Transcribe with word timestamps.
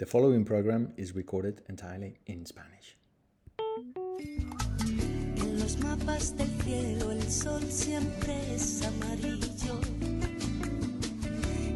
The 0.00 0.06
following 0.06 0.46
program 0.46 0.94
is 0.96 1.14
recorded 1.14 1.60
entirely 1.68 2.16
in 2.24 2.46
Spanish. 2.46 2.96
En 5.36 5.60
los 5.60 5.76
mapas 5.80 6.34
del 6.38 6.48
cielo 6.64 7.12
el 7.12 7.22
sol 7.30 7.60
siempre 7.68 8.54
es 8.54 8.82
amarillo 8.82 9.78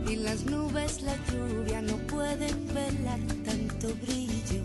y 0.08 0.16
las 0.16 0.46
nubes 0.46 1.02
la 1.02 1.14
lluvia 1.30 1.82
no 1.82 1.98
pueden 2.06 2.66
velar 2.68 3.20
tanto 3.44 3.88
brillo 4.00 4.62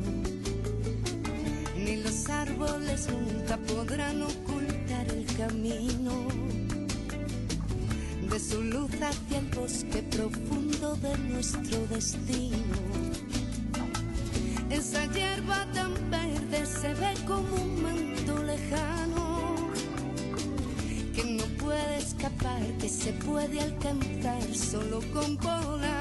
ni 1.76 1.98
los 1.98 2.30
árboles 2.30 3.10
nunca 3.12 3.58
podrán 3.58 4.22
ocultar 4.22 5.06
el 5.10 5.26
camino 5.36 6.30
de 8.30 8.40
su 8.40 8.64
luz 8.64 8.92
hacia 9.02 9.40
el 9.40 9.48
bosque 9.48 10.02
profundo 10.04 10.96
de 10.96 11.18
nuestro 11.18 11.86
destino. 11.88 12.99
Esa 14.80 15.06
hierba 15.08 15.66
tan 15.74 15.94
verde 16.10 16.66
se 16.66 16.94
ve 16.94 17.14
como 17.28 17.54
un 17.54 17.84
manto 17.84 18.42
lejano 18.44 19.56
que 21.14 21.24
no 21.26 21.44
puede 21.62 21.98
escapar, 21.98 22.62
que 22.80 22.88
se 22.88 23.12
puede 23.12 23.60
alcanzar 23.60 24.42
solo 24.56 25.02
con 25.12 25.36
volar. 25.36 25.99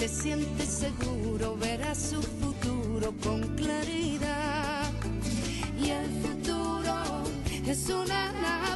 Se 0.00 0.08
siente 0.08 0.64
seguro, 0.64 1.58
verá 1.58 1.94
su 1.94 2.22
futuro 2.22 3.12
con 3.22 3.42
claridad. 3.54 4.90
Y 5.78 5.90
el 5.90 6.06
futuro 6.22 6.94
es 7.66 7.86
una 7.90 8.32
nave 8.32 8.69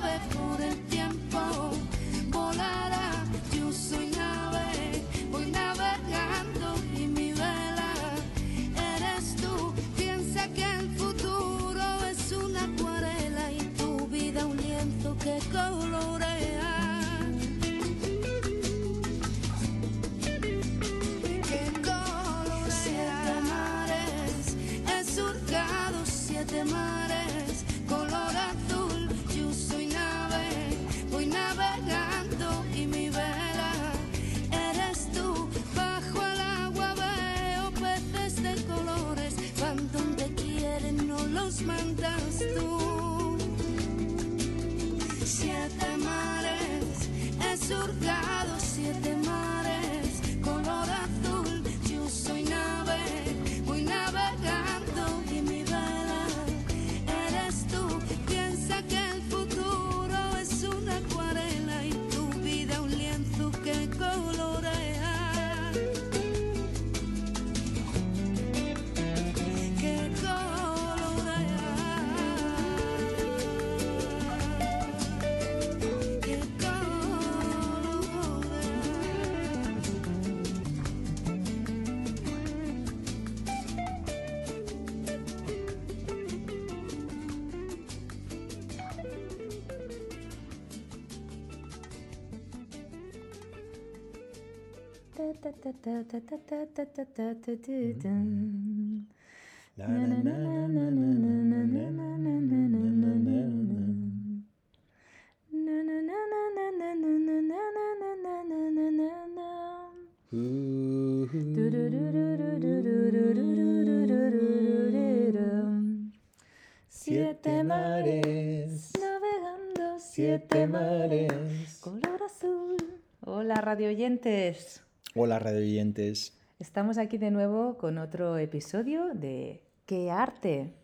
Siete 116.88 117.62
mares, 117.62 118.92
Navegando 118.98 119.98
siete 119.98 120.66
mares. 120.66 121.78
color 121.82 122.22
azul. 122.22 122.76
Hola 123.20 123.60
radio 123.60 123.88
oyentes. 123.88 124.83
Hola, 125.16 125.38
radio 125.38 125.60
oyentes. 125.60 126.36
Estamos 126.58 126.98
aquí 126.98 127.18
de 127.18 127.30
nuevo 127.30 127.78
con 127.78 127.98
otro 127.98 128.36
episodio 128.36 129.14
de 129.14 129.62
¿Qué 129.86 130.10
arte? 130.10 130.74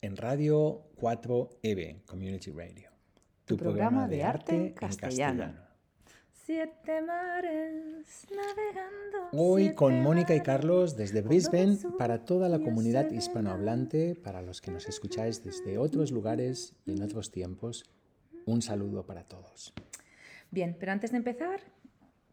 En 0.00 0.16
Radio 0.16 0.82
4EB, 0.96 2.04
Community 2.06 2.50
Radio. 2.50 2.90
Tu 3.44 3.56
programa 3.56 4.08
de 4.08 4.24
arte 4.24 4.56
en 4.56 4.72
castellano. 4.72 5.54
Siete 6.32 7.00
mares 7.02 8.26
navegando. 8.34 9.28
Hoy 9.30 9.74
con 9.76 10.02
Mónica 10.02 10.34
y 10.34 10.40
Carlos 10.40 10.96
desde 10.96 11.22
Brisbane 11.22 11.78
para 11.96 12.24
toda 12.24 12.48
la 12.48 12.58
comunidad 12.58 13.12
hispanohablante, 13.12 14.16
para 14.16 14.42
los 14.42 14.60
que 14.60 14.72
nos 14.72 14.88
escucháis 14.88 15.44
desde 15.44 15.78
otros 15.78 16.10
lugares 16.10 16.74
y 16.84 16.96
en 16.96 17.02
otros 17.04 17.30
tiempos. 17.30 17.84
Un 18.44 18.60
saludo 18.60 19.06
para 19.06 19.22
todos. 19.22 19.72
Bien, 20.50 20.76
pero 20.80 20.90
antes 20.90 21.12
de 21.12 21.18
empezar, 21.18 21.60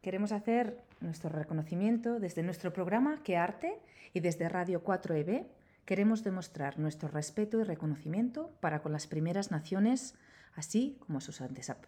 queremos 0.03 0.33
hacer 0.33 0.77
nuestro 0.99 1.29
reconocimiento 1.29 2.19
desde 2.19 2.43
nuestro 2.43 2.73
programa 2.73 3.21
¿Qué 3.23 3.37
arte? 3.37 3.79
y 4.13 4.19
desde 4.19 4.49
Radio 4.49 4.83
4EB. 4.83 5.47
Queremos 5.85 6.23
demostrar 6.23 6.77
nuestro 6.77 7.07
respeto 7.07 7.59
y 7.59 7.63
reconocimiento 7.63 8.51
para 8.59 8.81
con 8.81 8.91
las 8.91 9.07
primeras 9.07 9.49
naciones, 9.49 10.13
así 10.55 10.97
como 10.99 11.21
sus 11.21 11.41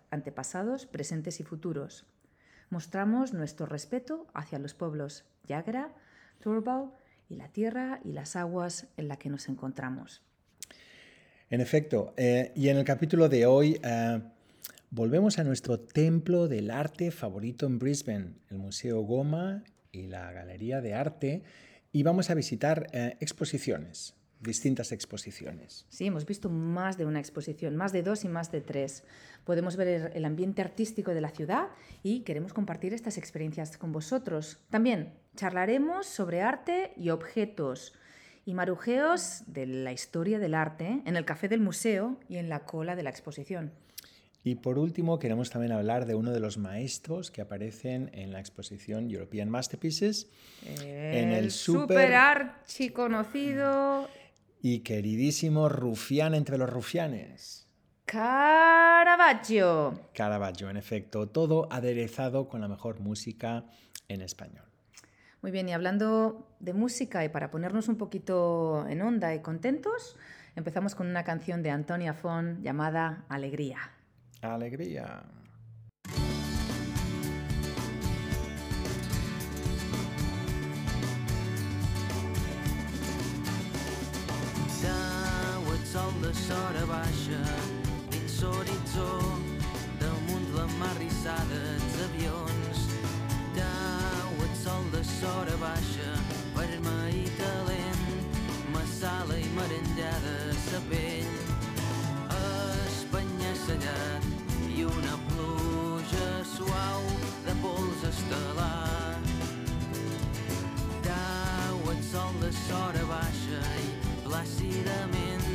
antepasados, 0.09 0.85
presentes 0.85 1.41
y 1.41 1.43
futuros. 1.43 2.05
Mostramos 2.69 3.33
nuestro 3.33 3.65
respeto 3.65 4.27
hacia 4.33 4.59
los 4.59 4.73
pueblos 4.73 5.25
Yagra, 5.43 5.93
Turrbal 6.39 6.91
y 7.29 7.35
la 7.35 7.49
tierra 7.49 7.99
y 8.03 8.13
las 8.13 8.37
aguas 8.37 8.87
en 8.95 9.09
la 9.09 9.17
que 9.17 9.29
nos 9.29 9.49
encontramos. 9.49 10.23
En 11.49 11.59
efecto, 11.59 12.13
eh, 12.15 12.53
y 12.55 12.69
en 12.69 12.77
el 12.77 12.85
capítulo 12.85 13.29
de 13.29 13.45
hoy 13.45 13.79
eh, 13.83 14.21
volvemos 14.89 15.39
a 15.39 15.43
nuestro 15.43 15.79
templo 15.79 16.47
del 16.47 16.71
arte 16.71 17.11
favorito 17.11 17.65
en 17.65 17.79
Brisbane, 17.79 18.33
el 18.49 18.57
Museo 18.57 19.01
Goma 19.01 19.63
y 19.91 20.03
la 20.07 20.31
Galería 20.31 20.81
de 20.81 20.93
Arte, 20.93 21.43
y 21.91 22.03
vamos 22.03 22.29
a 22.29 22.33
visitar 22.33 22.87
eh, 22.91 23.15
exposiciones, 23.21 24.15
distintas 24.41 24.91
exposiciones. 24.91 25.85
Sí, 25.89 26.05
hemos 26.07 26.25
visto 26.25 26.49
más 26.49 26.97
de 26.97 27.05
una 27.05 27.19
exposición, 27.19 27.75
más 27.75 27.93
de 27.93 28.03
dos 28.03 28.25
y 28.25 28.27
más 28.27 28.51
de 28.51 28.61
tres. 28.61 29.03
Podemos 29.45 29.75
ver 29.77 30.11
el- 30.13 30.25
ambiente 30.25 30.61
artístico 30.61 31.13
de 31.13 31.21
la 31.21 31.29
ciudad 31.29 31.67
y 32.03 32.21
queremos 32.21 32.53
compartir 32.53 32.93
estas 32.93 33.17
experiencias 33.17 33.77
con 33.77 33.91
vosotros. 33.91 34.59
También 34.69 35.13
charlaremos 35.35 36.05
sobre 36.05 36.41
arte 36.41 36.91
y 36.97 37.09
objetos 37.09 37.93
y 38.45 38.53
marujeos 38.53 39.43
de 39.47 39.65
la 39.65 39.91
historia 39.93 40.37
del 40.37 40.53
arte 40.53 41.01
en 41.05 41.15
el 41.15 41.25
café 41.25 41.47
del 41.47 41.61
museo 41.61 42.19
y 42.27 42.37
en 42.37 42.49
la 42.49 42.65
cola 42.65 42.95
de 42.95 43.03
la 43.03 43.09
exposición. 43.09 43.71
Y 44.45 44.55
por 44.55 44.77
último, 44.77 45.17
queremos 45.17 45.49
también 45.49 45.71
hablar 45.71 46.05
de 46.05 46.13
uno 46.13 46.31
de 46.31 46.39
los 46.39 46.59
maestros 46.59 47.31
que 47.31 47.41
aparecen 47.41 48.11
en 48.13 48.31
la 48.31 48.39
exposición 48.39 49.09
European 49.09 49.49
Masterpieces 49.49 50.29
En 50.63 51.31
el 51.31 51.49
super 51.49 51.81
super- 51.81 52.13
archiconocido 52.13 54.07
y 54.61 54.81
queridísimo 54.81 55.67
rufián 55.67 56.35
entre 56.35 56.59
los 56.59 56.69
rufianes. 56.69 57.67
Caravaggio. 58.05 59.99
Caravaggio, 60.13 60.69
en 60.69 60.77
efecto, 60.77 61.27
todo 61.27 61.67
aderezado 61.71 62.47
con 62.47 62.61
la 62.61 62.67
mejor 62.67 62.99
música 62.99 63.65
en 64.07 64.21
español. 64.21 64.65
Muy 65.41 65.49
bien, 65.49 65.67
y 65.69 65.73
hablando 65.73 66.55
de 66.59 66.73
música 66.73 67.25
y 67.25 67.29
para 67.29 67.49
ponernos 67.49 67.87
un 67.87 67.97
poquito 67.97 68.85
en 68.87 69.01
onda 69.01 69.33
y 69.33 69.39
contentos, 69.41 70.17
empezamos 70.55 70.93
con 70.93 71.07
una 71.07 71.23
canción 71.23 71.63
de 71.63 71.71
Antonia 71.71 72.13
Fon 72.13 72.61
llamada 72.61 73.25
Alegría. 73.27 73.79
Alegría. 74.53 75.23
Dau 84.83 85.63
el 85.73 85.85
sol 85.85 86.13
de 86.21 86.31
sora 86.33 86.85
baixa 86.85 87.41
dins 88.11 88.35
l'horitzó 88.43 89.09
damunt 89.99 90.47
la 90.57 90.67
mar 90.79 90.93
rissada 90.99 91.61
els 91.73 91.97
avions 92.07 92.83
Dau 93.57 94.31
el 94.45 94.53
sol 94.61 94.85
de 94.93 95.03
sora 95.15 95.57
baixa 95.63 96.11
vermell 96.57 97.17
i 97.23 97.27
talent 97.41 98.05
massala 98.75 99.39
i 99.41 99.49
merengada 99.57 100.37
sa 100.67 100.83
pluja 106.15 106.43
suau 106.45 107.01
de 107.45 107.53
pols 107.61 108.03
estel·lar 108.07 109.19
Dau 111.03 111.91
el 111.91 112.01
sol 112.03 112.33
de 112.41 112.51
sora 112.51 113.03
baixa 113.09 113.61
i 113.83 113.89
plàcidament 114.23 115.47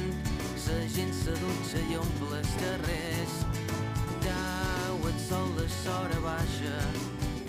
sa 0.57 0.77
gent 0.95 1.13
se 1.15 1.35
dutxa 1.41 1.81
i 1.91 1.97
omple 1.99 2.39
els 2.39 2.53
carrers. 2.61 3.37
Dau 4.27 5.09
el 5.09 5.19
sol 5.29 5.49
de 5.57 5.67
sora 5.81 6.21
baixa 6.25 6.77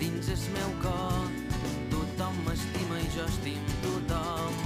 dins 0.00 0.32
el 0.34 0.46
meu 0.56 0.72
cor. 0.82 1.28
Tothom 1.92 2.40
m'estima 2.46 3.00
i 3.00 3.10
jo 3.16 3.26
estim 3.28 3.74
tothom. 3.84 4.56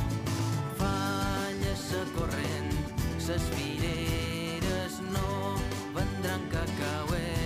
Falla 0.81 1.75
sa 1.82 2.04
corrent, 2.16 2.72
ses 3.19 3.50
fireres 3.56 5.02
no 5.10 5.58
vendran 5.98 6.48
cacauets. 6.54 7.45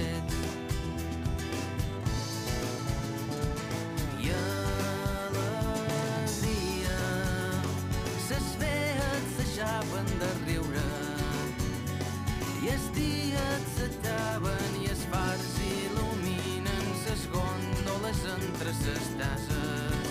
Entre 18.70 18.84
ses 18.84 19.04
tases 19.18 20.06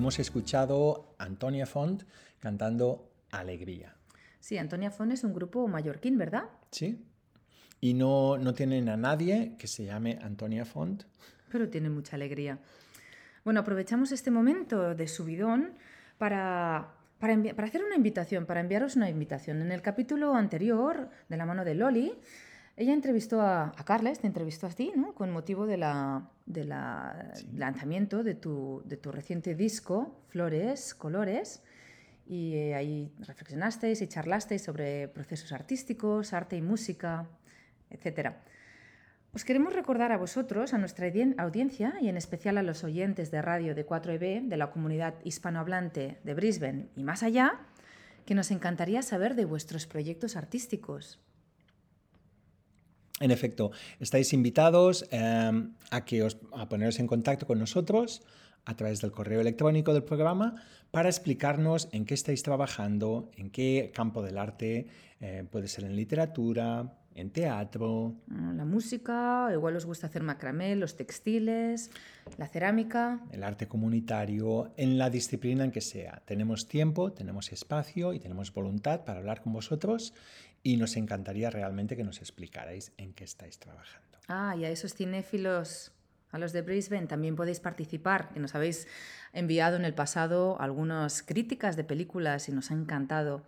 Hemos 0.02 0.18
escuchado 0.18 1.14
a 1.20 1.26
Antonia 1.26 1.68
Font 1.68 2.06
cantando 2.40 3.12
Alegría. 3.30 3.94
Sí, 4.40 4.58
Antonia 4.58 4.90
Fon 4.90 5.12
es 5.12 5.24
un 5.24 5.32
grupo 5.32 5.68
mallorquín, 5.68 6.18
¿verdad? 6.18 6.46
¿Sí? 6.72 7.06
Y 7.80 7.94
no, 7.94 8.40
no 8.40 8.56
tienen 8.56 8.90
a 8.90 8.98
nadie 8.98 9.56
que 9.60 9.68
se 9.68 9.86
llame 9.86 10.18
Antonia 10.24 10.66
Font. 10.66 11.04
pero 11.52 11.70
tiene 11.70 11.92
mucha 11.92 12.16
alegría. 12.16 12.58
Bueno, 13.46 13.60
aprovechamos 13.60 14.12
este 14.12 14.32
momento 14.32 14.96
de 14.96 15.08
subidón 15.08 15.76
para, 16.18 16.96
para, 17.20 17.38
para 17.54 17.68
hacer 17.68 17.84
una 17.84 17.96
invitación, 17.96 18.48
para 18.48 18.62
enviaros 18.62 18.96
una 18.96 19.08
invitación. 19.08 19.62
En 19.62 19.72
el 19.72 19.84
capítulo 19.84 20.34
anterior, 20.34 21.12
de 21.30 21.38
la 21.38 21.46
mano 21.46 21.64
de 21.64 21.76
Loli, 21.76 22.12
ella 22.78 22.94
entrevistó 22.94 23.42
a, 23.42 23.74
a 23.76 23.86
Carles, 23.86 24.20
te 24.20 24.28
entrevistó 24.28 24.68
a 24.68 24.70
ti, 24.72 24.92
¿no? 24.96 25.14
Con 25.14 25.32
motivo 25.32 25.66
de 25.68 25.78
la, 25.78 26.30
de 26.46 26.64
la 26.66 27.34
lanzamiento 27.54 28.24
de 28.24 28.34
tu, 28.36 28.82
de 28.86 28.98
tu 28.98 29.12
reciente 29.12 29.56
disco, 29.56 30.24
Flores, 30.30 30.94
Colores. 30.96 31.62
Y 32.26 32.56
eh, 32.56 32.76
ahí 32.76 33.12
reflexionasteis 33.20 34.02
y 34.02 34.08
charlasteis 34.08 34.64
sobre 34.64 35.08
procesos 35.10 35.52
artísticos, 35.52 36.34
arte 36.34 36.56
y 36.56 36.62
música, 36.62 37.28
etcétera. 37.90 38.44
Os 39.34 39.46
queremos 39.46 39.74
recordar 39.74 40.12
a 40.12 40.18
vosotros, 40.18 40.74
a 40.74 40.78
nuestra 40.78 41.08
audien- 41.08 41.36
audiencia 41.38 41.94
y 42.02 42.10
en 42.10 42.18
especial 42.18 42.58
a 42.58 42.64
los 42.64 42.84
oyentes 42.84 43.32
de 43.32 43.42
radio 43.42 43.76
de 43.76 43.86
4EB, 43.86 44.48
de 44.48 44.58
la 44.58 44.72
comunidad 44.72 45.16
hispanohablante 45.24 46.20
de 46.24 46.34
Brisbane 46.34 46.88
y 46.96 47.04
más 47.04 47.24
allá, 47.24 47.60
que 48.26 48.36
nos 48.36 48.52
encantaría 48.52 49.02
saber 49.02 49.36
de 49.36 49.46
vuestros 49.46 49.86
proyectos 49.88 50.36
artísticos. 50.36 51.20
En 53.22 53.32
efecto, 53.32 53.72
estáis 54.00 54.34
invitados 54.34 55.06
eh, 55.12 55.52
a, 55.92 56.06
que 56.06 56.24
os, 56.24 56.38
a 56.54 56.68
poneros 56.68 57.00
en 57.00 57.08
contacto 57.08 57.46
con 57.46 57.60
nosotros 57.60 58.22
a 58.66 58.76
través 58.76 59.02
del 59.02 59.12
correo 59.12 59.42
electrónico 59.42 59.94
del 59.94 60.04
programa 60.04 60.56
para 60.92 61.10
explicarnos 61.10 61.88
en 61.92 62.06
qué 62.06 62.14
estáis 62.14 62.44
trabajando, 62.44 63.30
en 63.38 63.50
qué 63.50 63.92
campo 63.94 64.22
del 64.22 64.38
arte, 64.38 64.88
eh, 65.20 65.46
puede 65.50 65.68
ser 65.68 65.86
en 65.86 65.96
literatura, 65.96 66.98
en 67.16 67.30
teatro, 67.30 68.16
Mm, 68.28 68.56
La 68.58 68.66
música, 68.66 69.50
igual 69.52 69.76
os 69.76 69.86
gusta 69.86 70.08
hacer 70.08 70.24
macramé, 70.24 70.76
los 70.76 70.96
textiles, 70.96 71.92
la 72.38 72.48
cerámica. 72.48 73.20
el 73.32 73.44
arte 73.44 73.68
comunitario, 73.68 74.72
en 74.78 74.98
la 74.98 75.10
disciplina 75.10 75.64
en 75.64 75.72
que 75.72 75.82
sea. 75.82 76.22
Tenemos 76.26 76.68
tiempo, 76.68 77.12
tenemos 77.12 77.52
espacio 77.52 78.14
y 78.14 78.20
tenemos 78.20 78.54
voluntad 78.54 79.04
para 79.04 79.20
hablar 79.20 79.42
con 79.42 79.54
vosotros 79.54 80.14
y 80.64 80.78
nos 80.78 80.96
encantaría 80.96 81.50
realmente 81.50 81.96
que 81.96 82.04
nos 82.04 82.20
explicarais 82.20 82.92
en 82.98 83.14
qué 83.14 83.24
estáis 83.24 83.60
trabajando. 83.60 84.20
Ah, 84.28 84.56
y 84.58 84.66
a 84.66 84.70
esos 84.70 84.94
cinéfilos, 84.94 85.92
a 86.32 86.38
los 86.38 86.54
de 86.54 86.62
Brisbane, 86.62 87.08
también 87.08 87.36
podéis 87.36 87.60
participar, 87.60 88.30
que 88.30 88.40
nos 88.40 88.56
habéis 88.56 88.88
enviado 89.34 89.76
en 89.76 89.86
el 89.86 89.94
pasado 89.94 90.60
algunas 90.60 91.24
críticas 91.24 91.76
de 91.76 91.84
películas 91.84 92.48
y 92.48 92.52
nos 92.52 92.72
ha 92.72 92.76
encantado. 92.76 93.44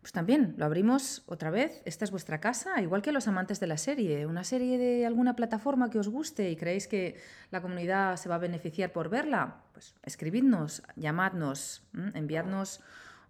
Pues 0.00 0.12
también 0.12 0.54
lo 0.56 0.64
abrimos 0.64 1.22
otra 1.26 1.50
vez. 1.50 1.82
Esta 1.84 2.04
es 2.04 2.10
vuestra 2.10 2.40
casa, 2.40 2.80
igual 2.80 3.02
que 3.02 3.12
los 3.12 3.26
amantes 3.26 3.58
de 3.60 3.66
la 3.66 3.76
serie. 3.76 4.26
Una 4.26 4.44
serie 4.44 4.78
de 4.78 5.04
alguna 5.06 5.34
plataforma 5.34 5.90
que 5.90 5.98
os 5.98 6.08
guste 6.08 6.50
y 6.50 6.56
creéis 6.56 6.86
que 6.86 7.16
la 7.50 7.60
comunidad 7.60 8.16
se 8.16 8.28
va 8.28 8.36
a 8.36 8.38
beneficiar 8.38 8.92
por 8.92 9.08
verla, 9.08 9.56
pues 9.72 9.94
escribidnos, 10.04 10.82
llamadnos, 10.96 11.82
enviadnos 12.14 12.80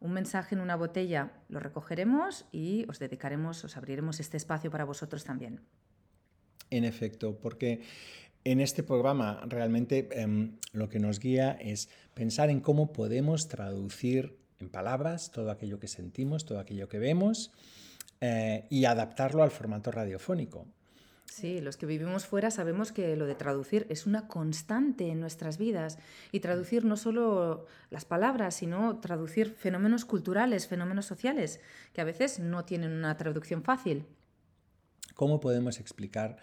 un 0.01 0.13
mensaje 0.13 0.55
en 0.55 0.61
una 0.61 0.77
botella. 0.77 1.33
Lo 1.49 1.61
recogeremos 1.61 2.47
y 2.53 2.87
os 2.89 2.99
dedicaremos, 2.99 3.65
os 3.65 3.77
abriremos 3.77 4.21
este 4.21 4.37
espacio 4.37 4.71
para 4.71 4.85
vosotros 4.85 5.25
también. 5.25 5.61
En 6.71 6.85
efecto, 6.85 7.39
porque 7.39 7.83
en 8.45 8.61
este 8.61 8.83
programa 8.83 9.43
realmente 9.47 10.09
em, 10.13 10.59
lo 10.73 10.89
que 10.89 10.99
nos 10.99 11.19
guía 11.19 11.53
es 11.53 11.89
pensar 12.15 12.51
en 12.51 12.61
cómo 12.61 12.93
podemos 12.93 13.49
traducir 13.49 14.39
en 14.61 14.69
palabras 14.69 15.31
todo 15.31 15.51
aquello 15.51 15.79
que 15.79 15.89
sentimos, 15.89 16.45
todo 16.45 16.59
aquello 16.59 16.89
que 16.89 16.99
vemos 16.99 17.53
eh, 18.21 18.67
y 18.71 18.85
adaptarlo 18.85 19.43
al 19.43 19.51
formato 19.51 19.91
radiofónico. 19.91 20.67
Sí, 21.31 21.61
los 21.61 21.77
que 21.77 21.87
vivimos 21.87 22.27
fuera 22.27 22.51
sabemos 22.51 22.91
que 22.91 23.15
lo 23.15 23.27
de 23.27 23.35
traducir 23.35 23.87
es 23.91 24.07
una 24.07 24.27
constante 24.27 25.09
en 25.09 25.21
nuestras 25.21 25.59
vidas 25.59 25.99
y 26.33 26.41
traducir 26.41 26.85
no 26.85 26.97
solo 26.97 27.67
las 27.91 28.05
palabras, 28.05 28.57
sino 28.57 28.99
traducir 28.99 29.55
fenómenos 29.55 30.05
culturales, 30.05 30.67
fenómenos 30.67 31.07
sociales, 31.07 31.61
que 31.93 32.01
a 32.01 32.05
veces 32.05 32.41
no 32.41 32.65
tienen 32.65 32.93
una 32.93 33.17
traducción 33.17 33.63
fácil. 33.63 34.07
¿Cómo 35.15 35.39
podemos 35.39 35.79
explicar 35.81 36.39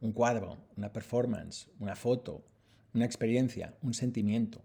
un 0.00 0.12
cuadro, 0.12 0.58
una 0.76 0.92
performance, 0.92 1.70
una 1.78 1.94
foto, 1.94 2.44
una 2.92 3.04
experiencia, 3.04 3.74
un 3.82 3.94
sentimiento? 3.94 4.62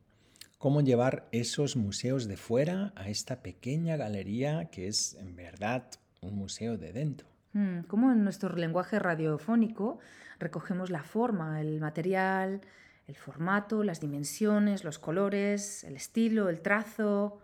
¿Cómo 0.57 0.81
llevar 0.81 1.29
esos 1.31 1.77
museos 1.77 2.27
de 2.27 2.35
fuera 2.35 2.91
a 2.95 3.09
esta 3.09 3.41
pequeña 3.41 3.95
galería 3.95 4.69
que 4.71 4.88
es 4.88 5.13
en 5.13 5.35
verdad 5.35 5.89
un 6.21 6.35
museo 6.35 6.77
de 6.77 6.91
dentro? 6.91 7.38
Mm, 7.53 7.82
Cómo 7.88 8.12
en 8.12 8.24
nuestro 8.24 8.56
lenguaje 8.56 9.00
radiofónico 9.00 10.00
recogemos 10.39 10.89
la 10.89 11.03
forma, 11.03 11.62
el 11.62 11.79
material, 11.79 12.62
el 13.08 13.15
formato, 13.15 13.84
las 13.84 14.00
dimensiones, 14.00 14.84
los 14.84 15.00
colores, 15.00 15.84
el 15.84 15.96
estilo, 15.96 16.50
el 16.50 16.62
trazo. 16.62 17.39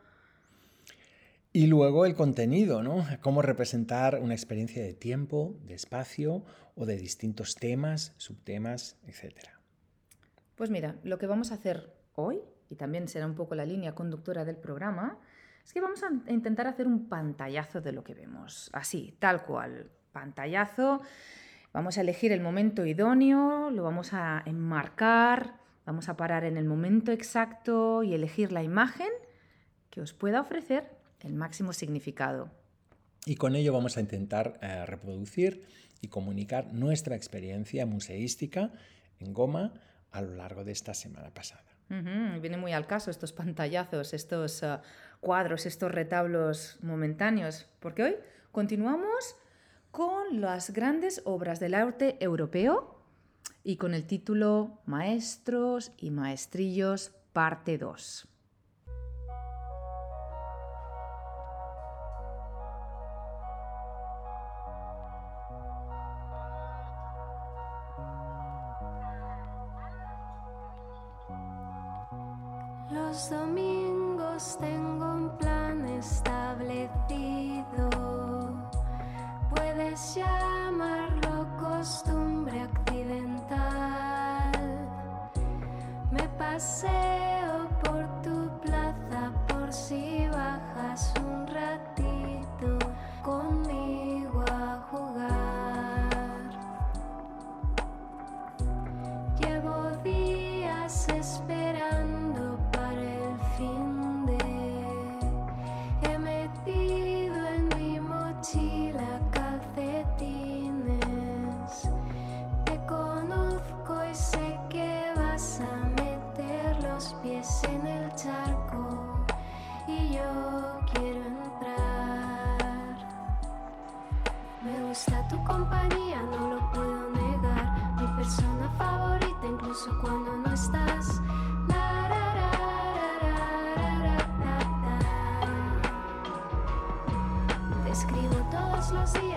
Y 1.52 1.68
luego 1.68 2.06
el 2.06 2.14
contenido, 2.14 2.84
¿no? 2.84 3.06
Cómo 3.22 3.42
representar 3.42 4.20
una 4.22 4.34
experiencia 4.34 4.84
de 4.84 4.94
tiempo, 4.94 5.56
de 5.64 5.74
espacio 5.74 6.44
o 6.76 6.86
de 6.86 6.98
distintos 6.98 7.56
temas, 7.56 8.14
subtemas, 8.18 8.98
etc. 9.08 9.34
Pues 10.56 10.70
mira, 10.70 10.98
lo 11.04 11.18
que 11.18 11.28
vamos 11.28 11.52
a 11.52 11.56
hacer 11.56 11.94
hoy, 12.14 12.42
y 12.70 12.76
también 12.76 13.08
será 13.08 13.26
un 13.26 13.36
poco 13.36 13.56
la 13.56 13.66
línea 13.66 13.96
conductora 13.96 14.46
del 14.46 14.58
programa, 14.58 15.20
es 15.66 15.74
que 15.74 15.82
vamos 15.82 16.04
a 16.04 16.32
intentar 16.32 16.68
hacer 16.68 16.86
un 16.86 17.10
pantallazo 17.10 17.82
de 17.82 17.92
lo 17.92 18.04
que 18.04 18.14
vemos. 18.14 18.70
Así, 18.72 19.16
tal 19.20 19.44
cual, 19.46 19.90
pantallazo. 20.16 21.02
Vamos 21.74 21.98
a 21.98 22.02
elegir 22.02 22.32
el 22.32 22.40
momento 22.40 22.86
idóneo, 22.86 23.70
lo 23.70 23.84
vamos 23.84 24.14
a 24.14 24.42
enmarcar, 24.46 25.56
vamos 25.86 26.08
a 26.08 26.16
parar 26.16 26.46
en 26.46 26.56
el 26.56 26.64
momento 26.64 27.12
exacto 27.12 28.02
y 28.02 28.14
elegir 28.14 28.54
la 28.54 28.64
imagen 28.64 29.10
que 29.90 30.00
os 30.00 30.14
pueda 30.14 30.40
ofrecer 30.40 30.90
el 31.20 31.34
máximo 31.34 31.74
significado. 31.74 32.50
Y 33.26 33.36
con 33.36 33.58
ello 33.58 33.74
vamos 33.74 33.98
a 33.98 34.00
intentar 34.00 34.58
eh, 34.62 34.86
reproducir 34.86 35.66
y 36.00 36.08
comunicar 36.08 36.74
nuestra 36.74 37.18
experiencia 37.18 37.86
museística 37.86 38.72
en 39.20 39.34
Goma 39.34 39.74
a 40.12 40.22
lo 40.22 40.34
largo 40.36 40.64
de 40.64 40.72
esta 40.72 40.94
semana 40.94 41.34
pasada. 41.34 41.66
Ujú, 41.90 42.40
Viene 42.40 42.56
muy 42.56 42.72
al 42.72 42.88
caso 42.88 43.12
estos 43.12 43.34
pantallazos, 43.34 44.14
estos 44.14 44.64
ah, 44.64 44.82
cuadros, 45.20 45.66
estos 45.66 45.92
retablos 45.92 46.78
momentáneos, 46.82 47.68
porque 47.82 48.04
hoy 48.04 48.16
continuamos 48.54 49.36
con 49.96 50.42
las 50.42 50.72
grandes 50.72 51.22
obras 51.24 51.62
del 51.62 51.74
arte 51.74 52.18
europeo 52.20 53.00
y 53.64 53.78
con 53.78 53.94
el 53.94 54.06
título 54.06 54.80
Maestros 54.86 55.94
y 55.98 56.12
Maestrillos, 56.12 57.14
parte 57.32 57.78
2. 57.78 58.28
Los 72.92 73.30
domingos 73.30 74.58
tengo 74.60 75.14
un 75.14 75.38
plan 75.38 75.88
establecido. 75.88 78.35
Puedes 79.76 80.16
llamarlo 80.16 81.46
costumbre 81.60 82.62
accidental. 82.62 84.54
Me 86.10 86.30
paseo 86.38 87.68
por 87.84 88.08
tu 88.22 88.50
plaza 88.62 89.34
por 89.50 89.74
si 89.74 90.30
bajas 90.30 91.14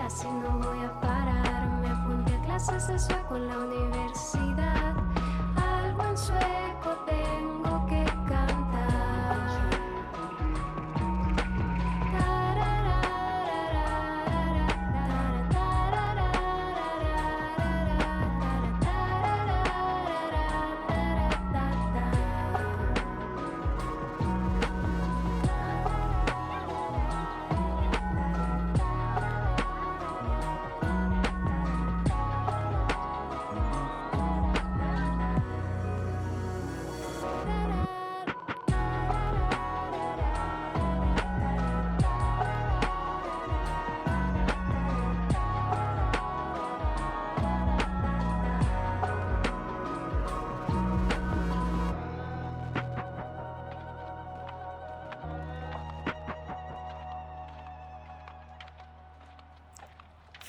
y 0.09 0.27
no 0.41 0.57
voy 0.57 0.83
a 0.83 0.99
parar. 0.99 1.69
Me 1.81 1.87
apunté 1.87 2.33
a 2.33 2.41
clases 2.41 2.87
de 2.87 2.97
sueco 2.97 3.35
en 3.35 3.47
la 3.47 3.59
universidad. 3.59 4.28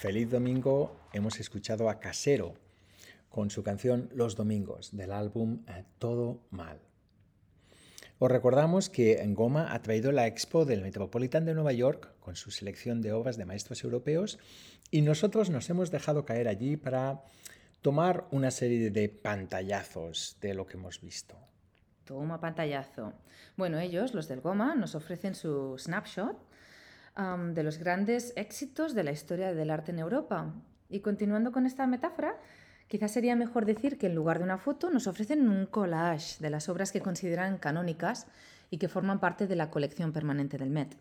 Feliz 0.01 0.31
domingo 0.31 0.97
hemos 1.13 1.41
escuchado 1.41 1.91
a 1.91 2.01
Casero 2.01 2.55
con 3.29 3.51
su 3.51 3.63
canción 3.63 4.09
Los 4.15 4.35
Domingos 4.35 4.97
del 4.97 5.13
álbum 5.13 5.63
eh, 5.69 5.85
Todo 5.99 6.41
Mal. 6.49 6.81
Os 8.19 8.31
recordamos 8.31 8.89
que 8.89 9.23
Goma 9.35 9.75
ha 9.75 9.83
traído 9.83 10.11
la 10.11 10.27
expo 10.27 10.65
del 10.65 10.81
Metropolitan 10.81 11.45
de 11.45 11.53
Nueva 11.53 11.75
York 11.75 12.15
con 12.21 12.35
su 12.35 12.51
selección 12.51 13.03
de 13.03 13.13
obras 13.13 13.37
de 13.37 13.45
maestros 13.45 13.85
europeos 13.85 14.39
y 14.91 15.03
nosotros 15.03 15.51
nos 15.51 15.69
hemos 15.69 15.91
dejado 15.91 16.25
caer 16.25 16.49
allí 16.49 16.79
para 16.79 17.23
tomar 17.83 18.27
una 18.31 18.51
serie 18.51 18.91
de 18.91 19.11
pantallazos 19.11 20.39
de 20.41 20.55
lo 20.55 20.67
que 20.67 20.79
hemos 20.79 21.03
visto. 21.03 21.37
Toma 22.07 22.41
pantallazo. 22.41 23.13
Bueno, 23.55 23.79
ellos, 23.79 24.15
los 24.15 24.29
del 24.29 24.41
Goma, 24.41 24.75
nos 24.77 24.95
ofrecen 24.95 25.35
su 25.35 25.77
snapshot 25.79 26.39
de 27.53 27.63
los 27.63 27.79
grandes 27.79 28.33
éxitos 28.37 28.95
de 28.95 29.05
la 29.05 29.13
historia 29.13 29.53
del 29.53 29.71
arte 29.71 29.93
en 29.93 29.99
Europa. 29.99 30.55
Y 30.89 31.01
continuando 31.01 31.53
con 31.53 31.67
esta 31.67 31.87
metáfora, 31.87 32.35
quizás 32.89 33.13
sería 33.13 33.37
mejor 33.37 33.67
decir 33.67 33.99
que 33.99 34.07
en 34.07 34.15
lugar 34.15 34.39
de 34.39 34.45
una 34.45 34.59
foto 34.59 34.91
nos 34.91 35.07
ofrecen 35.07 35.49
un 35.49 35.67
collage 35.67 36.37
de 36.41 36.51
las 36.51 36.69
obras 36.69 36.93
que 36.93 37.01
consideran 37.01 37.59
canónicas 37.59 38.27
y 38.71 38.79
que 38.79 38.89
forman 38.89 39.21
parte 39.21 39.47
de 39.47 39.57
la 39.57 39.71
colección 39.71 40.13
permanente 40.13 40.57
del 40.59 40.71
Met. 40.71 40.97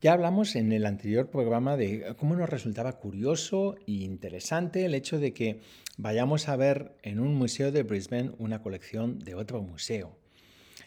Ya 0.00 0.12
hablamos 0.12 0.54
en 0.54 0.72
el 0.72 0.86
anterior 0.86 1.28
programa 1.28 1.76
de 1.76 2.14
cómo 2.18 2.36
nos 2.36 2.48
resultaba 2.48 2.98
curioso 3.00 3.74
e 3.86 3.92
interesante 3.92 4.84
el 4.84 4.94
hecho 4.94 5.18
de 5.18 5.32
que 5.34 5.60
vayamos 5.96 6.48
a 6.48 6.56
ver 6.56 6.96
en 7.02 7.18
un 7.18 7.34
museo 7.34 7.72
de 7.72 7.82
Brisbane 7.82 8.32
una 8.38 8.62
colección 8.62 9.18
de 9.18 9.34
otro 9.34 9.60
museo. 9.60 10.16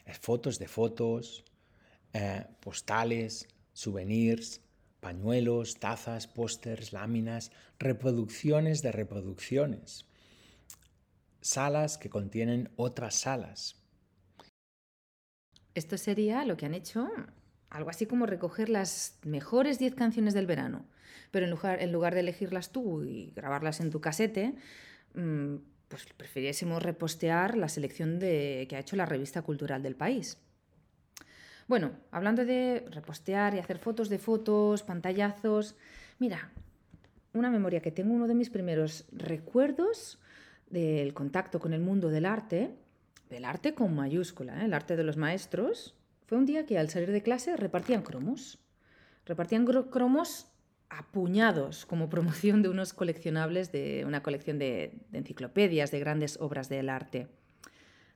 Eh, 0.05 0.13
Fotos 0.13 0.59
de 0.59 0.67
fotos, 0.67 1.43
eh, 2.13 2.45
postales, 2.61 3.47
souvenirs, 3.73 4.61
pañuelos, 4.99 5.79
tazas, 5.79 6.27
pósters, 6.27 6.93
láminas, 6.93 7.51
reproducciones 7.79 8.81
de 8.81 8.91
reproducciones, 8.91 10.05
salas 11.41 11.97
que 11.97 12.09
contienen 12.09 12.69
otras 12.75 13.15
salas. 13.15 13.75
Esto 15.73 15.97
sería 15.97 16.45
lo 16.45 16.57
que 16.57 16.65
han 16.65 16.73
hecho, 16.73 17.09
algo 17.69 17.89
así 17.89 18.05
como 18.05 18.25
recoger 18.25 18.69
las 18.69 19.17
mejores 19.23 19.79
10 19.79 19.95
canciones 19.95 20.33
del 20.33 20.45
verano, 20.45 20.85
pero 21.31 21.45
en 21.45 21.51
lugar, 21.51 21.81
en 21.81 21.91
lugar 21.91 22.13
de 22.13 22.19
elegirlas 22.19 22.71
tú 22.71 23.03
y 23.03 23.31
grabarlas 23.35 23.79
en 23.79 23.89
tu 23.89 24.01
casete, 24.01 24.53
mm, 25.15 25.55
pues 25.87 26.05
prefiriésemos 26.15 26.83
repostear 26.83 27.57
la 27.57 27.69
selección 27.69 28.19
de, 28.19 28.65
que 28.69 28.75
ha 28.75 28.79
hecho 28.79 28.95
la 28.95 29.05
revista 29.05 29.41
cultural 29.41 29.81
del 29.81 29.95
país. 29.95 30.37
Bueno, 31.67 31.91
hablando 32.11 32.45
de 32.45 32.85
repostear 32.91 33.55
y 33.55 33.59
hacer 33.59 33.77
fotos 33.77 34.09
de 34.09 34.19
fotos, 34.19 34.83
pantallazos, 34.83 35.75
mira, 36.19 36.51
una 37.33 37.49
memoria 37.49 37.81
que 37.81 37.91
tengo, 37.91 38.13
uno 38.13 38.27
de 38.27 38.35
mis 38.35 38.49
primeros 38.49 39.05
recuerdos 39.11 40.19
del 40.69 41.13
contacto 41.13 41.59
con 41.59 41.73
el 41.73 41.81
mundo 41.81 42.09
del 42.09 42.25
arte, 42.25 42.75
del 43.29 43.45
arte 43.45 43.73
con 43.73 43.95
mayúscula, 43.95 44.61
¿eh? 44.61 44.65
el 44.65 44.73
arte 44.73 44.95
de 44.95 45.03
los 45.03 45.17
maestros, 45.17 45.95
fue 46.27 46.37
un 46.37 46.45
día 46.45 46.65
que 46.65 46.77
al 46.77 46.89
salir 46.89 47.11
de 47.11 47.23
clase 47.23 47.57
repartían 47.57 48.03
cromos. 48.03 48.59
Repartían 49.25 49.65
cromos 49.65 50.47
a 50.89 51.09
puñados 51.11 51.85
como 51.85 52.09
promoción 52.09 52.61
de 52.61 52.69
unos 52.69 52.93
coleccionables 52.93 53.71
de 53.71 54.03
una 54.05 54.23
colección 54.23 54.59
de 54.59 54.93
enciclopedias 55.13 55.91
de 55.91 55.99
grandes 55.99 56.37
obras 56.39 56.69
del 56.69 56.89
arte. 56.89 57.27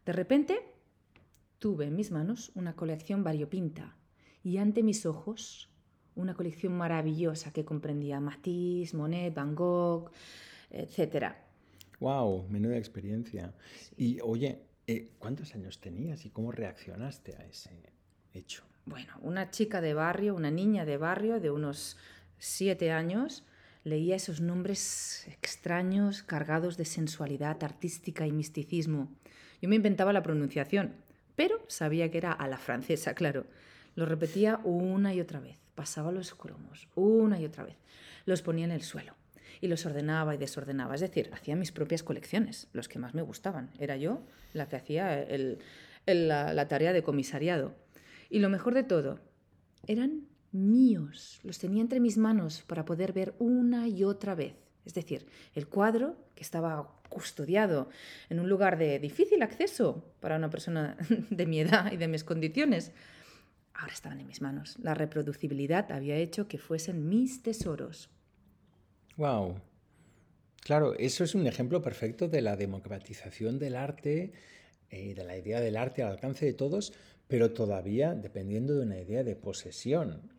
De 0.05 0.13
repente 0.13 0.59
tuve 1.59 1.85
en 1.85 1.95
mis 1.95 2.11
manos 2.11 2.51
una 2.55 2.75
colección 2.75 3.23
variopinta 3.23 3.95
y 4.43 4.57
ante 4.57 4.83
mis 4.83 5.05
ojos 5.05 5.69
una 6.15 6.33
colección 6.33 6.77
maravillosa 6.77 7.51
que 7.51 7.65
comprendía 7.65 8.19
Matisse, 8.19 8.93
Monet, 8.93 9.33
Van 9.33 9.55
Gogh, 9.55 10.11
etcétera. 10.69 11.45
¡Wow! 11.99 12.47
Menuda 12.49 12.77
experiencia. 12.77 13.53
Y 13.97 14.19
oye, 14.21 14.61
eh, 14.87 15.11
¿cuántos 15.19 15.55
años 15.55 15.79
tenías 15.79 16.25
y 16.25 16.29
cómo 16.29 16.51
reaccionaste 16.51 17.35
a 17.35 17.45
ese 17.45 17.71
hecho? 18.33 18.63
Bueno, 18.85 19.13
una 19.21 19.49
chica 19.49 19.81
de 19.81 19.93
barrio, 19.93 20.35
una 20.35 20.51
niña 20.51 20.85
de 20.85 20.97
barrio 20.97 21.39
de 21.39 21.51
unos 21.51 21.97
siete 22.37 22.91
años, 22.91 23.43
leía 23.83 24.15
esos 24.15 24.41
nombres 24.41 25.27
extraños, 25.27 26.21
cargados 26.23 26.77
de 26.77 26.85
sensualidad 26.85 27.63
artística 27.63 28.27
y 28.27 28.31
misticismo. 28.31 29.11
Yo 29.61 29.69
me 29.69 29.75
inventaba 29.75 30.13
la 30.13 30.23
pronunciación, 30.23 30.95
pero 31.35 31.63
sabía 31.67 32.09
que 32.11 32.17
era 32.17 32.31
a 32.31 32.47
la 32.47 32.57
francesa, 32.57 33.13
claro. 33.13 33.45
Lo 33.95 34.05
repetía 34.05 34.59
una 34.63 35.13
y 35.13 35.21
otra 35.21 35.39
vez, 35.39 35.57
pasaba 35.75 36.11
los 36.11 36.33
cromos, 36.35 36.87
una 36.95 37.39
y 37.39 37.45
otra 37.45 37.63
vez. 37.63 37.77
Los 38.25 38.41
ponía 38.41 38.65
en 38.65 38.71
el 38.71 38.81
suelo 38.81 39.13
y 39.61 39.67
los 39.67 39.85
ordenaba 39.85 40.35
y 40.35 40.37
desordenaba. 40.37 40.95
Es 40.95 41.01
decir, 41.01 41.29
hacía 41.33 41.55
mis 41.55 41.71
propias 41.71 42.03
colecciones, 42.03 42.67
los 42.73 42.89
que 42.89 42.99
más 42.99 43.13
me 43.13 43.21
gustaban. 43.21 43.71
Era 43.79 43.95
yo 43.95 44.21
la 44.53 44.67
que 44.67 44.75
hacía 44.75 45.21
el- 45.21 45.59
la, 46.05 46.53
la 46.53 46.67
tarea 46.67 46.91
de 46.93 47.03
comisariado. 47.03 47.73
Y 48.29 48.39
lo 48.39 48.49
mejor 48.49 48.73
de 48.73 48.83
todo, 48.83 49.19
eran 49.87 50.27
míos. 50.51 51.39
Los 51.43 51.59
tenía 51.59 51.81
entre 51.81 51.99
mis 51.99 52.17
manos 52.17 52.63
para 52.67 52.85
poder 52.85 53.13
ver 53.13 53.33
una 53.39 53.87
y 53.87 54.03
otra 54.03 54.35
vez. 54.35 54.55
Es 54.85 54.93
decir, 54.93 55.25
el 55.53 55.67
cuadro 55.67 56.15
que 56.35 56.43
estaba 56.43 56.99
custodiado 57.09 57.89
en 58.29 58.39
un 58.39 58.49
lugar 58.49 58.77
de 58.77 58.99
difícil 58.99 59.41
acceso 59.41 60.03
para 60.19 60.35
una 60.35 60.49
persona 60.49 60.97
de 61.29 61.45
mi 61.45 61.59
edad 61.59 61.91
y 61.91 61.97
de 61.97 62.07
mis 62.07 62.23
condiciones, 62.23 62.91
ahora 63.73 63.93
estaban 63.93 64.19
en 64.19 64.27
mis 64.27 64.41
manos. 64.41 64.77
La 64.81 64.93
reproducibilidad 64.93 65.91
había 65.91 66.17
hecho 66.17 66.47
que 66.47 66.57
fuesen 66.57 67.09
mis 67.09 67.41
tesoros. 67.41 68.09
¡Wow! 69.17 69.55
Claro, 70.61 70.95
eso 70.95 71.23
es 71.23 71.35
un 71.35 71.45
ejemplo 71.45 71.81
perfecto 71.81 72.27
de 72.27 72.41
la 72.41 72.55
democratización 72.55 73.59
del 73.59 73.75
arte 73.75 74.33
y 74.89 75.13
de 75.13 75.23
la 75.23 75.37
idea 75.37 75.61
del 75.61 75.77
arte 75.77 76.01
al 76.01 76.11
alcance 76.11 76.45
de 76.45 76.53
todos, 76.53 76.93
pero 77.27 77.51
todavía 77.51 78.15
dependiendo 78.15 78.75
de 78.75 78.81
una 78.81 78.99
idea 78.99 79.23
de 79.23 79.35
posesión. 79.35 80.31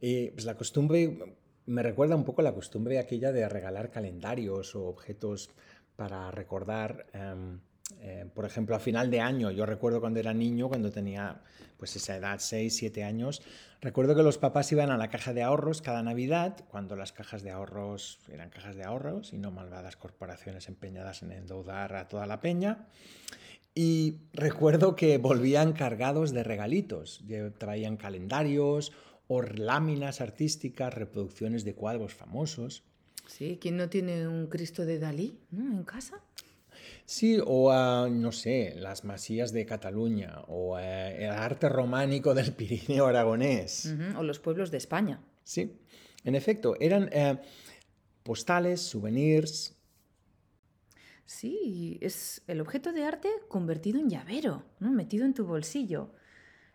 Y 0.00 0.30
pues 0.30 0.44
la 0.44 0.56
costumbre 0.56 1.36
me 1.66 1.82
recuerda 1.82 2.16
un 2.16 2.24
poco 2.24 2.42
la 2.42 2.52
costumbre 2.52 2.98
aquella 2.98 3.32
de 3.32 3.48
regalar 3.48 3.90
calendarios 3.90 4.74
o 4.74 4.86
objetos 4.86 5.50
para 5.96 6.30
recordar, 6.30 7.06
em, 7.12 7.60
eh, 8.00 8.26
por 8.34 8.44
ejemplo, 8.44 8.74
a 8.74 8.80
final 8.80 9.10
de 9.10 9.20
año. 9.20 9.50
Yo 9.50 9.66
recuerdo 9.66 10.00
cuando 10.00 10.20
era 10.20 10.32
niño, 10.32 10.68
cuando 10.68 10.90
tenía 10.90 11.42
pues 11.76 11.96
esa 11.96 12.16
edad, 12.16 12.38
6, 12.38 12.76
7 12.76 13.04
años, 13.04 13.42
recuerdo 13.80 14.14
que 14.14 14.22
los 14.22 14.38
papás 14.38 14.70
iban 14.72 14.90
a 14.90 14.96
la 14.96 15.08
caja 15.08 15.32
de 15.32 15.42
ahorros 15.42 15.82
cada 15.82 16.02
Navidad, 16.02 16.64
cuando 16.68 16.96
las 16.96 17.12
cajas 17.12 17.42
de 17.42 17.50
ahorros 17.50 18.20
eran 18.28 18.50
cajas 18.50 18.76
de 18.76 18.84
ahorros 18.84 19.32
y 19.32 19.38
no 19.38 19.50
malvadas 19.50 19.96
corporaciones 19.96 20.68
empeñadas 20.68 21.22
en 21.22 21.32
endeudar 21.32 21.94
a 21.96 22.08
toda 22.08 22.26
la 22.26 22.40
peña. 22.40 22.86
Y 23.74 24.18
recuerdo 24.34 24.96
que 24.96 25.16
volvían 25.18 25.72
cargados 25.72 26.32
de 26.32 26.44
regalitos. 26.44 27.24
Traían 27.58 27.96
calendarios 27.96 28.92
o 29.28 29.42
láminas 29.42 30.20
artísticas, 30.20 30.92
reproducciones 30.94 31.64
de 31.64 31.74
cuadros 31.74 32.14
famosos. 32.14 32.84
Sí, 33.26 33.58
¿quién 33.60 33.76
no 33.76 33.88
tiene 33.88 34.26
un 34.28 34.46
Cristo 34.48 34.84
de 34.84 34.98
Dalí 34.98 35.38
¿no? 35.50 35.64
en 35.72 35.84
casa? 35.84 36.20
Sí, 37.04 37.38
o 37.44 38.08
no 38.08 38.32
sé, 38.32 38.74
las 38.76 39.04
masías 39.04 39.52
de 39.52 39.66
Cataluña 39.66 40.42
o 40.48 40.78
el 40.78 41.30
arte 41.30 41.68
románico 41.68 42.34
del 42.34 42.52
Pirineo 42.52 43.06
aragonés. 43.06 43.94
O 44.16 44.22
los 44.22 44.38
pueblos 44.38 44.70
de 44.70 44.78
España. 44.78 45.20
Sí, 45.44 45.78
en 46.24 46.34
efecto, 46.34 46.76
eran 46.80 47.08
eh, 47.12 47.38
postales, 48.22 48.80
souvenirs. 48.80 49.76
Sí, 51.24 51.98
es 52.00 52.42
el 52.46 52.60
objeto 52.60 52.92
de 52.92 53.04
arte 53.04 53.28
convertido 53.48 53.98
en 53.98 54.08
llavero, 54.08 54.64
¿no? 54.80 54.92
metido 54.92 55.24
en 55.24 55.34
tu 55.34 55.44
bolsillo. 55.44 56.12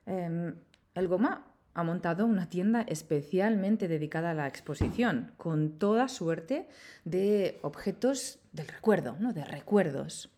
Em, 0.05 0.55
el 0.95 1.07
Goma 1.07 1.56
ha 1.77 1.83
montado 1.83 2.25
una 2.25 2.49
tienda 2.49 2.81
especialmente 2.81 3.87
dedicada 3.87 4.31
a 4.31 4.33
la 4.33 4.47
exposición, 4.47 5.31
con 5.37 5.77
toda 5.77 6.07
suerte 6.07 6.67
de 7.05 7.59
objetos 7.61 8.39
del 8.51 8.67
recuerdo, 8.67 9.15
¿no? 9.19 9.31
de 9.31 9.45
recuerdos. 9.45 10.31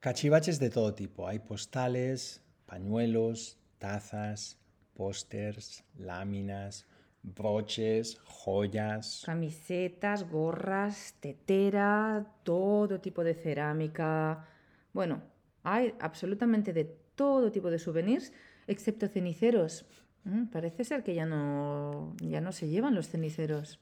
Cachivaches 0.00 0.58
de 0.58 0.68
todo 0.68 0.94
tipo. 0.94 1.28
Hay 1.28 1.38
postales, 1.38 2.42
pañuelos, 2.66 3.56
tazas, 3.78 4.58
pósters, 4.94 5.84
láminas, 5.96 6.86
broches, 7.22 8.18
joyas. 8.24 9.22
Camisetas, 9.24 10.28
gorras, 10.28 11.14
tetera, 11.20 12.26
todo 12.42 13.00
tipo 13.00 13.22
de 13.22 13.34
cerámica. 13.34 14.44
Bueno, 14.92 15.22
hay 15.62 15.94
absolutamente 16.00 16.72
de 16.72 16.84
todo 17.14 17.52
tipo 17.52 17.70
de 17.70 17.78
souvenirs, 17.78 18.32
excepto 18.66 19.06
ceniceros. 19.06 19.86
Mm, 20.26 20.46
parece 20.46 20.84
ser 20.84 21.02
que 21.04 21.14
ya 21.14 21.24
no, 21.24 22.14
ya 22.20 22.40
no 22.40 22.52
se 22.52 22.68
llevan 22.68 22.94
los 22.94 23.08
ceniceros. 23.08 23.78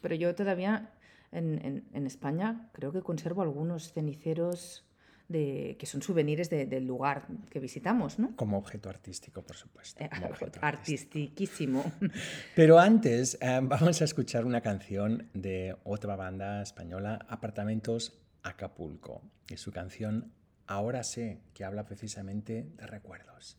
Pero 0.00 0.14
yo 0.16 0.34
todavía 0.34 0.90
en, 1.32 1.64
en- 1.64 1.84
en 1.94 2.06
España 2.06 2.68
creo 2.72 2.92
que 2.92 3.02
conservo 3.02 3.42
algunos 3.42 3.92
ceniceros 3.92 4.82
de, 5.28 5.76
que 5.78 5.86
son 5.86 6.02
souvenirs 6.02 6.50
de- 6.50 6.66
del 6.66 6.86
lugar 6.86 7.26
que 7.50 7.58
visitamos, 7.60 8.18
¿no? 8.18 8.34
Como 8.36 8.58
objeto 8.58 8.88
artístico, 8.90 9.42
por 9.42 9.56
supuesto. 9.56 10.02
Eh, 10.04 10.08
objeto 10.28 10.58
artístico. 10.62 10.66
Artistiquísimo. 10.66 11.84
Pero 12.56 12.78
antes 12.78 13.36
eh, 13.40 13.60
vamos 13.62 14.00
a 14.02 14.04
escuchar 14.04 14.44
una 14.44 14.60
canción 14.60 15.28
de 15.34 15.76
otra 15.84 16.14
banda 16.16 16.62
española, 16.62 17.24
Apartamentos 17.28 18.18
Acapulco, 18.42 19.22
y 19.48 19.56
su 19.56 19.70
canción 19.72 20.32
Ahora 20.68 21.04
sé, 21.04 21.42
que 21.54 21.64
habla 21.64 21.84
precisamente 21.84 22.66
de 22.76 22.86
recuerdos. 22.88 23.56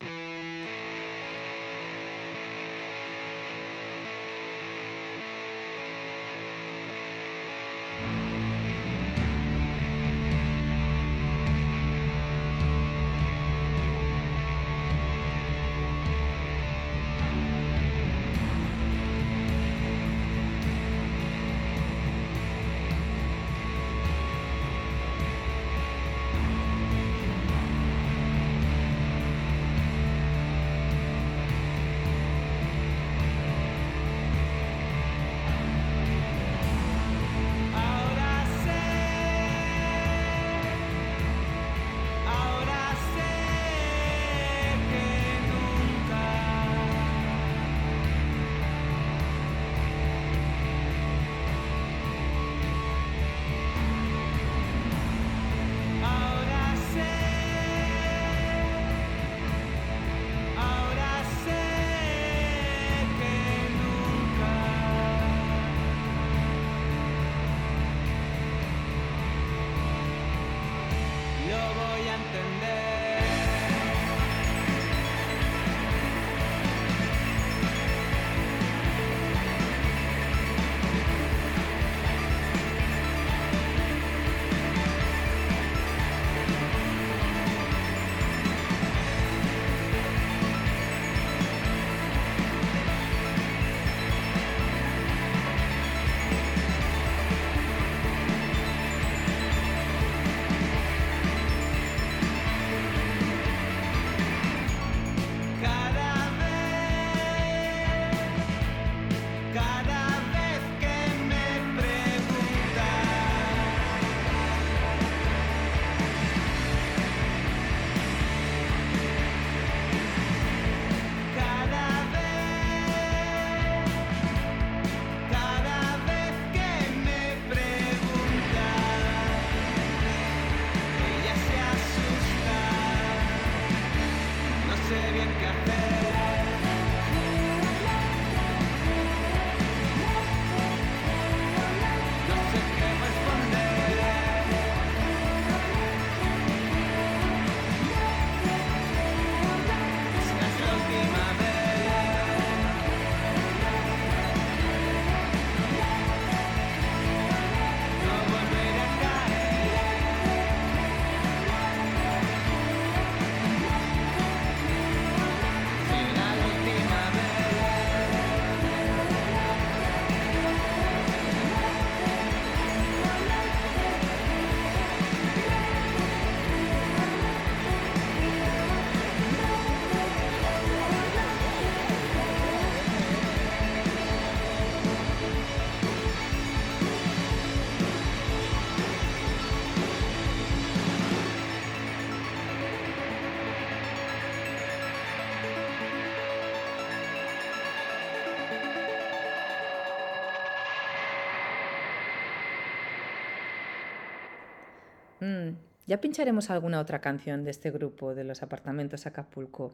Ya 205.88 206.00
pincharemos 206.02 206.50
alguna 206.50 206.80
otra 206.80 207.00
canción 207.02 207.44
de 207.44 207.52
este 207.52 207.72
grupo 207.72 208.14
de 208.14 208.24
los 208.24 208.44
apartamentos 208.44 209.06
Acapulco. 209.08 209.74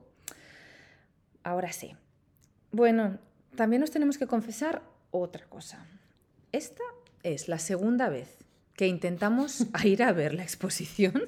Ahora 1.44 1.72
sí. 1.72 1.96
Bueno, 2.72 3.20
también 3.56 3.82
nos 3.82 3.92
tenemos 3.92 4.18
que 4.18 4.28
confesar 4.28 4.82
otra 5.12 5.46
cosa. 5.48 5.86
Esta 6.52 6.84
es 7.24 7.48
la 7.48 7.60
segunda 7.60 8.10
vez 8.10 8.38
que 8.76 8.88
intentamos 8.88 9.68
a 9.74 9.86
ir 9.88 10.04
a 10.04 10.12
ver 10.14 10.34
la 10.34 10.44
exposición 10.44 11.24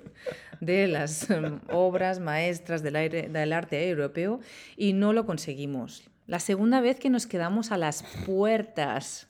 de 0.62 0.88
las 0.88 1.30
em, 1.30 1.60
obras 1.72 2.20
maestras 2.20 2.82
del, 2.82 2.96
aire- 2.96 3.30
del 3.30 3.54
arte 3.54 3.88
europeo 3.90 4.40
y 4.78 4.94
no 4.94 5.14
lo 5.14 5.26
conseguimos. 5.26 6.10
La 6.28 6.40
segunda 6.40 6.82
vez 6.82 7.00
que 7.00 7.10
nos 7.12 7.28
quedamos 7.28 7.72
a 7.72 7.78
las 7.78 8.02
puertas. 8.26 9.28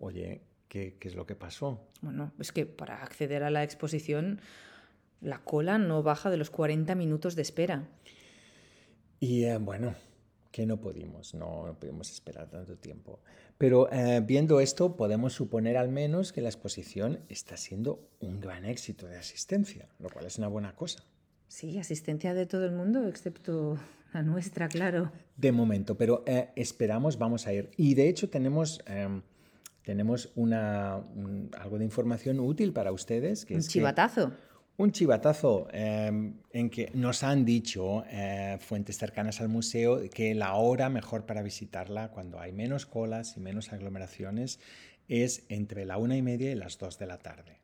Oye, 0.00 0.40
¿qué, 0.68 0.96
qué 0.98 1.08
es 1.08 1.14
lo 1.14 1.26
que 1.26 1.36
pasó? 1.36 1.86
Bueno, 2.00 2.32
es 2.40 2.50
que 2.50 2.66
para 2.66 3.02
acceder 3.02 3.44
a 3.44 3.50
la 3.50 3.62
exposición 3.62 4.40
la 5.20 5.38
cola 5.38 5.78
no 5.78 6.02
baja 6.02 6.30
de 6.30 6.36
los 6.36 6.50
40 6.50 6.94
minutos 6.94 7.34
de 7.36 7.42
espera. 7.42 7.88
Y 9.20 9.44
eh, 9.44 9.58
bueno, 9.58 9.94
que 10.50 10.64
no 10.66 10.80
pudimos, 10.80 11.34
no, 11.34 11.66
no 11.66 11.74
pudimos 11.78 12.10
esperar 12.10 12.48
tanto 12.48 12.76
tiempo. 12.76 13.20
Pero 13.58 13.90
eh, 13.92 14.22
viendo 14.24 14.60
esto, 14.60 14.94
podemos 14.96 15.32
suponer 15.32 15.76
al 15.76 15.88
menos 15.88 16.32
que 16.32 16.40
la 16.40 16.48
exposición 16.48 17.18
está 17.28 17.56
siendo 17.56 18.08
un 18.20 18.40
gran 18.40 18.64
éxito 18.64 19.06
de 19.08 19.16
asistencia, 19.16 19.88
lo 19.98 20.08
cual 20.08 20.26
es 20.26 20.38
una 20.38 20.46
buena 20.48 20.74
cosa. 20.76 21.02
Sí, 21.48 21.78
asistencia 21.78 22.34
de 22.34 22.46
todo 22.46 22.64
el 22.66 22.72
mundo, 22.72 23.08
excepto 23.08 23.78
la 24.12 24.22
nuestra, 24.22 24.68
claro. 24.68 25.10
De 25.36 25.50
momento, 25.50 25.96
pero 25.96 26.22
eh, 26.26 26.50
esperamos, 26.54 27.18
vamos 27.18 27.46
a 27.46 27.52
ir. 27.52 27.70
Y 27.76 27.94
de 27.94 28.08
hecho 28.08 28.28
tenemos, 28.30 28.80
em, 28.86 29.22
tenemos 29.82 30.30
una, 30.36 30.96
un- 31.16 31.50
algo 31.58 31.78
de 31.78 31.84
información 31.84 32.38
útil 32.38 32.72
para 32.72 32.92
ustedes. 32.92 33.44
Que 33.44 33.54
Un 33.54 33.60
es 33.60 33.66
que- 33.66 33.72
chivatazo. 33.72 34.32
Un 34.78 34.92
chivatazo 34.92 35.66
em, 35.72 36.34
en 36.52 36.70
que 36.70 36.90
nos 36.94 37.24
han 37.24 37.44
dicho 37.44 38.04
eh, 38.06 38.58
fuentes 38.60 38.96
cercanas 38.96 39.40
al 39.40 39.48
museo 39.48 40.00
que 40.08 40.34
la 40.36 40.54
hora 40.54 40.88
mejor 40.88 41.26
para 41.26 41.42
visitarla 41.42 42.12
cuando 42.12 42.38
hay 42.38 42.52
menos 42.52 42.86
colas 42.86 43.36
y 43.36 43.40
menos 43.40 43.72
aglomeraciones 43.72 44.60
es 45.08 45.44
entre 45.48 45.84
la 45.84 45.98
una 45.98 46.16
y 46.16 46.22
media 46.22 46.52
y 46.52 46.54
las 46.54 46.78
dos 46.78 46.96
de 46.96 47.06
la 47.06 47.18
tarde. 47.18 47.58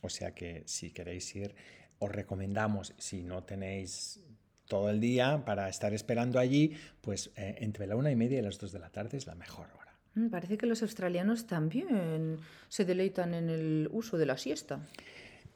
O 0.00 0.08
sea 0.08 0.34
que 0.34 0.62
si 0.64 0.90
queréis 0.90 1.36
ir, 1.36 1.54
os 1.98 2.10
recomendamos, 2.10 2.94
si 2.96 3.22
no 3.22 3.44
tenéis 3.44 4.20
todo 4.66 4.88
el 4.88 5.00
día 5.00 5.44
para 5.44 5.68
estar 5.68 5.92
esperando 5.92 6.38
allí, 6.38 6.72
pues 7.02 7.30
eh, 7.36 7.56
entre 7.58 7.86
la 7.86 7.94
una 7.94 8.10
y 8.10 8.16
media 8.16 8.38
y 8.38 8.42
las 8.42 8.58
dos 8.58 8.72
de 8.72 8.78
la 8.78 8.88
tarde 8.88 9.18
es 9.18 9.26
la 9.26 9.34
mejor 9.34 9.66
hora. 9.78 9.92
Mm, 10.14 10.28
Parece 10.28 10.56
que 10.56 10.64
los 10.64 10.80
australianos 10.80 11.46
también 11.46 12.38
se 12.68 12.86
deleitan 12.86 13.34
en 13.34 13.50
el 13.50 13.88
uso 13.92 14.16
de 14.16 14.24
la 14.24 14.38
siesta. 14.38 14.80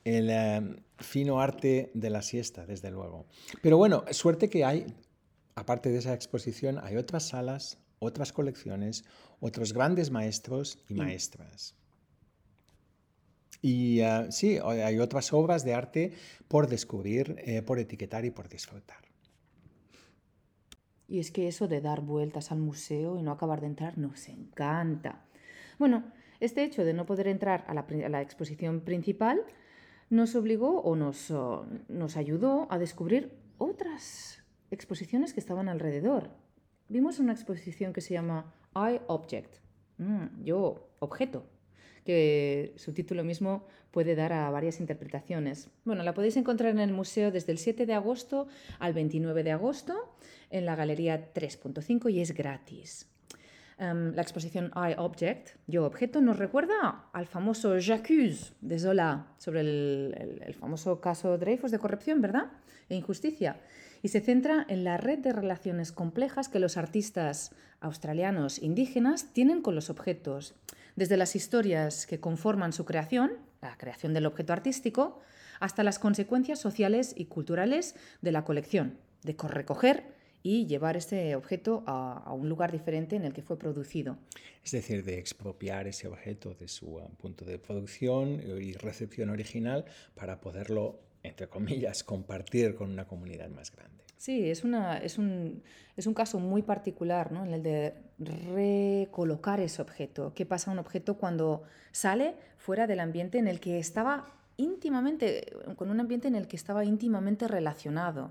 El 0.06 0.30
eh, 0.30 0.60
fino 1.00 1.40
arte 1.40 1.90
de 1.92 2.10
la 2.10 2.22
siesta, 2.22 2.64
desde 2.64 2.92
luego. 2.92 3.26
Pero 3.60 3.76
bueno, 3.76 4.04
suerte 4.12 4.48
que 4.48 4.64
hay, 4.64 4.86
aparte 5.56 5.90
de 5.90 5.98
esa 5.98 6.14
exposición, 6.14 6.78
hay 6.80 6.96
otras 6.96 7.26
salas, 7.26 7.78
otras 7.98 8.32
colecciones, 8.32 9.04
otros 9.40 9.72
grandes 9.72 10.12
maestros 10.12 10.78
y 10.88 10.94
maestras. 10.94 11.74
Y 13.60 13.98
eh, 13.98 14.26
sí, 14.30 14.60
hay 14.62 15.00
otras 15.00 15.32
obras 15.32 15.64
de 15.64 15.74
arte 15.74 16.12
por 16.46 16.68
descubrir, 16.68 17.34
eh, 17.38 17.62
por 17.62 17.80
etiquetar 17.80 18.24
y 18.24 18.30
por 18.30 18.48
disfrutar. 18.48 19.04
Y 21.08 21.18
es 21.18 21.32
que 21.32 21.48
eso 21.48 21.66
de 21.66 21.80
dar 21.80 22.00
vueltas 22.00 22.52
al 22.52 22.58
museo 22.58 23.18
y 23.18 23.22
no 23.22 23.32
acabar 23.32 23.60
de 23.60 23.66
entrar 23.66 23.98
nos 23.98 24.28
encanta. 24.28 25.24
Bueno, 25.80 26.04
este 26.38 26.62
hecho 26.62 26.84
de 26.84 26.94
no 26.94 27.06
poder 27.06 27.26
entrar 27.26 27.64
a 27.66 27.74
la, 27.74 27.80
a 27.80 28.08
la 28.08 28.22
exposición 28.22 28.82
principal 28.82 29.42
nos 30.10 30.34
obligó 30.34 30.80
o 30.80 30.96
nos, 30.96 31.32
nos 31.88 32.16
ayudó 32.16 32.66
a 32.70 32.78
descubrir 32.78 33.32
otras 33.58 34.44
exposiciones 34.70 35.32
que 35.32 35.40
estaban 35.40 35.68
alrededor. 35.68 36.30
Vimos 36.88 37.18
una 37.18 37.32
exposición 37.32 37.92
que 37.92 38.00
se 38.00 38.14
llama 38.14 38.54
I 38.74 39.00
Object, 39.08 39.56
Mm, 39.98 40.44
yo 40.44 40.90
objeto, 40.98 41.46
que 42.04 42.74
su 42.76 42.92
título 42.92 43.24
mismo 43.24 43.66
puede 43.90 44.14
dar 44.14 44.32
a 44.32 44.50
varias 44.50 44.80
interpretaciones. 44.80 45.70
Bueno, 45.84 46.02
la 46.02 46.14
podéis 46.14 46.36
encontrar 46.36 46.70
en 46.70 46.80
el 46.80 46.92
museo 46.92 47.30
desde 47.30 47.52
el 47.52 47.58
7 47.58 47.86
de 47.86 47.94
agosto 47.94 48.46
al 48.78 48.92
29 48.92 49.42
de 49.42 49.52
agosto 49.52 50.16
en 50.50 50.66
la 50.66 50.76
galería 50.76 51.32
3.5 51.32 52.12
y 52.12 52.20
es 52.20 52.32
gratis. 52.32 53.08
Em, 53.78 54.14
la 54.14 54.22
exposición 54.22 54.70
I 54.74 54.94
Object, 54.96 55.50
Yo 55.66 55.84
Objeto, 55.84 56.22
nos 56.22 56.38
recuerda 56.38 57.10
al 57.12 57.26
famoso 57.26 57.78
J'accuse 57.78 58.54
de 58.62 58.78
Zola 58.78 59.26
sobre 59.36 59.60
el, 59.60 60.40
el- 60.46 60.54
famoso 60.54 60.98
caso 61.02 61.36
Dreyfus 61.36 61.70
de 61.72 61.78
corrupción, 61.78 62.22
¿verdad? 62.22 62.52
E 62.88 62.94
injusticia. 62.94 63.60
Y 64.02 64.08
se 64.08 64.20
centra 64.22 64.64
en 64.70 64.82
la 64.84 64.96
red 64.96 65.18
de 65.18 65.32
relaciones 65.34 65.92
complejas 65.92 66.48
que 66.48 66.58
los 66.58 66.78
artistas 66.78 67.50
australianos 67.80 68.62
indígenas 68.62 69.34
tienen 69.34 69.60
con 69.60 69.74
los 69.74 69.90
objetos, 69.90 70.54
desde 70.94 71.18
las 71.18 71.36
historias 71.36 72.06
que 72.06 72.18
conforman 72.18 72.72
su 72.72 72.86
creación, 72.86 73.32
la 73.60 73.76
creación 73.76 74.14
del 74.14 74.24
objeto 74.24 74.54
artístico, 74.54 75.20
hasta 75.60 75.82
las 75.84 75.98
consecuencias 75.98 76.58
sociales 76.58 77.12
y 77.14 77.26
culturales 77.26 77.94
de 78.22 78.32
la 78.32 78.42
colección, 78.44 78.96
de 79.22 79.36
co- 79.36 79.48
recoger 79.48 80.15
y 80.46 80.64
llevar 80.66 80.96
este 80.96 81.34
objeto 81.34 81.82
a, 81.86 82.22
a 82.24 82.32
un 82.32 82.48
lugar 82.48 82.70
diferente 82.70 83.16
en 83.16 83.24
el 83.24 83.32
que 83.32 83.42
fue 83.42 83.58
producido. 83.58 84.16
Es 84.62 84.70
decir, 84.70 85.02
de 85.04 85.18
expropiar 85.18 85.88
ese 85.88 86.06
objeto 86.06 86.54
de 86.54 86.68
su 86.68 87.00
eh, 87.00 87.02
punto 87.18 87.44
de 87.44 87.58
producción 87.58 88.40
y 88.62 88.72
recepción 88.74 89.30
original 89.30 89.84
para 90.14 90.40
poderlo, 90.40 91.00
entre 91.24 91.48
comillas, 91.48 92.04
compartir 92.04 92.76
con 92.76 92.92
una 92.92 93.08
comunidad 93.08 93.48
más 93.48 93.74
grande. 93.74 94.04
Sí, 94.18 94.48
es, 94.48 94.62
una, 94.62 94.98
es, 94.98 95.18
un, 95.18 95.64
es 95.96 96.06
un 96.06 96.14
caso 96.14 96.38
muy 96.38 96.62
particular, 96.62 97.32
¿no? 97.32 97.44
En 97.44 97.52
el 97.52 97.64
de 97.64 97.94
recolocar 98.54 99.58
ese 99.58 99.82
objeto. 99.82 100.32
¿Qué 100.32 100.46
pasa 100.46 100.70
a 100.70 100.74
un 100.74 100.78
objeto 100.78 101.18
cuando 101.18 101.64
sale 101.90 102.36
fuera 102.56 102.86
del 102.86 103.00
ambiente 103.00 103.38
en 103.38 103.48
el 103.48 103.58
que 103.58 103.80
estaba 103.80 104.26
íntimamente, 104.56 105.52
con 105.74 105.90
un 105.90 105.98
ambiente 105.98 106.28
en 106.28 106.36
el 106.36 106.46
que 106.46 106.54
estaba 106.54 106.84
íntimamente 106.84 107.48
relacionado? 107.48 108.30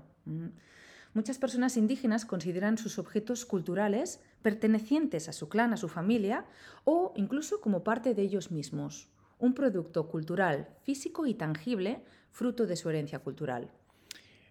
Muchas 1.16 1.38
personas 1.38 1.78
indígenas 1.78 2.26
consideran 2.26 2.76
sus 2.76 2.98
objetos 2.98 3.46
culturales 3.46 4.20
pertenecientes 4.42 5.30
a 5.30 5.32
su 5.32 5.48
clan, 5.48 5.72
a 5.72 5.78
su 5.78 5.88
familia, 5.88 6.44
o 6.84 7.14
incluso 7.16 7.62
como 7.62 7.82
parte 7.82 8.12
de 8.12 8.20
ellos 8.20 8.50
mismos. 8.50 9.08
Un 9.38 9.54
producto 9.54 10.08
cultural 10.10 10.68
físico 10.82 11.26
y 11.26 11.32
tangible, 11.32 12.02
fruto 12.32 12.66
de 12.66 12.76
su 12.76 12.90
herencia 12.90 13.20
cultural. 13.20 13.70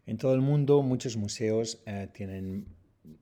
En 0.07 0.17
todo 0.17 0.33
el 0.33 0.41
mundo 0.41 0.81
muchos 0.81 1.17
museos 1.17 1.83
eh, 1.85 2.07
tienen 2.11 2.65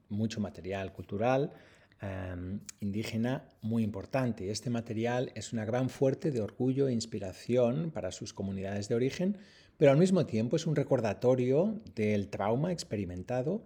mucho 0.08 0.40
material 0.40 0.94
cultural 0.94 1.52
eh, 2.00 2.58
indígena 2.80 3.44
muy 3.60 3.82
importante. 3.82 4.50
Este 4.50 4.70
material 4.70 5.32
es 5.34 5.52
una 5.52 5.66
gran 5.66 5.90
fuente 5.90 6.30
de 6.30 6.40
orgullo 6.40 6.88
e 6.88 6.94
inspiración 6.94 7.90
para 7.90 8.10
sus 8.10 8.32
comunidades 8.32 8.88
de 8.88 8.94
origen, 8.94 9.36
pero 9.76 9.90
al 9.90 9.98
mismo 9.98 10.26
tiempo 10.26 10.56
es 10.56 10.66
un 10.66 10.76
recordatorio 10.76 11.80
del 11.94 12.28
trauma 12.28 12.72
experimentado 12.72 13.62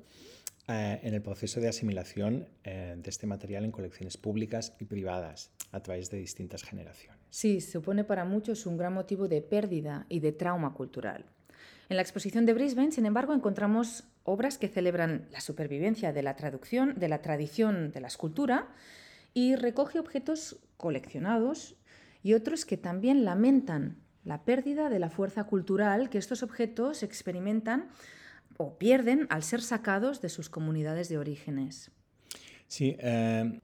eh, 0.68 1.01
en 1.03 1.14
el 1.14 1.23
proceso 1.23 1.61
de 1.61 1.68
asimilación 1.68 2.47
eh, 2.64 2.94
de 2.97 3.11
este 3.11 3.27
material 3.27 3.64
en 3.64 3.73
colecciones 3.73 4.16
públicas 4.16 4.75
y 4.79 4.85
privadas 4.85 5.51
a 5.73 5.81
través 5.81 6.11
de 6.11 6.18
distintas 6.18 6.62
generaciones. 6.62 7.21
Sí, 7.31 7.61
supone 7.61 8.05
para 8.05 8.25
muchos 8.25 8.66
un 8.66 8.77
gran 8.77 8.92
motivo 8.92 9.29
de 9.29 9.40
pérdida 9.42 10.07
y 10.09 10.21
de 10.21 10.33
trauma 10.33 10.75
cultural. 10.75 11.27
En 11.88 11.97
la 11.97 12.03
exposición 12.03 12.44
de 12.44 12.53
Brisbane, 12.53 12.92
sin 12.92 13.07
embargo, 13.07 13.33
encontramos 13.33 14.05
obras 14.25 14.59
que 14.59 14.68
celebran 14.68 15.27
la 15.33 15.40
supervivencia 15.40 16.12
de 16.12 16.23
la 16.23 16.37
traducción, 16.37 16.99
de 16.99 17.09
la 17.09 17.23
tradición 17.23 17.90
de 17.90 18.01
la 18.01 18.09
escultura 18.09 18.68
y 19.33 19.57
recoge 19.57 19.99
objetos 19.99 20.59
coleccionados 20.77 21.77
y 22.23 22.35
otros 22.35 22.66
que 22.66 22.77
también 22.77 23.25
lamentan 23.25 23.97
la 24.29 24.45
pérdida 24.45 24.91
de 24.91 24.99
la 24.99 25.09
fuerza 25.09 25.45
cultural 25.45 26.11
que 26.11 26.19
estos 26.19 26.43
objetos 26.43 27.03
experimentan 27.03 27.88
o 28.59 28.77
pierden 28.77 29.27
al 29.31 29.43
ser 29.43 29.62
sacados 29.62 30.21
de 30.21 30.29
sus 30.29 30.51
comunidades 30.51 31.09
de 31.09 31.17
orígenes. 31.17 31.91
Sí, 32.67 32.95
eh, 32.99 33.59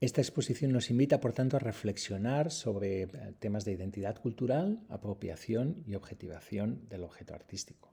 esta 0.00 0.20
exposición 0.20 0.72
nos 0.72 0.90
invita, 0.90 1.20
por 1.20 1.32
tanto, 1.32 1.56
a 1.56 1.60
reflexionar 1.60 2.50
sobre 2.50 3.02
eh, 3.02 3.08
temas 3.38 3.64
de 3.64 3.70
identidad 3.70 4.20
cultural, 4.20 4.80
apropiación 4.88 5.84
y 5.86 5.94
objetivación 5.94 6.88
del 6.88 7.04
objeto 7.04 7.34
artístico. 7.34 7.92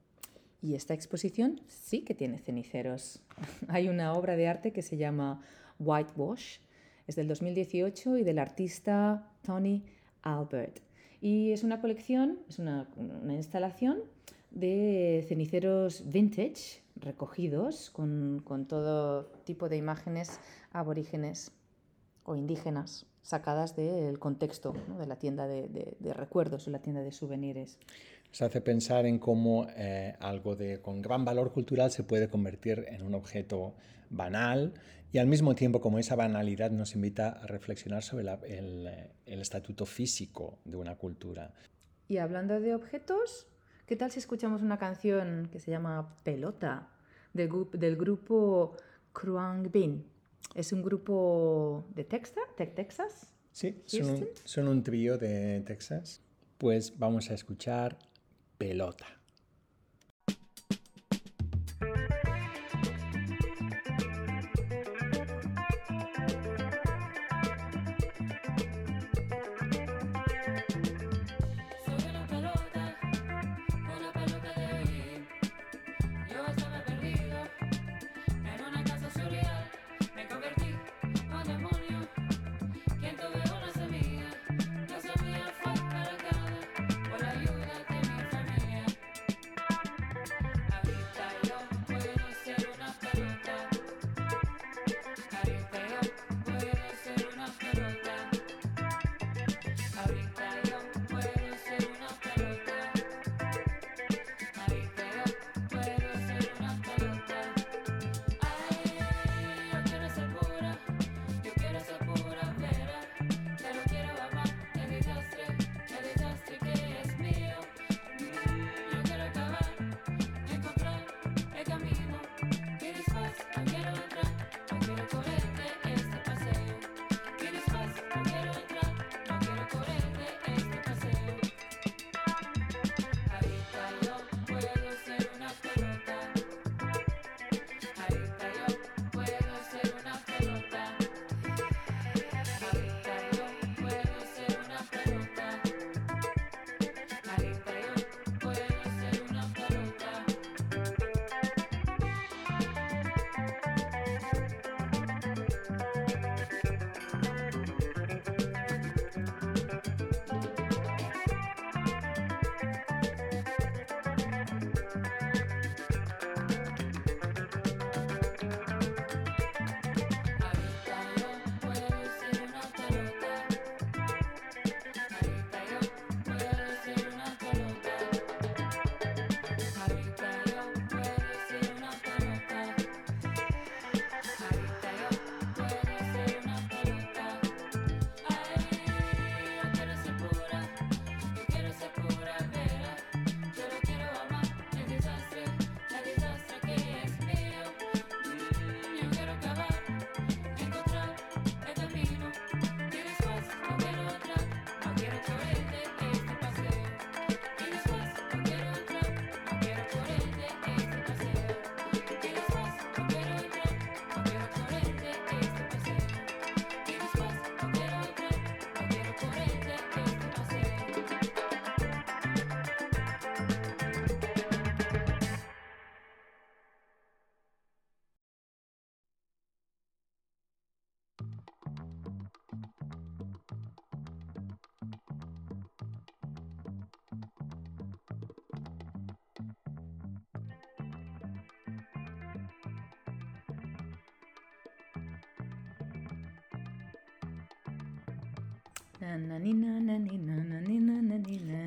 Y 0.63 0.74
esta 0.74 0.95
exposición 0.95 1.62
sí 1.67 2.02
que 2.02 2.15
tiene 2.15 2.39
ceniceros. 2.39 3.21
Hay 3.67 3.89
una 3.89 4.13
obra 4.13 4.36
de 4.36 4.48
arte 4.48 4.74
que 4.74 4.82
se 4.82 4.98
llama 4.98 5.41
Whitewash, 5.78 6.58
es 7.06 7.15
del 7.15 7.28
2018 7.28 8.17
y 8.17 8.24
del 8.24 8.39
artista 8.39 9.32
Tony 9.43 9.86
Albert. 10.24 10.85
Y 11.25 11.53
es 11.53 11.63
una 11.63 11.81
colección, 11.81 12.38
es 12.47 12.59
una, 12.59 12.88
instalación 13.29 13.97
de 14.51 15.25
ceniceros 15.27 16.03
vintage 16.07 16.83
recogidos 16.97 17.89
con, 17.89 18.43
con 18.45 18.67
todo 18.67 19.25
tipo 19.43 19.67
de 19.67 19.75
imágenes 19.75 20.39
aborígenes 20.71 21.51
o 22.25 22.35
indígenas 22.35 23.07
sacadas 23.23 23.75
del 23.75 24.19
contexto 24.19 24.75
de 24.99 25.07
la 25.07 25.15
tienda 25.15 25.47
de, 25.47 26.13
recuerdos 26.13 26.67
o 26.67 26.69
la 26.69 26.83
tienda 26.83 27.01
de 27.01 27.11
souvenirs. 27.11 27.79
Nos 28.36 28.41
hace 28.41 28.60
pensar 28.60 29.06
en 29.06 29.17
cómo 29.17 29.65
eh, 29.78 30.13
algo 30.19 30.58
de, 30.58 30.82
con 30.82 31.02
gran 31.02 31.24
valor 31.24 31.54
cultural 31.54 31.89
se 31.89 32.04
puede 32.04 32.28
convertir 32.28 32.84
en 32.89 33.02
un 33.02 33.15
objeto 33.15 33.76
banal 34.10 34.74
y 35.13 35.19
al 35.19 35.28
mismo 35.28 35.56
tiempo 35.56 35.80
como 35.80 36.00
esa 36.00 36.17
banalidad 36.17 36.69
nos 36.69 36.95
invita 36.95 37.30
a 37.30 37.48
reflexionar 37.48 38.04
sobre 38.04 38.26
la, 38.26 38.34
el, 38.45 38.89
el 39.26 39.39
estatuto 39.39 39.86
físico 39.86 40.60
de 40.65 40.76
una 40.76 40.98
cultura. 40.98 41.54
Y 42.10 42.17
hablando 42.17 42.60
de 42.60 42.76
objetos, 42.76 43.48
¿qué 43.86 43.95
tal 43.95 44.12
si 44.12 44.19
escuchamos 44.19 44.62
una 44.62 44.78
canción 44.78 45.48
que 45.50 45.62
se 45.62 45.71
llama 45.71 46.19
Pelota 46.26 46.89
del, 47.32 47.50
del 47.71 47.95
grupo 47.95 48.76
Kruang 49.13 49.71
Bin? 49.71 50.04
Es 50.56 50.74
un 50.74 50.84
grupo 50.84 51.86
de 51.95 52.04
Texas, 52.04 52.43
de 52.58 52.67
Texas. 52.67 53.32
Sí, 53.54 53.82
son 53.86 54.10
un, 54.10 54.28
son 54.43 54.67
un, 54.67 54.84
trío 54.84 55.17
de 55.17 55.62
Texas. 55.62 56.19
Pues 56.58 57.00
vamos 57.00 57.32
a 57.32 57.34
escuchar 57.34 57.98
Pelota. 58.58 59.06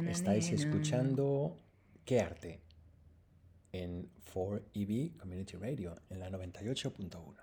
Estáis 0.09 0.51
escuchando 0.53 1.57
¿Qué 2.05 2.21
arte? 2.21 2.61
En 3.71 4.09
4EB 4.35 5.17
Community 5.19 5.57
Radio, 5.57 5.95
en 6.09 6.21
la 6.21 6.31
98.1. 6.31 7.35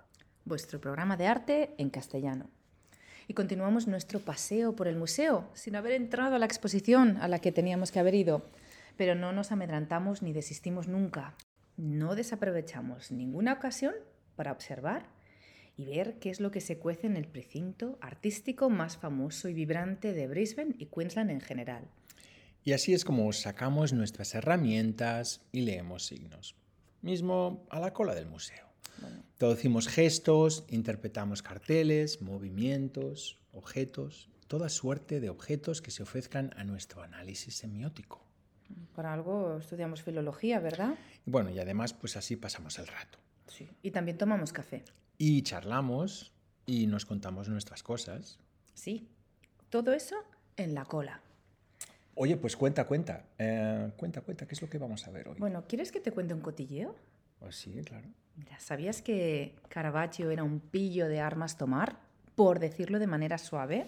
Vuestro 0.43 0.81
programa 0.81 1.17
de 1.17 1.27
arte 1.27 1.75
en 1.77 1.89
castellano. 1.89 2.49
Y 3.27 3.33
continuamos 3.33 3.87
nuestro 3.87 4.19
paseo 4.19 4.75
por 4.75 4.87
el 4.87 4.95
museo, 4.95 5.49
sin 5.53 5.75
haber 5.75 5.93
entrado 5.93 6.35
a 6.35 6.39
la 6.39 6.45
exposición 6.45 7.17
a 7.17 7.27
la 7.27 7.39
que 7.39 7.51
teníamos 7.51 7.91
que 7.91 7.99
haber 7.99 8.15
ido. 8.15 8.49
Pero 8.97 9.15
no 9.15 9.31
nos 9.31 9.51
amedrentamos 9.51 10.21
ni 10.21 10.33
desistimos 10.33 10.87
nunca. 10.87 11.35
No 11.77 12.15
desaprovechamos 12.15 13.11
ninguna 13.11 13.53
ocasión 13.53 13.93
para 14.35 14.51
observar 14.51 15.05
y 15.77 15.85
ver 15.85 16.19
qué 16.19 16.29
es 16.29 16.39
lo 16.39 16.51
que 16.51 16.61
se 16.61 16.77
cuece 16.77 17.07
en 17.07 17.17
el 17.17 17.27
precinto 17.27 17.97
artístico 18.01 18.69
más 18.69 18.97
famoso 18.97 19.49
y 19.49 19.53
vibrante 19.53 20.13
de 20.13 20.27
Brisbane 20.27 20.75
y 20.77 20.85
Queensland 20.87 21.31
en 21.31 21.41
general. 21.41 21.87
Y 22.63 22.73
así 22.73 22.93
es 22.93 23.05
como 23.05 23.31
sacamos 23.33 23.93
nuestras 23.93 24.33
herramientas 24.33 25.41
y 25.51 25.61
leemos 25.61 26.05
signos, 26.05 26.55
mismo 27.01 27.65
a 27.69 27.79
la 27.79 27.93
cola 27.93 28.15
del 28.15 28.25
museo. 28.25 28.65
Traducimos 29.37 29.87
gestos, 29.87 30.65
interpretamos 30.69 31.41
carteles, 31.41 32.21
movimientos, 32.21 33.37
objetos, 33.51 34.29
toda 34.47 34.69
suerte 34.69 35.19
de 35.19 35.29
objetos 35.29 35.81
que 35.81 35.91
se 35.91 36.03
ofrezcan 36.03 36.51
a 36.55 36.63
nuestro 36.63 37.01
análisis 37.01 37.55
semiótico. 37.55 38.23
Por 38.95 39.05
algo 39.05 39.57
estudiamos 39.57 40.01
filología, 40.01 40.59
¿verdad? 40.59 40.95
Bueno, 41.25 41.49
y 41.49 41.59
además 41.59 41.93
pues 41.93 42.15
así 42.15 42.35
pasamos 42.35 42.79
el 42.79 42.87
rato. 42.87 43.19
Sí. 43.47 43.69
Y 43.83 43.91
también 43.91 44.17
tomamos 44.17 44.53
café. 44.53 44.83
Y 45.17 45.41
charlamos 45.43 46.31
y 46.65 46.87
nos 46.87 47.05
contamos 47.05 47.49
nuestras 47.49 47.83
cosas. 47.83 48.39
Sí. 48.73 49.07
Todo 49.69 49.93
eso 49.93 50.15
en 50.57 50.73
la 50.73 50.85
cola. 50.85 51.21
Oye, 52.15 52.37
pues 52.37 52.55
cuenta, 52.55 52.85
cuenta. 52.85 53.25
Eh, 53.37 53.91
cuenta, 53.97 54.21
cuenta, 54.21 54.47
¿qué 54.47 54.55
es 54.55 54.61
lo 54.61 54.69
que 54.69 54.77
vamos 54.77 55.05
a 55.07 55.11
ver 55.11 55.27
hoy? 55.27 55.35
Bueno, 55.37 55.65
¿quieres 55.67 55.91
que 55.91 55.99
te 55.99 56.11
cuente 56.11 56.33
un 56.33 56.41
cotilleo? 56.41 56.95
Pues 57.39 57.57
sí, 57.57 57.73
claro. 57.83 58.07
Mira, 58.37 58.59
¿sabías 58.59 59.01
que 59.01 59.55
Caravaggio 59.69 60.31
era 60.31 60.43
un 60.43 60.59
pillo 60.59 61.07
de 61.07 61.19
armas 61.19 61.57
tomar? 61.57 61.97
Por 62.35 62.59
decirlo 62.59 62.99
de 62.99 63.07
manera 63.07 63.37
suave. 63.37 63.87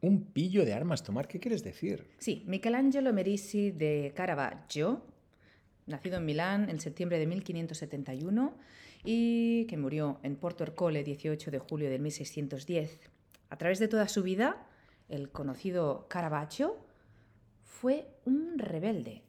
Un 0.00 0.22
pillo 0.22 0.64
de 0.64 0.72
armas 0.72 1.02
tomar, 1.02 1.26
¿qué 1.26 1.40
quieres 1.40 1.64
decir? 1.64 2.06
Sí, 2.18 2.44
Michelangelo 2.46 3.12
Merisi 3.12 3.72
de 3.72 4.12
Caravaggio, 4.14 5.02
nacido 5.86 6.18
en 6.18 6.24
Milán 6.24 6.70
en 6.70 6.80
septiembre 6.80 7.18
de 7.18 7.26
1571 7.26 8.54
y 9.10 9.64
que 9.68 9.78
murió 9.78 10.20
en 10.22 10.36
Porto 10.36 10.64
Ercole 10.64 11.02
18 11.02 11.50
de 11.50 11.58
julio 11.58 11.88
de 11.88 11.98
1610. 11.98 13.00
A 13.48 13.56
través 13.56 13.78
de 13.78 13.88
toda 13.88 14.06
su 14.06 14.22
vida, 14.22 14.66
el 15.08 15.30
conocido 15.30 16.04
Caravaggio 16.10 16.76
fue 17.64 18.06
un 18.26 18.58
rebelde. 18.58 19.22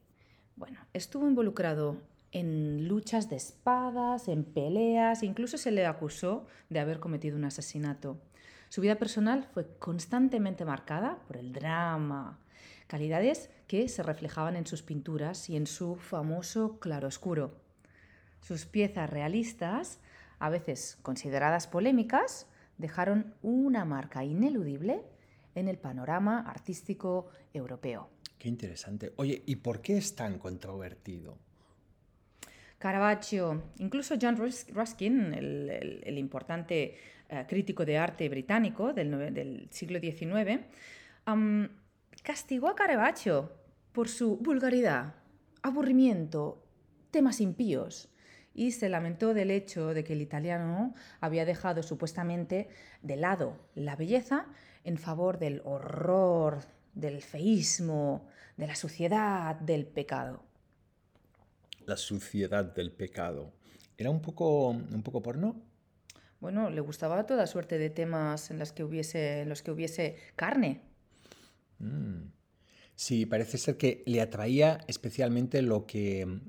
Bueno, 0.56 0.80
estuvo 0.92 1.26
involucrado 1.26 1.96
en 2.30 2.88
luchas 2.88 3.30
de 3.30 3.36
espadas, 3.36 4.28
en 4.28 4.44
peleas, 4.44 5.22
incluso 5.22 5.56
se 5.56 5.70
le 5.70 5.86
acusó 5.86 6.44
de 6.68 6.80
haber 6.80 7.00
cometido 7.00 7.38
un 7.38 7.46
asesinato. 7.46 8.20
Su 8.68 8.82
vida 8.82 8.96
personal 8.96 9.48
fue 9.54 9.66
constantemente 9.78 10.66
marcada 10.66 11.20
por 11.26 11.38
el 11.38 11.54
drama, 11.54 12.38
calidades 12.86 13.48
que 13.66 13.88
se 13.88 14.02
reflejaban 14.02 14.56
en 14.56 14.66
sus 14.66 14.82
pinturas 14.82 15.48
y 15.48 15.56
en 15.56 15.66
su 15.66 15.96
famoso 15.96 16.78
claroscuro. 16.80 17.69
Sus 18.40 18.66
piezas 18.66 19.08
realistas, 19.10 20.00
a 20.38 20.48
veces 20.50 20.98
consideradas 21.02 21.66
polémicas, 21.66 22.46
dejaron 22.78 23.34
una 23.42 23.84
marca 23.84 24.24
ineludible 24.24 25.02
en 25.54 25.68
el 25.68 25.78
panorama 25.78 26.40
artístico 26.40 27.28
europeo. 27.52 28.08
Qué 28.38 28.48
interesante. 28.48 29.12
Oye, 29.16 29.42
¿y 29.46 29.56
por 29.56 29.82
qué 29.82 29.98
es 29.98 30.14
tan 30.14 30.38
controvertido? 30.38 31.38
Caravaggio, 32.78 33.62
incluso 33.78 34.14
John 34.20 34.38
Rus- 34.38 34.66
Ruskin, 34.72 35.34
el, 35.34 35.68
el- 35.68 36.02
el 36.04 36.18
importante 36.18 36.96
eh, 37.28 37.44
crítico 37.46 37.84
de 37.84 37.98
arte 37.98 38.26
británico 38.30 38.94
del, 38.94 39.68
siglo 39.70 40.00
XIX, 40.00 40.64
castigó 42.22 42.68
a 42.68 42.74
Caravaggio 42.74 43.52
por 43.92 44.08
su 44.08 44.36
vulgaridad, 44.38 45.14
aburrimiento, 45.62 46.64
temas 47.10 47.40
impíos 47.40 48.08
y 48.54 48.72
se 48.72 48.88
lamentó 48.88 49.34
del 49.34 49.50
hecho 49.50 49.94
de 49.94 50.04
que 50.04 50.14
el 50.14 50.22
italiano 50.22 50.94
había 51.20 51.44
dejado 51.44 51.82
supuestamente 51.82 52.68
de 53.02 53.16
lado 53.16 53.56
la 53.74 53.96
belleza 53.96 54.46
en 54.84 54.98
favor 54.98 55.38
del 55.38 55.62
horror, 55.64 56.60
del 56.94 57.22
feísmo, 57.22 58.26
de 58.56 58.66
la 58.66 58.74
suciedad, 58.74 59.56
del 59.56 59.86
pecado. 59.86 60.42
La 61.86 61.96
suciedad 61.96 62.64
del 62.64 62.92
pecado. 62.92 63.52
¿Era 63.96 64.10
un 64.10 64.20
poco, 64.20 64.68
un 64.68 65.02
poco 65.02 65.22
porno? 65.22 65.62
Bueno, 66.40 66.70
le 66.70 66.80
gustaba 66.80 67.26
toda 67.26 67.46
suerte 67.46 67.78
de 67.78 67.90
temas 67.90 68.50
en, 68.50 68.58
las 68.58 68.72
que 68.72 68.82
hubiese, 68.82 69.42
en 69.42 69.48
los 69.48 69.62
que 69.62 69.70
hubiese 69.70 70.16
carne. 70.36 70.80
Mm. 71.78 72.30
Sí, 72.94 73.26
parece 73.26 73.58
ser 73.58 73.76
que 73.76 74.02
le 74.06 74.20
atraía 74.20 74.78
especialmente 74.86 75.62
lo 75.62 75.86
que 75.86 76.40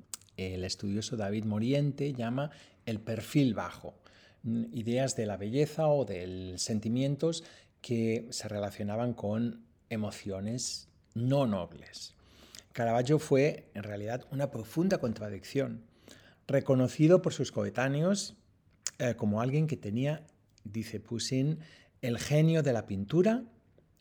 el 0.41 0.63
estudioso 0.63 1.17
David 1.17 1.45
Moriente 1.45 2.13
llama 2.13 2.51
el 2.85 2.99
perfil 2.99 3.53
bajo. 3.53 3.95
Mm, 4.43 4.65
Ideas 4.73 5.15
de 5.15 5.25
la 5.25 5.37
belleza 5.37 5.87
o 5.87 6.05
de 6.05 6.53
sentimientos 6.57 7.43
que 7.81 8.27
se 8.29 8.47
relacionaban 8.47 9.13
con 9.13 9.65
emociones 9.89 10.87
no 11.13 11.47
nobles. 11.47 12.15
Caravaggio 12.73 13.19
fue, 13.19 13.69
en 13.73 13.83
realidad, 13.83 14.25
una 14.31 14.49
profunda 14.49 14.99
contradicción, 14.99 15.83
reconocido 16.47 17.21
por 17.21 17.33
sus 17.33 17.51
coetáneos 17.51 18.35
eh, 18.99 19.15
como 19.15 19.41
alguien 19.41 19.67
que 19.67 19.77
tenía, 19.77 20.25
dice 20.63 20.99
Poussin, 20.99 21.59
el 22.01 22.17
genio 22.17 22.63
de 22.63 22.73
la 22.73 22.85
pintura, 22.85 23.43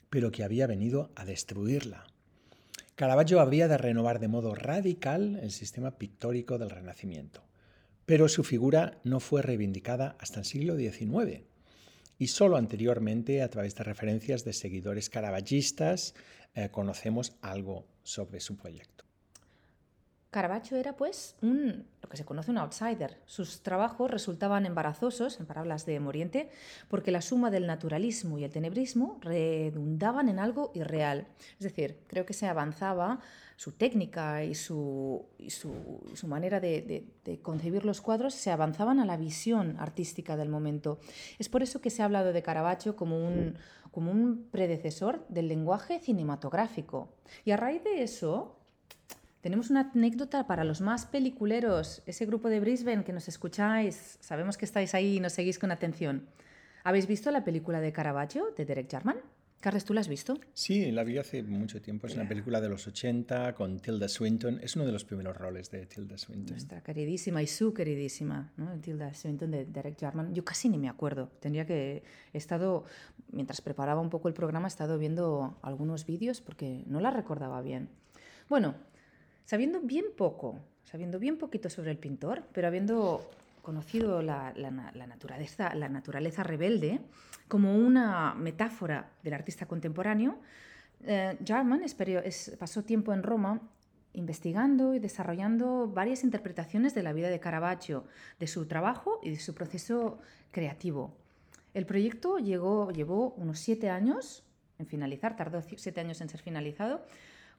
pero 0.08 0.30
que 0.30 0.44
había 0.44 0.66
venido 0.66 1.10
a 1.16 1.24
destruirla. 1.24 2.09
Caravaggio 3.00 3.40
habría 3.40 3.66
de 3.66 3.78
renovar 3.78 4.18
de 4.18 4.28
modo 4.28 4.54
radical 4.54 5.40
el 5.42 5.52
sistema 5.52 5.96
pictórico 5.96 6.58
del 6.58 6.68
Renacimiento, 6.68 7.42
pero 8.04 8.28
su 8.28 8.44
figura 8.44 9.00
no 9.04 9.20
fue 9.20 9.40
reivindicada 9.40 10.16
hasta 10.18 10.40
el 10.40 10.44
siglo 10.44 10.76
XIX 10.76 11.44
y 12.18 12.26
solo 12.26 12.58
anteriormente, 12.58 13.40
a 13.40 13.48
través 13.48 13.74
de 13.74 13.84
referencias 13.84 14.44
de 14.44 14.52
seguidores 14.52 15.08
caravallistas, 15.08 16.14
eh, 16.52 16.68
conocemos 16.68 17.38
algo 17.40 17.86
sobre 18.02 18.38
su 18.38 18.58
proyecto. 18.58 18.99
Caravaggio 20.30 20.76
era, 20.76 20.96
pues, 20.96 21.34
un, 21.42 21.86
lo 22.00 22.08
que 22.08 22.16
se 22.16 22.24
conoce 22.24 22.52
un 22.52 22.58
outsider. 22.58 23.16
Sus 23.26 23.62
trabajos 23.62 24.08
resultaban 24.10 24.64
embarazosos, 24.64 25.40
en 25.40 25.46
palabras 25.46 25.86
de 25.86 25.98
Moriente, 25.98 26.50
porque 26.88 27.10
la 27.10 27.20
suma 27.20 27.50
del 27.50 27.66
naturalismo 27.66 28.38
y 28.38 28.44
el 28.44 28.52
tenebrismo 28.52 29.18
redundaban 29.22 30.28
en 30.28 30.38
algo 30.38 30.70
irreal. 30.74 31.26
Es 31.58 31.64
decir, 31.64 31.98
creo 32.06 32.26
que 32.26 32.32
se 32.32 32.46
avanzaba 32.46 33.18
su 33.56 33.72
técnica 33.72 34.44
y 34.44 34.54
su, 34.54 35.26
su, 35.48 36.00
su 36.14 36.26
manera 36.28 36.60
de- 36.60 37.04
de 37.24 37.42
concebir 37.42 37.84
los 37.84 38.00
cuadros, 38.00 38.32
se 38.34 38.50
avanzaban 38.52 39.00
a 39.00 39.04
la 39.04 39.16
visión 39.16 39.76
artística 39.80 40.36
del 40.36 40.48
momento. 40.48 41.00
Es 41.40 41.48
por 41.48 41.62
eso 41.62 41.80
que 41.80 41.90
se 41.90 42.02
ha 42.02 42.04
hablado 42.06 42.32
de 42.32 42.42
Caravaggio 42.42 42.94
como 42.96 43.18
un, 43.18 43.58
como 43.90 44.12
un 44.12 44.48
predecesor 44.50 45.26
del 45.28 45.48
lenguaje 45.48 45.98
cinematográfico. 45.98 47.12
Y 47.44 47.50
a 47.50 47.56
raíz 47.58 47.82
de 47.84 48.02
eso, 48.02 48.56
tenemos 49.40 49.70
una 49.70 49.90
anécdota 49.94 50.46
para 50.46 50.64
los 50.64 50.80
más 50.80 51.06
peliculeros, 51.06 52.02
ese 52.06 52.26
grupo 52.26 52.48
de 52.48 52.60
Brisbane 52.60 53.04
que 53.04 53.12
nos 53.12 53.28
escucháis, 53.28 54.18
sabemos 54.20 54.56
que 54.56 54.64
estáis 54.64 54.94
ahí 54.94 55.16
y 55.16 55.20
nos 55.20 55.32
seguís 55.32 55.58
con 55.58 55.70
atención. 55.70 56.26
¿Habéis 56.84 57.06
visto 57.06 57.30
la 57.30 57.44
película 57.44 57.80
de 57.80 57.92
Caravaggio, 57.92 58.52
de 58.56 58.64
Derek 58.64 58.90
Jarman? 58.90 59.16
Carles, 59.60 59.84
¿tú 59.84 59.92
la 59.92 60.00
has 60.00 60.08
visto? 60.08 60.38
Sí, 60.54 60.90
la 60.90 61.04
vi 61.04 61.18
hace 61.18 61.42
mucho 61.42 61.82
tiempo. 61.82 62.06
Es 62.06 62.14
una 62.14 62.26
película 62.26 62.62
de 62.62 62.70
los 62.70 62.86
80 62.86 63.54
con 63.54 63.78
Tilda 63.78 64.08
Swinton. 64.08 64.58
Es 64.62 64.74
uno 64.74 64.86
de 64.86 64.92
los 64.92 65.04
primeros 65.04 65.36
roles 65.36 65.70
de 65.70 65.84
Tilda 65.84 66.16
Swinton. 66.16 66.54
Nuestra 66.54 66.82
queridísima 66.82 67.42
y 67.42 67.46
su 67.46 67.74
queridísima, 67.74 68.54
¿no? 68.56 68.80
Tilda 68.80 69.12
Swinton 69.12 69.50
de 69.50 69.66
Derek 69.66 70.00
Jarman. 70.00 70.34
Yo 70.34 70.46
casi 70.46 70.70
ni 70.70 70.78
me 70.78 70.88
acuerdo. 70.88 71.30
Tendría 71.40 71.66
que... 71.66 72.02
He 72.32 72.38
estado, 72.38 72.84
mientras 73.32 73.60
preparaba 73.60 74.00
un 74.00 74.08
poco 74.08 74.28
el 74.28 74.34
programa, 74.34 74.66
he 74.66 74.70
estado 74.70 74.96
viendo 74.96 75.58
algunos 75.60 76.06
vídeos 76.06 76.40
porque 76.40 76.82
no 76.86 77.00
la 77.00 77.10
recordaba 77.10 77.60
bien. 77.60 77.90
Bueno, 78.48 78.76
sabiendo 79.50 79.80
bien 79.80 80.04
poco, 80.16 80.60
sabiendo 80.84 81.18
bien 81.18 81.36
poquito 81.36 81.68
sobre 81.68 81.90
el 81.90 81.98
pintor, 81.98 82.44
pero 82.52 82.68
habiendo 82.68 83.28
conocido 83.62 84.22
la, 84.22 84.52
la 84.54 84.70
na- 84.70 84.92
la 84.92 85.08
naturaleza, 85.88 86.44
rebelde 86.44 87.00
como 87.48 87.74
una 87.76 88.32
metáfora 88.36 89.10
del 89.24 89.34
artista 89.34 89.66
contemporáneo, 89.66 90.38
eh, 91.02 91.36
Jarman 91.44 91.82
pasó 92.60 92.84
tiempo 92.84 93.12
en 93.12 93.24
Roma 93.24 93.60
investigando 94.12 94.94
y 94.94 95.00
desarrollando 95.00 95.88
varias 95.88 96.22
interpretaciones 96.22 96.94
de 96.94 97.02
la 97.02 97.12
vida 97.12 97.28
de 97.28 97.40
Caravaggio, 97.40 98.04
de 98.38 98.46
su 98.46 98.66
trabajo 98.66 99.18
y 99.20 99.30
de 99.30 99.40
su 99.40 99.52
proceso 99.52 100.20
creativo. 100.52 101.12
El 101.74 101.86
proyecto 101.86 102.38
llevó 102.38 103.34
unos 103.36 103.58
siete 103.58 103.90
años 103.90 104.44
en 104.78 104.86
finalizar, 104.86 105.34
tardó 105.34 105.60
siete 105.60 106.00
años 106.00 106.20
en 106.20 106.28
ser 106.28 106.40
finalizado, 106.40 107.04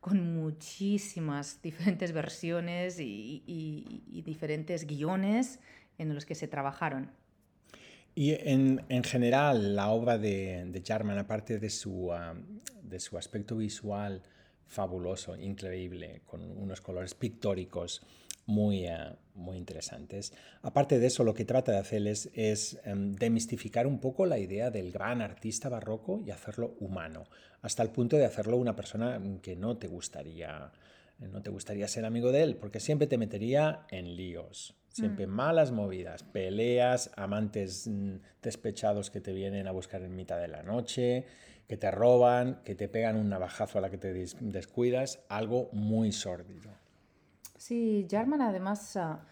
con 0.02 0.36
muchísimas 0.36 1.62
diferentes 1.62 2.12
versiones 2.12 3.00
y, 3.00 4.04
diferentes 4.26 4.86
guiones 4.86 5.60
en 5.98 6.14
los 6.14 6.26
que 6.26 6.36
se 6.36 6.48
trabajaron. 6.48 7.12
Y 8.14 8.32
en, 8.32 8.84
en 8.90 9.04
general, 9.04 9.76
la 9.76 9.90
obra 9.90 10.18
de, 10.18 10.66
de 10.66 10.84
Jarman, 10.86 11.18
aparte 11.18 11.60
de 11.60 11.70
su, 11.70 12.12
ah, 12.12 12.34
de 12.84 13.00
su 13.00 13.18
aspecto 13.18 13.56
visual 13.56 14.22
fabuloso, 14.68 15.38
increíble, 15.38 16.22
con 16.26 16.42
unos 16.58 16.82
colores 16.82 17.14
pictóricos 17.14 18.02
muy, 18.52 18.86
ah, 18.88 19.16
muy 19.34 19.58
interesantes, 19.58 20.34
aparte 20.62 21.00
de 21.00 21.08
eso, 21.08 21.24
lo 21.24 21.34
que 21.34 21.46
trata 21.46 21.72
de 21.72 21.78
hacer 21.80 22.06
es, 22.08 22.30
es 22.34 22.80
em, 22.86 23.14
demistificar 23.16 23.88
un 23.88 24.00
poco 24.00 24.26
la 24.26 24.38
idea 24.38 24.70
del 24.70 24.92
gran 24.92 25.22
artista 25.22 25.70
barroco 25.70 26.22
y 26.26 26.32
hacerlo 26.32 26.76
humano, 26.80 27.24
hasta 27.62 27.82
el 27.84 27.90
punto 27.90 28.18
de 28.18 28.26
hacerlo 28.26 28.58
una 28.58 28.76
persona 28.76 29.18
mm, 29.20 29.40
que 29.40 29.56
no 29.56 29.78
te 29.78 29.88
gustaría, 29.88 30.72
no 31.20 31.42
te 31.42 31.50
gustaría 31.50 31.88
ser 31.88 32.06
amigo 32.06 32.32
de 32.32 32.44
él, 32.44 32.56
porque 32.58 32.80
siempre 32.80 33.08
te 33.08 33.18
metería 33.18 33.86
en 33.90 34.16
líos. 34.16 34.76
Siempre 34.90 35.26
malas 35.26 35.72
movidas, 35.72 36.24
peleas, 36.24 37.12
amantes 37.16 37.88
mm, 37.88 38.16
despechados 38.44 39.10
que 39.10 39.22
te 39.22 39.32
vienen 39.32 39.66
a 39.68 39.72
buscar 39.72 40.02
en 40.02 40.14
mitad 40.16 40.38
de 40.42 40.50
la 40.50 40.64
noche, 40.64 41.26
que 41.70 41.78
te 41.78 41.90
roban, 41.90 42.60
que 42.66 42.76
te 42.76 42.90
pegan 42.90 43.16
un 43.16 43.30
navajazo 43.30 43.78
a 43.78 43.82
la 43.82 43.90
que 43.90 43.98
te 43.98 44.12
des- 44.12 44.36
descuidas, 44.42 45.20
algo 45.30 45.70
muy 45.72 46.12
sórdido. 46.12 46.70
Sí, 47.62 48.08
Jarman 48.10 48.42
además 48.42 48.98
ah, 48.98 49.24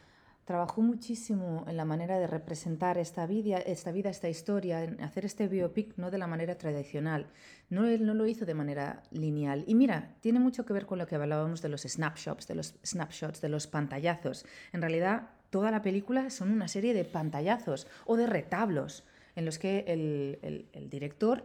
trabajó 0.45 0.83
muchísimo 0.83 1.65
en 1.67 1.75
la 1.77 1.83
manera 1.83 2.19
de 2.19 2.27
representar 2.27 2.99
esta 2.99 3.25
vida, 3.25 3.57
esta 3.57 3.91
vida, 3.91 4.11
esta 4.11 4.29
historia, 4.29 4.83
en 4.83 5.01
hacer 5.01 5.25
este 5.25 5.47
biopic 5.47 5.97
no 5.97 6.11
de 6.11 6.19
la 6.19 6.27
manera 6.27 6.55
tradicional. 6.55 7.25
No, 7.71 7.87
él 7.87 8.05
no 8.05 8.13
lo 8.13 8.27
hizo 8.27 8.45
de 8.45 8.53
manera 8.53 9.01
lineal. 9.09 9.63
Y 9.65 9.73
mira, 9.73 10.15
tiene 10.21 10.39
mucho 10.39 10.63
que 10.63 10.73
ver 10.73 10.85
con 10.85 10.99
lo 10.99 11.07
que 11.07 11.15
hablábamos 11.15 11.63
de 11.63 11.69
los 11.69 11.81
snapshots, 11.81 12.47
de 12.47 12.53
los 12.53 12.75
snapshots, 12.85 13.41
de 13.41 13.49
los 13.49 13.65
pantallazos. 13.65 14.45
En 14.73 14.81
realidad, 14.83 15.29
toda 15.49 15.71
la 15.71 15.81
película 15.81 16.29
son 16.29 16.51
una 16.51 16.67
serie 16.67 16.93
de 16.93 17.05
pantallazos 17.05 17.87
o 18.05 18.15
de 18.15 18.27
retablos 18.27 19.05
en 19.35 19.45
los 19.45 19.57
que 19.57 19.85
el, 19.87 20.37
el- 20.43 20.69
el 20.73 20.87
director 20.91 21.43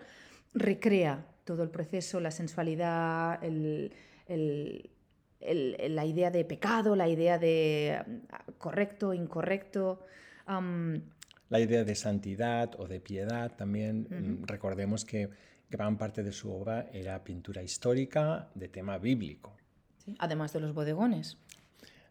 recrea 0.53 1.24
todo 1.45 1.62
el 1.62 1.70
proceso, 1.70 2.20
la 2.20 2.30
sensualidad, 2.30 3.43
el- 3.43 3.91
el- 4.26 4.91
el- 5.45 5.95
la 5.95 6.05
idea 6.07 6.31
de 6.31 6.45
pecado, 6.45 6.97
la 6.97 7.09
idea 7.09 7.39
de 7.39 8.01
mm, 8.07 8.53
correcto, 8.59 9.13
incorrecto. 9.15 10.05
am, 10.47 11.03
La 11.51 11.61
idea 11.61 11.85
de 11.85 11.95
santidad 11.95 12.71
o 12.79 12.89
de 12.89 13.01
piedad 13.01 13.53
también, 13.57 14.07
mm, 14.11 14.45
recordemos 14.47 15.05
que 15.05 15.29
gran 15.71 15.97
parte 15.99 16.23
de 16.23 16.33
su 16.33 16.53
obra 16.53 16.89
era 16.93 17.23
pintura 17.23 17.63
histórica 17.63 18.49
de 18.55 18.69
tema 18.69 18.99
bíblico. 18.99 19.57
¿sí? 20.05 20.15
Además 20.19 20.53
de 20.53 20.61
los 20.61 20.73
bodegones. 20.75 21.37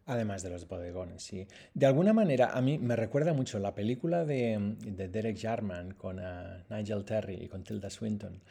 Además 0.06 0.44
de 0.44 0.50
los 0.50 0.68
bodegones, 0.68 1.24
sí. 1.24 1.48
De 1.74 1.86
alguna 1.86 2.12
manera, 2.12 2.52
a 2.54 2.62
mí 2.62 2.78
me 2.78 2.96
recuerda 2.98 3.32
mucho 3.34 3.58
la 3.60 3.74
película 3.74 4.26
de, 4.26 4.76
de 4.86 5.08
Derek 5.08 5.40
Jarman 5.40 5.94
con 5.94 6.20
ah, 6.20 6.62
Nigel 6.70 7.06
Terry 7.06 7.36
y 7.36 7.48
con 7.48 7.64
Tilda 7.64 7.90
Swinton. 7.90 8.42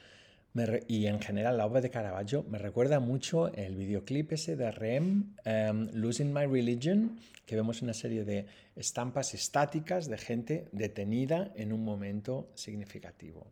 Re- 0.55 0.85
y 0.87 1.07
en 1.07 1.19
general 1.21 1.57
la 1.57 1.65
obra 1.67 1.81
de 1.81 1.89
Caravaggio 1.91 2.45
me 2.49 2.59
recuerda 2.59 3.01
mucho 3.01 3.53
el 3.55 3.75
videoclip 3.75 4.33
ese 4.33 4.55
de 4.55 4.71
Rem, 4.71 5.35
em, 5.45 5.89
Losing 5.95 6.33
My 6.33 6.45
Religion, 6.47 7.19
que 7.47 7.57
vemos 7.57 7.81
una 7.81 7.95
serie 7.95 8.25
de 8.25 8.47
estampas 8.77 9.33
estáticas 9.35 10.09
de 10.09 10.19
gente 10.19 10.69
detenida 10.73 11.51
en 11.57 11.73
un 11.73 11.83
momento 11.85 12.51
significativo. 12.55 13.47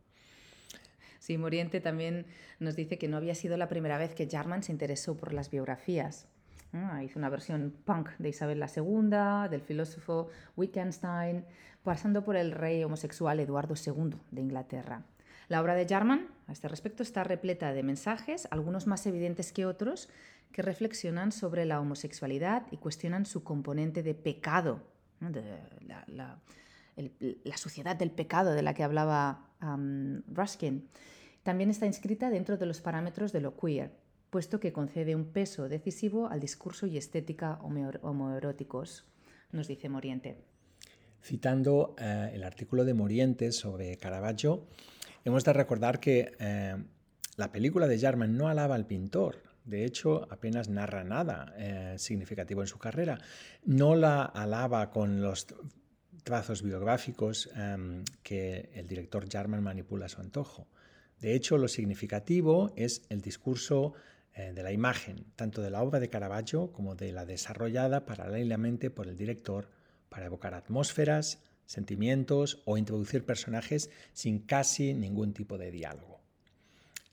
Sí, 1.18 1.38
Moriente 1.38 1.80
también 1.80 2.26
nos 2.58 2.76
dice 2.76 2.98
que 2.98 3.08
no 3.08 3.16
había 3.16 3.34
sido 3.34 3.56
la 3.56 3.68
primera 3.68 3.96
vez 3.98 4.14
que 4.14 4.28
Jarman 4.28 4.62
se 4.62 4.72
interesó 4.72 5.16
por 5.16 5.32
las 5.32 5.50
biografías. 5.50 6.26
Ah, 6.72 7.02
hizo 7.02 7.18
una 7.18 7.28
versión 7.30 7.74
punk 7.84 8.10
de 8.18 8.28
Isabel 8.28 8.58
II, 8.62 9.48
del 9.50 9.60
filósofo 9.62 10.28
Wittgenstein, 10.56 11.44
pasando 11.82 12.24
por 12.24 12.36
el 12.36 12.52
rey 12.52 12.84
homosexual 12.84 13.40
Eduardo 13.40 13.74
II 13.74 14.16
de 14.30 14.40
Inglaterra. 14.40 15.02
La 15.50 15.60
obra 15.60 15.74
de 15.74 15.84
Jarman, 15.84 16.28
a 16.46 16.52
este 16.52 16.68
respecto, 16.68 17.02
está 17.02 17.24
repleta 17.24 17.72
de 17.72 17.82
mensajes, 17.82 18.46
algunos 18.52 18.86
más 18.86 19.04
evidentes 19.06 19.52
que 19.52 19.66
otros, 19.66 20.08
que 20.52 20.62
reflexionan 20.62 21.32
sobre 21.32 21.64
la 21.64 21.80
homosexualidad 21.80 22.66
y 22.70 22.76
cuestionan 22.76 23.26
su 23.26 23.42
componente 23.42 24.04
de 24.04 24.14
pecado, 24.14 24.80
la, 25.20 26.04
la- 26.06 26.38
del 26.96 28.10
pecado 28.12 28.52
de 28.52 28.62
la 28.62 28.74
que 28.74 28.84
hablaba 28.84 29.48
Ruskin. 30.28 30.88
También 31.42 31.68
está 31.70 31.84
inscrita 31.86 32.30
dentro 32.30 32.56
de 32.56 32.66
los 32.66 32.80
parámetros 32.80 33.32
de 33.32 33.40
lo 33.40 33.56
queer, 33.56 33.90
puesto 34.30 34.60
que 34.60 34.72
concede 34.72 35.16
un 35.16 35.24
peso 35.32 35.68
decisivo 35.68 36.28
al 36.28 36.38
discurso 36.38 36.86
y 36.86 36.96
estética 36.96 37.58
homo- 37.62 37.90
homoeróticos, 38.02 39.04
nos 39.50 39.66
dice 39.66 39.88
Moriente. 39.88 40.36
Citando 41.22 41.96
eh, 41.98 42.30
el 42.34 42.44
artículo 42.44 42.84
de 42.84 42.94
Morientes 42.94 43.56
sobre 43.58 43.96
Caravaggio, 43.96 44.66
hemos 45.24 45.44
de 45.44 45.52
recordar 45.52 46.00
que 46.00 46.32
eh, 46.38 46.76
la 47.36 47.52
película 47.52 47.86
de 47.86 47.98
Jarman 47.98 48.36
no 48.36 48.48
alaba 48.48 48.74
al 48.74 48.86
pintor. 48.86 49.42
De 49.64 49.84
hecho, 49.84 50.26
apenas 50.30 50.68
narra 50.68 51.04
nada 51.04 51.54
eh, 51.56 51.94
significativo 51.98 52.62
en 52.62 52.66
su 52.66 52.78
carrera. 52.78 53.18
No 53.64 53.94
la 53.94 54.22
alaba 54.22 54.90
con 54.90 55.20
los 55.22 55.46
trazos 56.22 56.62
biográficos 56.62 57.48
em, 57.56 58.04
que 58.22 58.70
el 58.74 58.86
director 58.86 59.28
Jarman 59.30 59.62
manipula 59.62 60.06
a 60.06 60.08
su 60.08 60.20
antojo. 60.20 60.68
De 61.20 61.34
hecho, 61.34 61.58
lo 61.58 61.68
significativo 61.68 62.72
es 62.76 63.02
el 63.10 63.20
discurso 63.20 63.94
eh, 64.34 64.52
de 64.54 64.62
la 64.62 64.72
imagen, 64.72 65.26
tanto 65.36 65.60
de 65.60 65.70
la 65.70 65.82
obra 65.82 66.00
de 66.00 66.08
Caravaggio 66.08 66.72
como 66.72 66.94
de 66.94 67.12
la 67.12 67.26
desarrollada 67.26 68.06
paralelamente 68.06 68.90
por 68.90 69.06
el 69.06 69.16
director 69.16 69.68
para 70.08 70.26
evocar 70.26 70.54
atmósferas, 70.54 71.42
sentimientos 71.70 72.62
o 72.64 72.76
introducir 72.76 73.24
personajes 73.24 73.90
sin 74.12 74.40
casi 74.40 74.92
ningún 74.92 75.32
tipo 75.32 75.56
de 75.56 75.70
diálogo. 75.70 76.20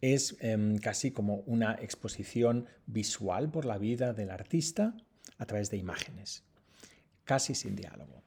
Es 0.02 0.36
em, 0.40 0.80
casi 0.80 1.12
como 1.12 1.44
una 1.46 1.76
exposición 1.76 2.66
visual 2.88 3.52
por 3.52 3.66
la 3.66 3.78
vida 3.78 4.14
del 4.14 4.32
artista 4.32 4.98
a 5.38 5.46
través 5.46 5.70
de 5.70 5.78
imágenes, 5.78 6.44
casi 7.24 7.54
sin 7.54 7.76
diálogo. 7.76 8.24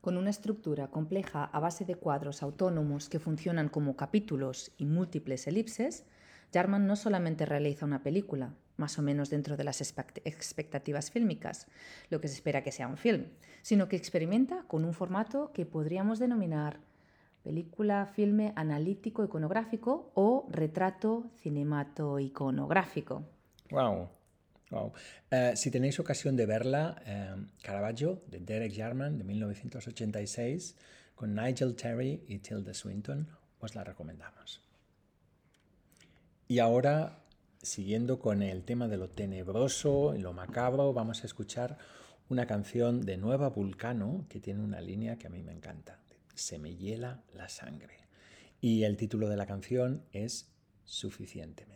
Con 0.00 0.16
una 0.16 0.30
estructura 0.30 0.88
compleja 0.88 1.44
a 1.44 1.60
base 1.60 1.84
de 1.84 1.96
cuadros 1.96 2.42
autónomos 2.42 3.10
que 3.10 3.18
funcionan 3.18 3.68
como 3.68 3.94
capítulos 3.94 4.72
y 4.78 4.86
múltiples 4.86 5.46
elipses, 5.46 6.04
Jarman 6.50 6.86
no 6.86 6.96
solamente 6.96 7.44
realiza 7.44 7.84
una 7.84 8.02
película, 8.02 8.54
más 8.76 8.98
o 8.98 9.02
menos 9.02 9.30
dentro 9.30 9.56
de 9.56 9.64
las 9.64 9.80
expect- 9.80 10.20
expectativas 10.24 11.10
fílmicas, 11.10 11.66
lo 12.10 12.20
que 12.20 12.28
se 12.28 12.34
espera 12.34 12.62
que 12.62 12.72
sea 12.72 12.88
un 12.88 12.96
film, 12.96 13.26
sino 13.62 13.88
que 13.88 13.96
experimenta 13.96 14.64
con 14.66 14.84
un 14.84 14.94
formato 14.94 15.52
que 15.52 15.66
podríamos 15.66 16.18
denominar 16.18 16.80
película, 17.42 18.06
filme 18.06 18.52
analítico 18.56 19.22
iconográfico 19.22 20.10
o 20.14 20.48
retrato 20.50 21.30
cinematoiconográfico. 21.36 23.22
Wow. 23.70 24.08
Wow. 24.70 24.92
Eh, 25.30 25.52
si 25.54 25.70
tenéis 25.70 26.00
ocasión 26.00 26.36
de 26.36 26.46
verla, 26.46 26.96
eh, 27.06 27.36
Caravaggio 27.62 28.22
de 28.26 28.40
Derek 28.40 28.74
Jarman 28.74 29.18
de 29.18 29.24
1986 29.24 30.76
con 31.14 31.34
Nigel 31.34 31.76
Terry 31.76 32.24
y 32.26 32.38
Tilda 32.38 32.74
Swinton, 32.74 33.28
os 33.60 33.74
la 33.74 33.84
recomendamos. 33.84 34.62
Y 36.48 36.58
ahora, 36.58 37.23
siguiendo 37.64 38.20
con 38.20 38.42
el 38.42 38.64
tema 38.64 38.88
de 38.88 38.96
lo 38.96 39.08
tenebroso 39.08 40.14
y 40.14 40.20
lo 40.20 40.32
macabro, 40.32 40.92
vamos 40.92 41.22
a 41.22 41.26
escuchar 41.26 41.78
una 42.28 42.46
canción 42.46 43.04
de 43.04 43.16
Nueva 43.16 43.48
Vulcano 43.48 44.26
que 44.28 44.40
tiene 44.40 44.62
una 44.62 44.80
línea 44.80 45.16
que 45.16 45.26
a 45.26 45.30
mí 45.30 45.42
me 45.42 45.52
encanta. 45.52 46.00
Se 46.34 46.58
me 46.58 46.76
hiela 46.76 47.22
la 47.34 47.48
sangre. 47.48 47.96
Y 48.60 48.84
el 48.84 48.96
título 48.96 49.28
de 49.28 49.36
la 49.36 49.46
canción 49.46 50.04
es 50.12 50.50
Suficientemente. 50.84 51.73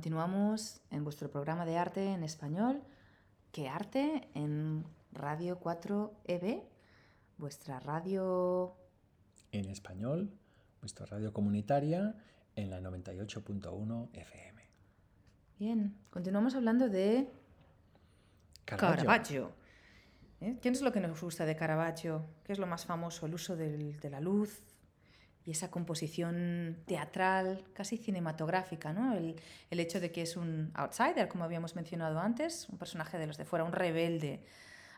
Continuamos 0.00 0.82
en 0.90 1.04
vuestro 1.04 1.30
programa 1.30 1.64
de 1.64 1.78
arte 1.78 2.12
en 2.12 2.22
español, 2.22 2.82
que 3.50 3.66
arte 3.66 4.28
en 4.34 4.84
Radio 5.10 5.58
4EB, 5.58 6.62
vuestra 7.38 7.80
radio 7.80 8.76
En 9.52 9.70
español, 9.70 10.30
nuestra 10.82 11.06
radio 11.06 11.32
comunitaria 11.32 12.14
en 12.56 12.68
la 12.68 12.78
98.1 12.82 14.10
FM. 14.12 14.62
Bien, 15.58 15.96
continuamos 16.10 16.54
hablando 16.54 16.90
de 16.90 17.32
Caravaggio. 18.66 18.96
Caravaggio. 19.06 19.50
¿Eh? 20.42 20.58
¿Qué 20.60 20.68
es 20.68 20.82
lo 20.82 20.92
que 20.92 21.00
nos 21.00 21.18
gusta 21.22 21.46
de 21.46 21.56
Caravaggio? 21.56 22.26
¿Qué 22.44 22.52
es 22.52 22.58
lo 22.58 22.66
más 22.66 22.84
famoso? 22.84 23.24
El 23.24 23.32
uso 23.32 23.56
del- 23.56 23.98
de 23.98 24.10
la 24.10 24.20
luz 24.20 24.62
y 25.46 25.52
esa 25.52 25.70
composición 25.70 26.76
teatral, 26.86 27.64
casi 27.72 27.96
cinematográfica, 27.96 28.92
¿no? 28.92 29.14
El, 29.14 29.36
hecho 29.70 30.00
de 30.00 30.10
que 30.10 30.22
es 30.22 30.36
un 30.36 30.72
outsider, 30.74 31.28
como 31.28 31.44
habíamos 31.44 31.76
mencionado 31.76 32.18
antes, 32.18 32.68
un 32.68 32.78
personaje 32.78 33.16
de 33.16 33.28
los 33.28 33.36
de 33.36 33.44
fuera, 33.44 33.64
un 33.64 33.72
rebelde. 33.72 34.42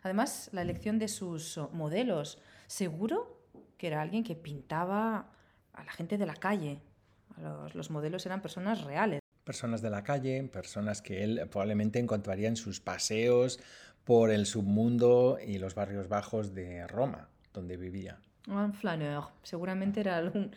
Además, 0.03 0.49
la 0.53 0.63
elección 0.63 0.99
de 0.99 1.09
sus 1.09 1.61
modelos, 1.73 2.41
seguro 2.67 3.43
que 3.77 3.89
era 3.89 4.01
alguien 4.01 4.25
que 4.25 4.35
pintaba 4.35 5.31
a 5.75 5.85
la 5.85 5.93
gente 5.93 6.17
de 6.17 6.25
la 6.25 6.35
calle. 6.35 6.81
Los 7.75 7.91
modelos 7.91 8.25
eran 8.25 8.41
personas 8.41 8.85
reales. 8.85 9.21
Personas 9.45 9.83
de 9.83 9.91
la 9.91 10.03
calle, 10.03 10.43
personas 10.45 11.03
que 11.03 11.25
él 11.25 11.47
probablemente 11.51 11.99
encontraría 11.99 12.49
en 12.49 12.57
sus 12.57 12.81
paseos 12.81 13.61
por 14.05 14.31
el 14.31 14.47
submundo 14.47 15.39
y 15.47 15.59
los 15.59 15.75
barrios 15.75 16.09
bajos 16.09 16.55
de 16.55 16.87
Roma, 16.87 17.29
donde 17.53 17.77
vivía. 17.77 18.19
Un 18.49 18.73
flaneur. 18.73 19.25
Seguramente 19.43 20.01
era 20.01 20.17
algún. 20.17 20.51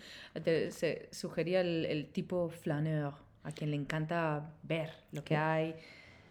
te- 0.43 0.71
se 0.71 1.09
sugería 1.11 1.61
el, 1.61 1.85
el 1.85 2.07
tipo 2.11 2.49
flaneur, 2.49 3.13
a 3.43 3.51
quien 3.51 3.71
le 3.71 3.75
encanta 3.77 4.53
ver 4.63 4.89
lo 5.11 5.23
que 5.23 5.35
hay. 5.35 5.75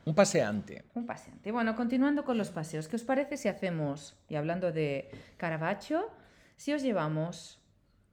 Un 0.06 0.14
paseante. 0.14 0.84
Un 0.94 1.04
paseante. 1.06 1.52
Bueno, 1.52 1.76
continuando 1.76 2.24
con 2.24 2.38
los 2.38 2.50
paseos, 2.50 2.88
¿qué 2.88 2.96
os 2.96 3.02
parece 3.02 3.36
si 3.36 3.48
hacemos, 3.48 4.16
y 4.28 4.36
hablando 4.36 4.72
de 4.72 5.10
Caravaggio, 5.36 6.08
si 6.56 6.72
os 6.72 6.82
llevamos 6.82 7.60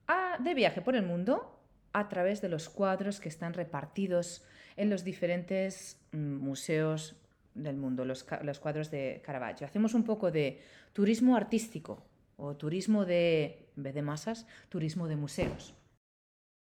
a- 0.07 0.37
de 0.39 0.53
viaje 0.53 0.81
por 0.81 0.95
el 0.95 1.03
mundo 1.03 1.57
a 1.93 2.09
través 2.09 2.41
de 2.41 2.49
los 2.49 2.67
cuadros 2.69 3.19
que 3.21 3.29
están 3.29 3.53
repartidos 3.53 4.43
en 4.75 4.89
los 4.89 5.03
diferentes 5.05 5.99
mm, 6.11 6.17
museos 6.35 7.15
del 7.55 7.77
mundo, 7.77 8.03
los, 8.05 8.25
los 8.43 8.59
cuadros 8.59 8.91
de 8.91 9.21
Caravaggio? 9.25 9.65
Hacemos 9.65 9.93
un 9.93 10.03
poco 10.03 10.29
de 10.31 10.61
turismo 10.93 11.35
artístico 11.37 12.03
o 12.37 12.55
turismo 12.55 13.05
de, 13.05 13.69
en 13.75 13.83
vez 13.83 13.93
de 13.93 14.01
masas, 14.01 14.45
turismo 14.69 15.07
de 15.07 15.15
museos. 15.15 15.73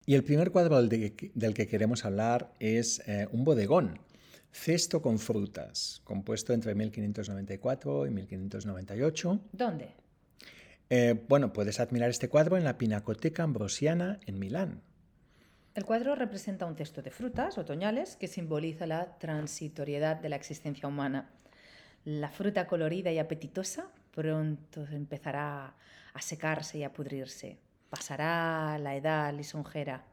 Y 0.07 0.15
el 0.15 0.25
primer 0.25 0.51
cuadro 0.51 0.77
del, 0.77 0.89
de- 0.89 1.31
del 1.35 1.55
que 1.55 1.67
queremos 1.67 2.05
hablar 2.05 2.53
es 2.59 3.01
eh, 3.07 3.29
un 3.33 3.45
bodegón, 3.45 4.01
cesto 4.53 5.01
con 5.01 5.19
frutas, 5.19 6.01
compuesto 6.05 6.53
entre 6.53 6.75
1594 6.75 8.07
y 8.07 8.11
1598. 8.11 9.41
¿Dónde? 9.53 9.91
Eh, 10.89 11.25
bueno, 11.29 11.53
puedes 11.53 11.79
admirar 11.79 12.11
este 12.11 12.29
cuadro 12.29 12.57
en 12.57 12.65
la 12.65 12.77
Pinacoteca 12.77 13.45
Ambrosiana 13.45 14.19
en 14.27 14.39
Milán. 14.41 14.83
El 15.75 15.85
cuadro 15.85 16.17
representa 16.17 16.67
un 16.67 16.75
cesto 16.75 17.01
de 17.01 17.13
frutas 17.13 17.57
otoñales 17.57 18.17
que 18.17 18.27
simboliza 18.27 18.87
la 18.89 19.17
transitoriedad 19.19 20.17
de 20.17 20.29
la 20.29 20.35
existencia 20.37 20.89
humana. 20.89 21.31
La 22.05 22.31
fruta 22.31 22.67
colorida 22.67 23.13
y 23.13 23.19
apetitosa 23.21 23.89
pronto 24.13 24.87
empezará 24.91 25.75
a 26.13 26.21
secarse 26.21 26.79
y 26.79 26.85
a 26.85 26.93
pudrirse. 26.93 27.59
Pasará 27.89 28.77
la 28.79 28.95
edad 28.97 29.33
lisonjera. 29.35 30.05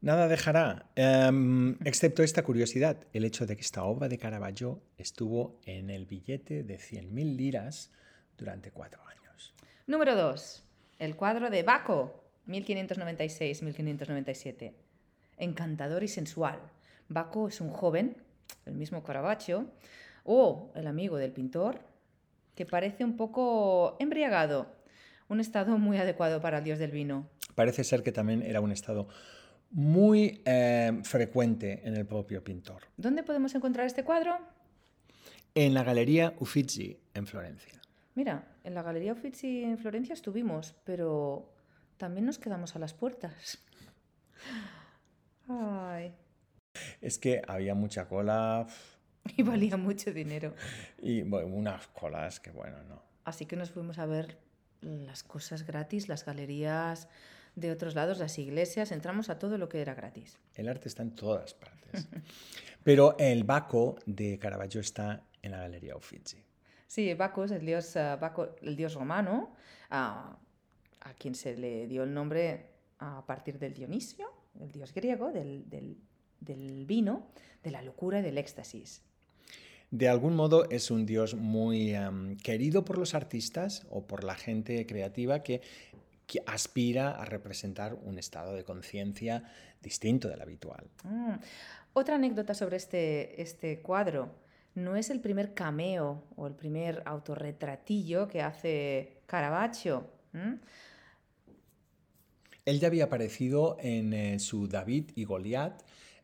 Nada 0.00 0.28
dejará, 0.28 0.86
em, 0.96 1.76
excepto 1.84 2.22
esta 2.22 2.42
curiosidad, 2.42 2.96
el 3.14 3.24
hecho 3.24 3.46
de 3.46 3.56
que 3.56 3.62
esta 3.62 3.84
obra 3.84 4.08
de 4.08 4.18
Caravaggio 4.18 4.82
estuvo 4.98 5.58
en 5.64 5.88
el 5.88 6.04
billete 6.04 6.62
de 6.62 6.78
100.000 6.78 7.36
liras 7.36 7.90
durante 8.36 8.70
cuatro 8.70 9.00
años. 9.06 9.54
Número 9.86 10.14
2. 10.14 10.62
El 10.98 11.16
cuadro 11.16 11.48
de 11.48 11.62
Baco, 11.62 12.22
1596-1597. 12.48 14.74
Encantador 15.38 16.02
y 16.02 16.08
sensual. 16.08 16.60
Baco 17.08 17.48
es 17.48 17.62
un 17.62 17.70
joven, 17.70 18.18
el 18.66 18.74
mismo 18.74 19.02
Caravaggio, 19.02 19.70
o 20.24 20.70
el 20.74 20.86
amigo 20.86 21.16
del 21.16 21.32
pintor, 21.32 21.80
que 22.54 22.66
parece 22.66 23.04
un 23.04 23.16
poco 23.16 23.96
embriagado. 23.98 24.74
Un 25.28 25.40
estado 25.40 25.78
muy 25.78 25.96
adecuado 25.96 26.40
para 26.40 26.58
el 26.58 26.64
dios 26.64 26.78
del 26.78 26.90
vino. 26.90 27.28
Parece 27.54 27.84
ser 27.84 28.02
que 28.02 28.12
también 28.12 28.42
era 28.42 28.60
un 28.60 28.72
estado 28.72 29.08
muy 29.70 30.42
eh, 30.44 31.00
frecuente 31.02 31.80
en 31.84 31.96
el 31.96 32.06
propio 32.06 32.44
pintor. 32.44 32.82
¿Dónde 32.96 33.22
podemos 33.22 33.54
encontrar 33.54 33.86
este 33.86 34.04
cuadro? 34.04 34.38
En 35.54 35.74
la 35.74 35.82
Galería 35.82 36.34
Uffizi, 36.38 37.00
en 37.14 37.26
Florencia. 37.26 37.80
Mira, 38.14 38.44
en 38.62 38.74
la 38.74 38.82
Galería 38.82 39.12
Uffizi 39.12 39.64
en 39.64 39.78
Florencia 39.78 40.12
estuvimos, 40.12 40.74
pero 40.84 41.52
también 41.96 42.26
nos 42.26 42.38
quedamos 42.38 42.76
a 42.76 42.78
las 42.78 42.94
puertas. 42.94 43.58
Ay, 45.48 46.14
Es 47.00 47.18
que 47.18 47.42
había 47.46 47.74
mucha 47.74 48.06
cola 48.06 48.66
y 49.36 49.42
valía 49.42 49.76
mucho 49.76 50.12
dinero. 50.12 50.54
y 50.98 51.22
bueno, 51.22 51.48
unas 51.48 51.86
colas 51.88 52.40
que 52.40 52.50
bueno, 52.50 52.82
no. 52.84 53.02
Así 53.24 53.46
que 53.46 53.56
nos 53.56 53.70
fuimos 53.70 53.98
a 53.98 54.06
ver 54.06 54.38
las 54.80 55.22
cosas 55.22 55.64
gratis, 55.66 56.08
las 56.08 56.24
galerías 56.26 57.08
de 57.56 57.70
otros 57.70 57.94
lados, 57.94 58.18
las 58.18 58.38
iglesias, 58.38 58.92
entramos 58.92 59.30
a 59.30 59.38
todo 59.38 59.56
lo 59.58 59.68
que 59.68 59.80
era 59.80 59.94
gratis. 59.94 60.38
El 60.54 60.68
arte 60.68 60.88
está 60.88 61.02
en 61.02 61.14
todas 61.14 61.54
partes. 61.54 62.06
Pero 62.84 63.16
el 63.18 63.44
Baco 63.44 63.96
de 64.06 64.38
Caravaggio 64.38 64.80
está 64.80 65.22
en 65.40 65.52
la 65.52 65.58
Galería 65.58 65.96
Uffizi. 65.96 66.44
Sí, 66.86 67.14
Baco 67.14 67.44
es 67.44 67.50
el 67.52 67.64
dios, 67.64 67.96
ah, 67.96 68.16
Baco, 68.16 68.56
el 68.60 68.76
dios 68.76 68.94
romano, 68.94 69.54
ah, 69.90 70.36
a 71.00 71.14
quien 71.14 71.34
se 71.34 71.56
le 71.56 71.86
dio 71.86 72.02
el 72.02 72.12
nombre 72.12 72.66
a 72.98 73.24
partir 73.26 73.58
del 73.58 73.72
Dionisio, 73.72 74.28
el 74.60 74.70
dios 74.70 74.92
griego, 74.92 75.32
del, 75.32 75.68
del- 75.70 75.96
del 76.40 76.84
vino, 76.84 77.28
de 77.62 77.70
la 77.70 77.80
locura 77.80 78.18
y 78.18 78.22
del 78.22 78.36
éxtasis. 78.36 79.02
De 79.94 80.08
algún 80.08 80.34
modo 80.34 80.68
es 80.70 80.90
un 80.90 81.06
dios 81.06 81.36
muy 81.36 81.94
em, 81.94 82.36
querido 82.38 82.84
por 82.84 82.98
los 82.98 83.14
artistas 83.14 83.86
o 83.90 84.08
por 84.08 84.24
la 84.24 84.34
gente 84.34 84.84
creativa 84.86 85.44
que, 85.44 85.60
que 86.26 86.42
aspira 86.46 87.12
a 87.12 87.24
representar 87.24 87.94
un 88.02 88.18
estado 88.18 88.54
de 88.54 88.64
conciencia 88.64 89.44
distinto 89.80 90.26
del 90.26 90.42
habitual. 90.42 90.90
Mm. 91.04 91.34
Otra 91.92 92.16
anécdota 92.16 92.54
sobre 92.54 92.76
este, 92.76 93.40
este 93.40 93.82
cuadro. 93.82 94.34
No 94.74 94.96
es 94.96 95.10
el 95.10 95.20
primer 95.20 95.54
cameo 95.54 96.24
o 96.34 96.48
el 96.48 96.54
primer 96.54 97.00
autorretratillo 97.06 98.26
que 98.26 98.42
hace 98.42 99.18
Caravaggio. 99.26 100.10
¿m? 100.32 100.58
Él 102.64 102.80
ya 102.80 102.88
había 102.88 103.04
aparecido 103.04 103.76
en 103.78 104.12
eh, 104.12 104.40
su 104.40 104.66
David 104.66 105.12
y 105.14 105.22
Goliat, 105.22 105.82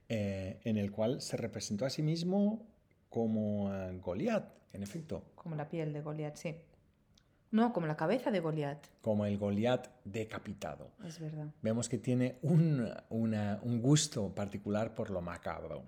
eh, 0.09 0.59
en 0.65 0.77
el 0.77 0.91
cual 0.91 1.21
se 1.21 1.37
representó 1.37 1.87
a 1.87 1.91
sí 1.91 2.03
mismo 2.03 2.67
como 3.11 3.71
Goliat, 4.01 4.51
en 4.73 4.83
efecto, 4.83 5.25
Como 5.35 5.55
la 5.57 5.69
piel 5.69 5.93
de 5.93 6.01
Goliat, 6.01 6.37
sí. 6.37 6.55
No, 7.51 7.73
como 7.73 7.89
la 7.89 7.97
cabeza 7.97 8.31
de 8.31 8.39
Goliat. 8.41 8.87
como 9.03 9.27
el 9.27 9.37
Goliat 9.37 9.89
decapitado. 10.05 10.93
Es 11.05 11.19
verdad. 11.19 11.49
Vemos 11.63 11.89
que 11.89 11.99
tiene 11.99 12.39
un, 12.43 12.89
una- 13.11 13.59
un 13.63 13.83
gusto 13.83 14.33
particular 14.35 14.95
por 14.95 15.11
lo 15.11 15.21
macabro. 15.21 15.83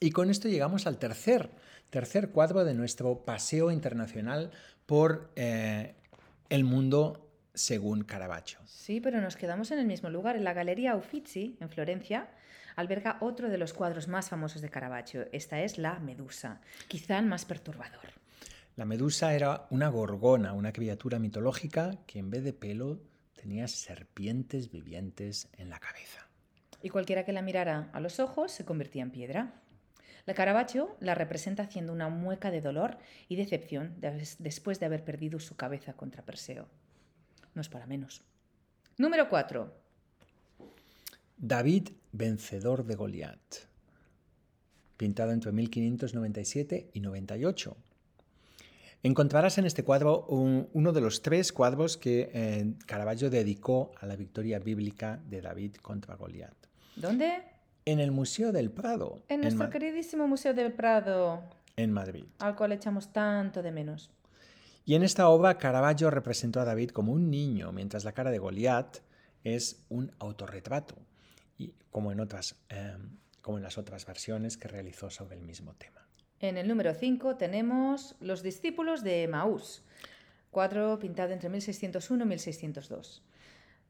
Y 0.00 0.10
con 0.12 0.30
esto 0.30 0.48
llegamos 0.48 0.86
al 0.86 0.98
tercer, 0.98 1.50
tercer 1.90 2.30
cuadro 2.30 2.64
de 2.64 2.72
nuestro 2.74 3.24
paseo 3.24 3.70
internacional 3.70 4.50
por 4.86 5.30
eh, 5.36 5.94
el 6.48 6.64
mundo 6.64 7.27
según 7.58 8.04
Caravaggio. 8.04 8.58
Sí, 8.66 9.00
pero 9.00 9.20
nos 9.20 9.36
quedamos 9.36 9.70
en 9.70 9.78
el 9.78 9.86
mismo 9.86 10.08
lugar. 10.10 10.36
En 10.36 10.44
la 10.44 10.52
Galería 10.54 10.96
Uffizi, 10.96 11.56
en 11.60 11.68
Florencia, 11.68 12.28
alberga 12.76 13.18
otro 13.20 13.48
de 13.48 13.58
los 13.58 13.72
cuadros 13.74 14.08
más 14.08 14.28
famosos 14.28 14.62
de 14.62 14.70
Caravaggio. 14.70 15.26
Esta 15.32 15.60
es 15.60 15.78
la 15.78 15.98
Medusa, 15.98 16.60
quizá 16.86 17.18
el 17.18 17.26
más 17.26 17.44
perturbador. 17.44 18.12
La 18.76 18.84
medusa 18.84 19.34
era 19.34 19.66
una 19.70 19.88
gorgona, 19.88 20.52
una 20.52 20.72
criatura 20.72 21.18
mitológica 21.18 21.96
que 22.06 22.20
en 22.20 22.30
vez 22.30 22.44
de 22.44 22.52
pelo 22.52 23.00
tenía 23.34 23.66
serpientes 23.66 24.70
vivientes 24.70 25.48
en 25.58 25.68
la 25.68 25.80
cabeza. 25.80 26.28
Y 26.80 26.90
cualquiera 26.90 27.24
que 27.24 27.32
la 27.32 27.42
mirara 27.42 27.90
a 27.92 27.98
los 27.98 28.20
ojos 28.20 28.52
se 28.52 28.64
convertía 28.64 29.02
en 29.02 29.10
piedra. 29.10 29.52
La 30.26 30.34
Caravaggio 30.34 30.96
la 31.00 31.16
representa 31.16 31.64
haciendo 31.64 31.92
una 31.92 32.08
mueca 32.08 32.52
de 32.52 32.60
dolor 32.60 32.98
y 33.28 33.34
decepción 33.34 34.00
des- 34.00 34.36
después 34.38 34.78
de 34.78 34.86
haber 34.86 35.02
perdido 35.02 35.40
su 35.40 35.56
cabeza 35.56 35.94
contra 35.94 36.22
Perseo. 36.22 36.68
No 37.58 37.62
es 37.62 37.68
para 37.68 37.86
menos. 37.88 38.22
Número 38.98 39.28
4. 39.28 39.74
David, 41.36 41.88
vencedor 42.12 42.84
de 42.84 42.94
Goliat, 42.94 43.40
pintado 44.96 45.32
entre 45.32 45.50
1597 45.50 46.90
y 46.94 47.00
98. 47.00 47.76
Encontrarás 49.02 49.58
en 49.58 49.66
este 49.66 49.82
cuadro 49.82 50.24
un- 50.26 50.68
uno 50.72 50.92
de 50.92 51.00
los 51.00 51.20
tres 51.20 51.52
cuadros 51.52 51.96
que 51.96 52.30
eh, 52.32 52.74
Caravaggio 52.86 53.28
dedicó 53.28 53.90
a 54.00 54.06
la 54.06 54.14
victoria 54.14 54.60
bíblica 54.60 55.20
de 55.28 55.40
David 55.40 55.74
contra 55.82 56.14
Goliat. 56.14 56.54
¿Dónde? 56.94 57.42
En 57.86 57.98
el 57.98 58.12
Museo 58.12 58.52
del 58.52 58.70
Prado, 58.70 59.24
En 59.26 59.40
nuestro 59.40 59.64
Ma- 59.64 59.70
queridísimo 59.70 60.28
Museo 60.28 60.54
del 60.54 60.72
Prado, 60.72 61.42
en 61.74 61.90
Madrid. 61.90 62.26
al 62.38 62.54
cual 62.54 62.70
echamos 62.70 63.12
tanto 63.12 63.62
de 63.62 63.72
menos. 63.72 64.12
Y 64.88 64.94
en 64.94 65.02
esta 65.02 65.28
obra 65.28 65.58
Caravaggio 65.58 66.10
representó 66.10 66.60
a 66.60 66.64
David 66.64 66.92
como 66.92 67.12
un 67.12 67.30
niño, 67.30 67.72
mientras 67.72 68.06
la 68.06 68.12
cara 68.12 68.30
de 68.30 68.38
Goliat 68.38 69.00
es 69.44 69.84
un 69.90 70.10
autorretrato, 70.18 70.96
y 71.58 71.74
como 71.90 72.10
en, 72.10 72.20
otras, 72.20 72.56
eh, 72.70 72.96
como 73.42 73.58
en 73.58 73.64
las 73.64 73.76
otras 73.76 74.06
versiones 74.06 74.56
que 74.56 74.66
realizó 74.66 75.10
sobre 75.10 75.36
el 75.36 75.42
mismo 75.42 75.74
tema. 75.74 76.08
En 76.40 76.56
el 76.56 76.66
número 76.66 76.94
5 76.94 77.36
tenemos 77.36 78.16
Los 78.20 78.42
discípulos 78.42 79.04
de 79.04 79.28
Maús, 79.28 79.82
cuadro 80.50 80.98
pintado 80.98 81.34
entre 81.34 81.50
1601 81.50 82.24
y 82.24 82.26
1602. 82.26 83.22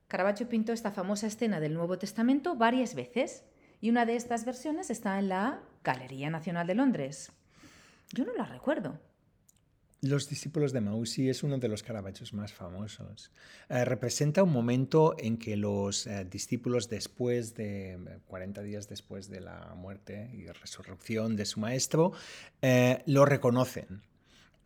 Caravaggio 0.09 0.49
pintó 0.49 0.73
esta 0.73 0.91
famosa 0.91 1.29
escena 1.29 1.61
del 1.61 1.75
Nuevo 1.75 1.97
Testamento 1.97 2.57
varias 2.57 2.97
veces 2.97 3.45
y 3.81 3.91
una 3.91 4.05
de 4.05 4.17
estas 4.17 4.45
versiones 4.45 4.91
está 4.91 5.21
en 5.21 5.29
la 5.29 5.61
Galería 5.85 6.29
Nacional 6.29 6.67
de 6.67 6.75
Londres. 6.75 7.31
Yo 8.13 8.25
no 8.25 8.35
la 8.35 8.47
recuerdo. 8.47 8.99
Los 10.01 10.29
discípulos 10.29 10.73
de 10.73 10.81
Mausi 10.81 11.29
es 11.29 11.43
uno 11.43 11.59
de 11.59 11.69
los 11.69 11.83
Caravaggios 11.83 12.33
más 12.33 12.53
famosos. 12.53 13.33
Eh, 13.69 13.85
representa 13.85 14.45
un 14.45 14.53
momento 14.53 15.17
en 15.19 15.39
que 15.39 15.57
los 15.57 16.07
eh, 16.07 16.25
discípulos, 16.31 16.89
después 16.89 17.55
de 17.55 17.95
eh, 17.95 17.99
40 18.29 18.63
días 18.63 18.89
después 18.89 19.29
de 19.29 19.41
la 19.41 19.75
muerte 19.75 20.31
y 20.33 20.47
resurrección 20.47 21.35
de 21.35 21.47
su 21.47 21.59
maestro, 21.59 22.13
eh, 22.63 23.03
lo 23.07 23.25
reconocen, 23.25 24.03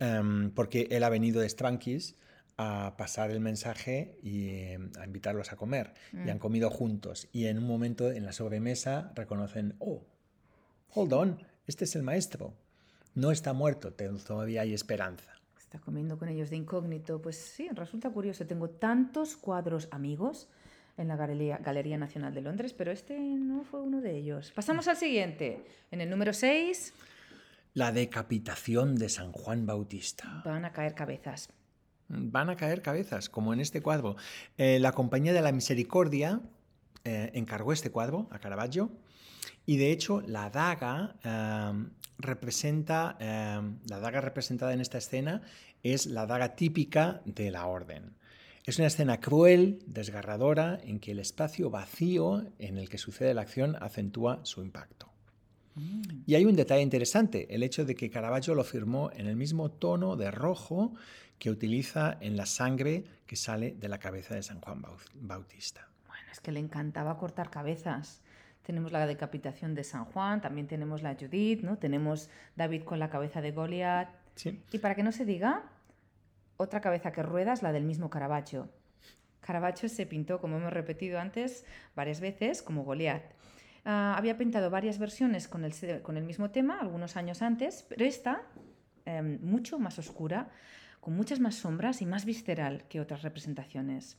Em, 0.03 0.51
porque 0.51 0.87
él 0.91 1.03
ha 1.03 1.09
venido 1.09 1.39
de 1.39 1.47
Stranquis 1.47 2.15
a 2.57 2.95
pasar 2.97 3.31
el 3.31 3.39
mensaje 3.39 4.17
y 4.21 4.49
eh, 4.49 4.79
a 4.99 5.05
invitarlos 5.05 5.53
a 5.53 5.55
comer. 5.55 5.93
Y 6.13 6.29
han 6.29 6.39
comido 6.39 6.69
juntos. 6.69 7.27
Y 7.31 7.45
en 7.45 7.57
un 7.57 7.65
momento, 7.65 8.11
en 8.11 8.25
la 8.25 8.33
sobremesa, 8.33 9.11
reconocen, 9.15 9.75
oh, 9.79 10.05
hold 10.89 11.13
on, 11.13 11.47
este 11.67 11.85
es 11.85 11.95
el 11.95 12.03
maestro. 12.03 12.53
No 13.15 13.31
está 13.31 13.53
muerto, 13.53 13.93
todavía 13.93 14.61
hay 14.61 14.73
esperanza. 14.73 15.31
Está 15.57 15.79
comiendo 15.79 16.17
con 16.17 16.29
ellos 16.29 16.49
de 16.49 16.55
incógnito. 16.55 17.21
Pues 17.21 17.35
sí, 17.37 17.69
resulta 17.73 18.09
curioso. 18.09 18.45
Tengo 18.45 18.69
tantos 18.69 19.37
cuadros 19.37 19.87
amigos 19.91 20.47
en 20.97 21.07
la 21.07 21.15
Galería, 21.15 21.57
Galería 21.57 21.97
Nacional 21.97 22.33
de 22.33 22.41
Londres, 22.41 22.73
pero 22.73 22.91
este 22.91 23.19
no 23.19 23.63
fue 23.63 23.81
uno 23.81 24.01
de 24.01 24.17
ellos. 24.17 24.51
Pasamos 24.51 24.87
al 24.87 24.97
siguiente. 24.97 25.65
En 25.91 26.01
el 26.01 26.09
número 26.09 26.33
6 26.33 26.93
La 27.73 27.91
decapitación 27.91 28.95
de 28.95 29.09
San 29.09 29.31
Juan 29.31 29.65
Bautista. 29.65 30.41
van 30.45 30.65
a 30.65 30.71
caer 30.71 30.93
cabezas. 30.93 31.49
Van 32.07 32.49
a 32.49 32.55
caer 32.55 32.81
cabezas, 32.81 33.29
como 33.29 33.53
en 33.53 33.59
este 33.59 33.81
cuadro. 33.81 34.15
Eh, 34.57 34.77
la 34.79 34.91
Compañía 34.91 35.33
de 35.33 35.41
la 35.41 35.51
Misericordia 35.51 36.41
eh, 37.03 37.31
encargó 37.33 37.73
este 37.73 37.89
cuadro 37.89 38.27
a 38.29 38.39
Caravaggio 38.39 38.91
y 39.65 39.77
de 39.77 39.91
hecho 39.91 40.21
la 40.21 40.49
daga 40.51 41.15
eh, 41.23 41.87
representa, 42.17 43.17
eh, 43.19 43.61
la 43.89 43.99
daga 43.99 44.21
representada 44.21 44.73
en 44.73 44.81
esta 44.81 44.97
escena 44.97 45.41
es 45.83 46.05
la 46.05 46.25
daga 46.25 46.55
típica 46.55 47.21
de 47.25 47.51
la 47.51 47.65
orden. 47.67 48.15
Es 48.65 48.77
una 48.77 48.87
escena 48.87 49.19
cruel, 49.19 49.79
desgarradora, 49.87 50.79
en 50.83 50.99
que 50.99 51.11
el 51.11 51.19
espacio 51.19 51.69
vacío 51.69 52.45
en 52.59 52.77
el 52.77 52.87
que 52.89 52.97
sucede 52.97 53.33
la 53.33 53.41
acción 53.41 53.75
acentúa 53.81 54.39
su 54.43 54.61
impacto. 54.61 55.09
Y 56.27 56.35
hay 56.35 56.45
un 56.45 56.55
detalle 56.55 56.83
interesante, 56.83 57.53
el 57.53 57.63
hecho 57.63 57.83
de 57.83 57.95
que 57.95 58.09
Caravaggio 58.11 58.53
lo 58.55 58.63
firmó 58.63 59.09
en 59.15 59.25
el 59.25 59.35
mismo 59.35 59.71
tono 59.71 60.15
de 60.15 60.29
rojo 60.31 60.93
que 61.39 61.49
utiliza 61.49 62.15
en 62.21 62.37
la 62.37 62.45
sangre 62.45 63.03
que 63.25 63.35
sale 63.35 63.73
de 63.73 63.89
la 63.89 63.97
cabeza 63.97 64.35
de 64.35 64.43
San 64.43 64.61
Juan 64.61 64.81
Bau- 64.83 64.97
Bautista. 65.15 65.89
Bueno, 66.07 66.23
es 66.31 66.39
que 66.39 66.51
le 66.51 66.59
encantaba 66.59 67.17
cortar 67.17 67.49
cabezas. 67.49 68.21
Tenemos 68.63 68.91
la 68.91 69.05
decapitación 69.05 69.75
de 69.75 69.83
San 69.83 70.05
Juan, 70.05 70.41
también 70.41 70.67
tenemos 70.67 71.01
la 71.01 71.15
Judith, 71.15 71.61
¿no? 71.61 71.77
Tenemos 71.77 72.29
David 72.55 72.83
con 72.83 72.99
la 72.99 73.09
cabeza 73.09 73.41
de 73.41 73.51
Goliat. 73.51 74.09
¿Sí? 74.35 74.63
Y 74.71 74.79
para 74.79 74.95
que 74.95 75.03
no 75.03 75.11
se 75.11 75.25
diga, 75.25 75.63
otra 76.57 76.81
cabeza 76.81 77.11
que 77.11 77.23
rueda 77.23 77.53
es 77.53 77.61
la 77.61 77.71
del 77.71 77.83
mismo 77.83 78.09
Caravaggio. 78.09 78.69
Caravaggio 79.41 79.89
se 79.89 80.05
pintó, 80.05 80.39
como 80.39 80.57
hemos 80.57 80.71
repetido 80.71 81.19
antes, 81.19 81.65
varias 81.95 82.21
veces 82.21 82.61
como 82.61 82.83
Goliat. 82.83 83.23
Ah, 83.85 84.15
había 84.17 84.37
pintado 84.37 84.69
varias 84.69 84.97
versiones 84.97 85.47
con 85.49 85.65
el, 85.65 86.01
con 86.01 86.15
el 86.15 86.23
mismo 86.23 86.51
tema 86.51 86.79
algunos 86.79 87.17
años 87.17 87.41
antes, 87.41 87.85
pero 87.89 88.05
esta, 88.05 88.43
em, 89.05 89.39
mucho 89.41 89.77
más 89.77 89.99
oscura, 89.99 90.49
con 91.01 91.15
muchas 91.15 91.41
más 91.41 91.55
sombras 91.55 92.01
y 92.01 92.05
más 92.05 92.23
visceral 92.23 92.85
que 92.87 93.01
otras 93.01 93.23
representaciones. 93.23 94.17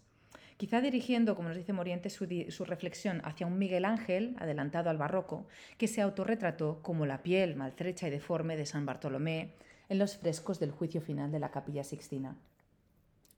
Quizá 0.57 0.80
dirigiendo, 0.80 1.34
como 1.34 1.48
nos 1.48 1.57
dice 1.59 1.72
Moriente, 1.72 2.11
su, 2.11 2.26
di- 2.26 2.50
su 2.50 2.64
reflexión 2.64 3.20
hacia 3.24 3.46
un 3.46 3.59
Miguel 3.59 3.84
Ángel, 3.84 4.36
adelantado 4.38 4.88
al 4.88 4.98
barroco, 4.98 5.46
que 5.78 5.88
se 5.88 6.00
autorretrató 6.00 6.80
como 6.82 7.07
la 7.07 7.22
piel 7.22 7.57
maltrecha 7.57 8.07
y 8.07 8.11
deforme 8.11 8.57
de 8.57 8.64
San 8.66 8.86
Bartolomé 8.86 9.55
en 9.88 9.98
los 9.98 10.16
frescos 10.16 10.61
del 10.61 10.70
juicio 10.70 11.00
final 11.00 11.32
de 11.32 11.40
la 11.40 11.50
Capilla 11.50 11.82
Sixtina. 11.82 12.36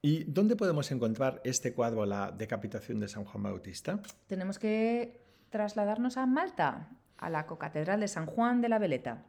¿Y 0.01 0.25
dónde 0.25 0.55
podemos 0.55 0.91
encontrar 0.91 1.41
este 1.43 1.73
cuadro, 1.73 2.05
la 2.05 2.31
decapitación 2.31 2.99
de 2.99 3.07
San 3.07 3.25
Juan 3.25 3.43
Bautista? 3.43 3.99
Tenemos 4.27 4.59
que 4.59 5.19
trasladarnos 5.49 6.17
a 6.17 6.27
Malta, 6.27 6.89
a 7.17 7.29
la 7.31 7.47
cocatedral 7.47 7.99
de 7.99 8.07
San 8.07 8.27
Juan 8.27 8.61
de 8.61 8.69
la 8.69 8.77
Veleta. 8.77 9.25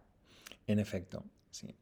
En 0.67 0.79
efecto, 0.79 1.25
sí. 1.51 1.75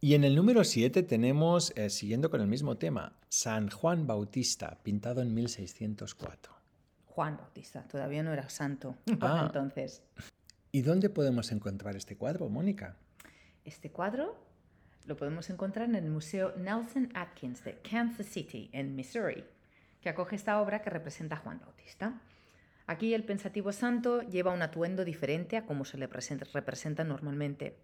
Y 0.00 0.14
en 0.14 0.22
el 0.24 0.36
número 0.36 0.62
7 0.62 1.02
tenemos, 1.02 1.72
eh, 1.76 1.90
siguiendo 1.90 2.30
con 2.30 2.40
el 2.40 2.46
mismo 2.46 2.76
tema, 2.76 3.16
San 3.28 3.68
Juan 3.68 4.06
Bautista, 4.06 4.78
pintado 4.82 5.22
en 5.22 5.34
1604. 5.34 6.52
Juan 7.06 7.36
Bautista, 7.36 7.82
todavía 7.82 8.22
no 8.22 8.32
era 8.32 8.48
santo 8.48 8.96
Ah. 9.20 9.42
entonces. 9.46 10.02
¿Y 10.70 10.82
dónde 10.82 11.10
podemos 11.10 11.50
encontrar 11.50 11.96
este 11.96 12.16
cuadro, 12.16 12.48
Mónica? 12.48 12.96
Este 13.64 13.90
cuadro 13.90 14.36
lo 15.04 15.16
podemos 15.16 15.50
encontrar 15.50 15.88
en 15.88 15.96
el 15.96 16.10
Museo 16.10 16.54
Nelson 16.56 17.10
Atkins 17.14 17.64
de 17.64 17.78
Kansas 17.78 18.26
City, 18.26 18.68
en 18.72 18.94
Missouri, 18.94 19.42
que 20.00 20.10
acoge 20.10 20.36
esta 20.36 20.60
obra 20.60 20.80
que 20.82 20.90
representa 20.90 21.36
a 21.36 21.38
Juan 21.38 21.58
Bautista. 21.64 22.20
Aquí 22.86 23.14
el 23.14 23.24
pensativo 23.24 23.72
santo 23.72 24.22
lleva 24.22 24.52
un 24.52 24.62
atuendo 24.62 25.04
diferente 25.04 25.56
a 25.56 25.66
como 25.66 25.84
se 25.84 25.98
le 25.98 26.08
presenta- 26.08 26.46
representa 26.52 27.02
normalmente. 27.04 27.76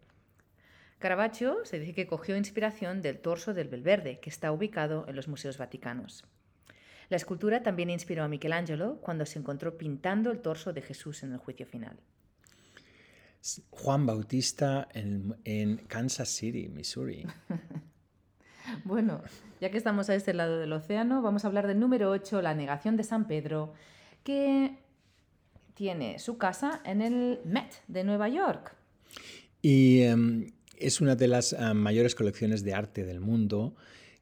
Caravaggio 1.04 1.58
se 1.64 1.78
dice 1.78 1.92
que 1.92 2.06
cogió 2.06 2.34
inspiración 2.34 3.02
del 3.02 3.18
torso 3.18 3.52
del 3.52 3.68
Belverde, 3.68 4.20
que 4.20 4.30
está 4.30 4.50
ubicado 4.52 5.04
en 5.06 5.14
los 5.14 5.28
museos 5.28 5.58
vaticanos. 5.58 6.24
La 7.10 7.18
escultura 7.18 7.62
también 7.62 7.90
inspiró 7.90 8.24
a 8.24 8.28
Michelangelo 8.28 8.98
cuando 9.02 9.26
se 9.26 9.38
encontró 9.38 9.76
pintando 9.76 10.30
el 10.30 10.40
torso 10.40 10.72
de 10.72 10.80
Jesús 10.80 11.22
en 11.22 11.32
el 11.32 11.36
juicio 11.36 11.66
final. 11.66 11.98
Juan 13.68 14.06
Bautista 14.06 14.88
en, 14.94 15.36
en 15.44 15.76
Kansas 15.88 16.30
City, 16.30 16.68
Missouri. 16.70 17.26
Bueno, 18.84 19.22
ya 19.60 19.70
que 19.70 19.76
estamos 19.76 20.08
a 20.08 20.14
este 20.14 20.32
lado 20.32 20.58
del 20.58 20.72
océano, 20.72 21.20
vamos 21.20 21.44
a 21.44 21.48
hablar 21.48 21.66
del 21.66 21.78
número 21.78 22.08
8, 22.10 22.40
la 22.40 22.54
negación 22.54 22.96
de 22.96 23.04
San 23.04 23.26
Pedro, 23.26 23.74
que 24.22 24.78
tiene 25.74 26.18
su 26.18 26.38
casa 26.38 26.80
en 26.82 27.02
el 27.02 27.40
Met 27.44 27.82
de 27.88 28.04
Nueva 28.04 28.30
York. 28.30 28.74
Y 29.60 30.00
em, 30.00 30.46
es 30.78 31.00
una 31.00 31.16
de 31.16 31.28
las 31.28 31.52
ah, 31.52 31.74
mayores 31.74 32.14
colecciones 32.14 32.64
de 32.64 32.74
arte 32.74 33.04
del 33.04 33.20
mundo 33.20 33.74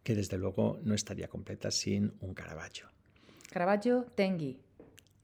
que 0.03 0.15
desde 0.15 0.39
luego 0.39 0.79
no 0.83 0.95
estaría 0.95 1.29
completa 1.29 1.71
sin 1.71 2.13
un 2.21 2.35
Caravaggio. 2.35 2.87
Caravaggio 3.51 4.07
Tengi. 4.15 4.59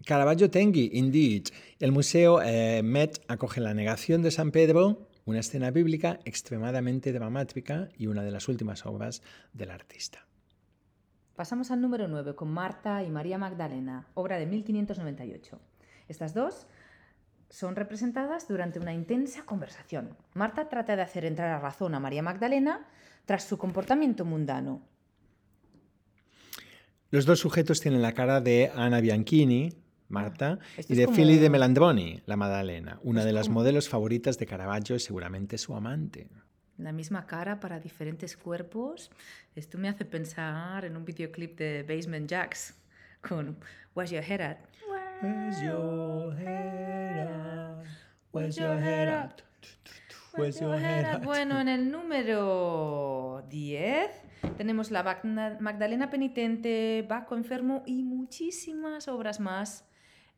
Caravaggio 0.04 0.50
Tengi, 0.50 0.90
indeed. 0.92 1.48
El 1.80 1.92
museo 1.92 2.40
eh, 2.42 2.82
Met 2.82 3.20
acoge 3.28 3.60
la 3.60 3.74
negación 3.74 4.22
de 4.22 4.30
San 4.30 4.52
Pedro, 4.52 5.08
una 5.24 5.40
escena 5.40 5.70
bíblica 5.70 6.20
extremadamente 6.24 7.12
dramática 7.12 7.88
y 7.96 8.06
una 8.06 8.22
de 8.22 8.30
las 8.30 8.48
últimas 8.48 8.86
obras 8.86 9.22
del 9.52 9.70
artista. 9.70 10.26
Pasamos 11.34 11.70
al 11.70 11.80
número 11.80 12.08
9 12.08 12.34
con 12.34 12.48
Marta 12.48 13.02
y 13.02 13.10
María 13.10 13.38
Magdalena, 13.38 14.08
obra 14.14 14.38
de 14.38 14.46
1598. 14.46 15.60
Estas 16.08 16.34
dos 16.34 16.66
son 17.50 17.76
representadas 17.76 18.46
durante 18.48 18.78
una 18.78 18.92
intensa 18.92 19.44
conversación. 19.44 20.16
Marta 20.34 20.68
trata 20.68 20.96
de 20.96 21.02
hacer 21.02 21.24
entrar 21.24 21.48
a 21.50 21.58
razón 21.60 21.94
a 21.94 22.00
María 22.00 22.22
Magdalena 22.22 22.86
tras 23.24 23.44
su 23.44 23.56
comportamiento 23.58 24.24
mundano. 24.24 24.82
Los 27.10 27.24
dos 27.24 27.38
sujetos 27.40 27.80
tienen 27.80 28.02
la 28.02 28.12
cara 28.12 28.40
de 28.40 28.70
Anna 28.74 29.00
Bianchini, 29.00 29.72
Marta, 30.08 30.58
y 30.88 30.94
de 30.94 31.04
como- 31.06 31.16
Philly 31.16 31.38
de 31.38 31.50
Melandroni, 31.50 32.22
la 32.26 32.36
Madalena, 32.36 32.98
una 33.02 33.20
Es 33.20 33.26
de 33.26 33.32
las 33.32 33.48
modelos 33.48 33.88
favoritas 33.88 34.38
de 34.38 34.46
Caravaggio 34.46 34.96
y 34.96 35.00
seguramente 35.00 35.56
su 35.58 35.74
amante. 35.74 36.28
La 36.76 36.92
misma 36.92 37.26
cara 37.26 37.60
para 37.60 37.80
diferentes 37.80 38.36
cuerpos. 38.36 39.10
Esto 39.56 39.78
me 39.78 39.88
hace 39.88 40.04
pensar 40.04 40.84
en 40.84 40.96
un 40.96 41.04
videoclip 41.04 41.58
de 41.58 41.82
Basement 41.82 42.28
Jacks 42.30 42.74
con 43.26 43.56
Where's 43.94 44.12
Your 44.12 44.22
Head 44.22 44.40
At? 44.40 44.58
Where's 45.20 45.60
your 45.60 46.32
head 46.36 47.26
at? 47.26 47.84
Where's 48.30 48.56
your 48.56 48.78
head 48.78 49.08
at? 49.08 49.42
Where's 50.36 50.60
your 50.60 50.78
head 50.78 51.04
at? 51.04 51.24
Bueno, 51.24 51.60
en 51.60 51.66
el 51.66 51.90
número 51.90 53.44
10 53.48 54.10
tenemos 54.56 54.92
la 54.92 55.02
Magdalena 55.58 56.08
Penitente, 56.08 57.04
Baco 57.08 57.34
Enfermo 57.34 57.82
y 57.84 58.04
muchísimas 58.04 59.08
obras 59.08 59.40
más 59.40 59.88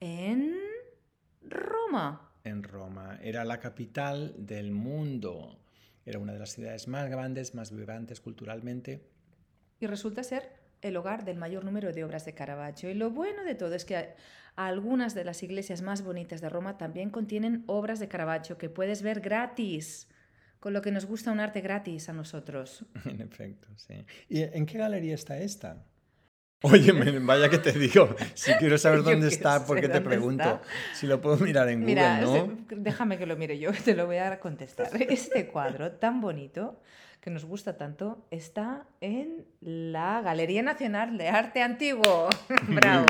en 0.00 0.56
Roma. 1.42 2.32
En 2.44 2.62
Roma. 2.62 3.18
Era 3.22 3.44
la 3.44 3.60
capital 3.60 4.34
del 4.38 4.72
mundo. 4.72 5.58
Era 6.06 6.18
una 6.18 6.32
de 6.32 6.38
las 6.38 6.52
ciudades 6.52 6.88
más 6.88 7.10
grandes, 7.10 7.54
más 7.54 7.70
vibrantes 7.70 8.22
culturalmente. 8.22 9.06
Y 9.78 9.86
resulta 9.86 10.22
ser 10.22 10.59
el 10.82 10.96
hogar 10.96 11.24
del 11.24 11.36
mayor 11.36 11.64
número 11.64 11.92
de 11.92 12.04
obras 12.04 12.24
de 12.24 12.34
Caravaggio. 12.34 12.90
Y 12.90 12.94
lo 12.94 13.10
bueno 13.10 13.44
de 13.44 13.54
todo 13.54 13.74
es 13.74 13.84
que 13.84 14.14
algunas 14.56 15.14
de 15.14 15.24
las 15.24 15.42
iglesias 15.42 15.82
más 15.82 16.02
bonitas 16.02 16.40
de 16.40 16.48
Roma 16.48 16.78
también 16.78 17.10
contienen 17.10 17.64
obras 17.66 18.00
de 18.00 18.08
Caravaggio 18.08 18.58
que 18.58 18.68
puedes 18.68 19.02
ver 19.02 19.20
gratis, 19.20 20.08
con 20.58 20.72
lo 20.72 20.82
que 20.82 20.90
nos 20.90 21.06
gusta 21.06 21.32
un 21.32 21.40
arte 21.40 21.60
gratis 21.60 22.08
a 22.08 22.12
nosotros. 22.12 22.84
En 23.04 23.20
efecto, 23.20 23.68
sí. 23.76 24.04
¿Y 24.28 24.42
en 24.42 24.66
qué 24.66 24.78
galería 24.78 25.14
está 25.14 25.38
esta? 25.38 25.84
Oye, 26.62 26.92
vaya 27.20 27.48
que 27.48 27.56
te 27.56 27.72
digo, 27.72 28.14
si 28.34 28.52
quiero 28.54 28.76
saber 28.78 29.02
dónde 29.02 29.28
está, 29.28 29.60
sé 29.60 29.66
¿por 29.66 29.80
qué 29.80 29.88
te 29.88 30.02
pregunto? 30.02 30.42
está. 30.42 30.62
Si 30.94 31.06
lo 31.06 31.18
puedo 31.20 31.38
mirar 31.38 31.70
en 31.70 31.82
Mira, 31.82 32.22
Google, 32.22 32.46
¿no? 32.48 32.66
déjame 32.76 33.16
que 33.16 33.24
lo 33.24 33.36
mire 33.36 33.58
yo, 33.58 33.70
te 33.84 33.94
lo 33.94 34.04
voy 34.04 34.18
a 34.18 34.38
contestar. 34.40 34.90
Este 35.08 35.46
cuadro 35.46 35.92
tan 35.92 36.20
bonito, 36.20 36.82
que 37.20 37.30
nos 37.30 37.44
gusta 37.44 37.76
tanto, 37.76 38.26
está 38.30 38.86
en 39.00 39.44
la 39.60 40.22
Galería 40.22 40.62
Nacional 40.62 41.18
de 41.18 41.28
Arte 41.28 41.62
Antiguo. 41.62 42.28
Bravo. 42.68 43.06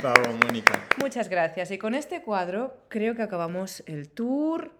Bravo, 0.00 0.36
Mónica. 0.44 0.78
Muchas 1.00 1.28
gracias. 1.28 1.70
Y 1.70 1.78
con 1.78 1.94
este 1.94 2.22
cuadro 2.22 2.84
creo 2.88 3.14
que 3.14 3.22
acabamos 3.22 3.82
el 3.86 4.10
tour 4.10 4.72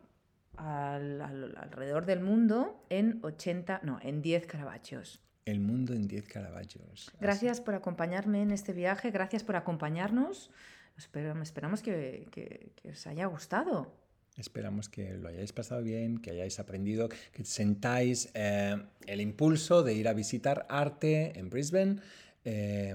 al- 0.57 1.21
al- 1.23 1.57
alrededor 1.57 2.05
del 2.05 2.21
mundo 2.21 2.85
en 2.91 3.21
80, 3.23 3.81
no, 3.83 3.99
en 4.03 4.21
10 4.21 4.47
Caravaggios. 4.47 5.23
El 5.47 5.61
mundo 5.61 5.93
en 5.95 6.07
10 6.07 6.29
Caravaggios. 6.29 7.09
Así- 7.09 7.17
Gracias 7.21 7.61
por 7.61 7.75
acompañarme 7.75 8.43
en 8.43 8.51
este 8.51 8.73
viaje, 8.73 9.11
gracias 9.11 9.43
por 9.45 9.57
acompañarnos. 9.57 10.51
Espero- 10.99 11.41
esperamos 11.43 11.83
que, 11.83 12.29
que- 12.31 12.73
que 12.77 12.91
os 12.91 13.07
haya 13.07 13.27
gustado. 13.27 13.93
Esperamos 14.37 14.89
que 14.89 15.15
lo 15.15 15.29
hayáis 15.29 15.53
pasado 15.53 15.83
bien, 15.83 16.19
que 16.19 16.31
hayáis 16.31 16.59
aprendido, 16.59 17.09
que 17.09 17.45
sentáis 17.45 18.31
eh, 18.35 18.77
el 19.07 19.21
impulso 19.21 19.83
de 19.83 19.95
ir 19.95 20.09
a 20.09 20.13
visitar 20.13 20.67
arte 20.69 21.39
en 21.39 21.51
Brisbane, 21.51 22.01
eh, 22.45 22.95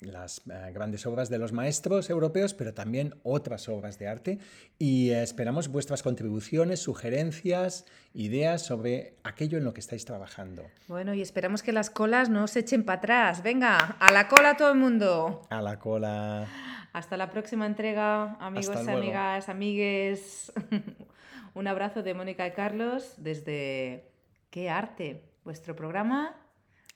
las 0.00 0.42
eh, 0.50 0.70
grandes 0.72 1.06
obras 1.06 1.28
de 1.28 1.38
los 1.38 1.52
maestros 1.52 2.10
europeos, 2.10 2.54
pero 2.54 2.74
también 2.74 3.14
otras 3.22 3.68
obras 3.68 3.98
de 3.98 4.08
arte. 4.08 4.38
Y 4.78 5.10
eh, 5.10 5.22
esperamos 5.22 5.68
vuestras 5.68 6.02
contribuciones, 6.02 6.80
sugerencias, 6.80 7.86
ideas 8.14 8.62
sobre 8.62 9.14
aquello 9.24 9.58
en 9.58 9.64
lo 9.64 9.74
que 9.74 9.80
estáis 9.80 10.04
trabajando. 10.04 10.64
Bueno, 10.88 11.14
y 11.14 11.20
esperamos 11.20 11.62
que 11.62 11.72
las 11.72 11.90
colas 11.90 12.28
no 12.28 12.46
se 12.46 12.60
echen 12.60 12.84
para 12.84 12.98
atrás. 12.98 13.42
Venga, 13.42 13.76
a 13.78 14.12
la 14.12 14.28
cola 14.28 14.56
todo 14.56 14.72
el 14.72 14.78
mundo. 14.78 15.46
A 15.50 15.62
la 15.62 15.78
cola. 15.78 16.46
Hasta 16.92 17.16
la 17.16 17.30
próxima 17.30 17.66
entrega, 17.66 18.36
amigos, 18.40 18.88
amigas, 18.88 19.48
amigues. 19.48 20.52
Un 21.54 21.66
abrazo 21.66 22.02
de 22.02 22.14
Mónica 22.14 22.46
y 22.46 22.52
Carlos 22.52 23.14
desde 23.16 24.10
¿Qué 24.50 24.68
arte? 24.68 25.22
Vuestro 25.44 25.76
programa 25.76 26.34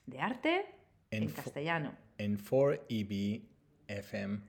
de 0.05 0.19
arte 0.19 0.65
En 1.09 1.29
castellano. 1.29 1.93
En 2.17 2.37
4EB 2.37 3.43
FM 3.87 4.39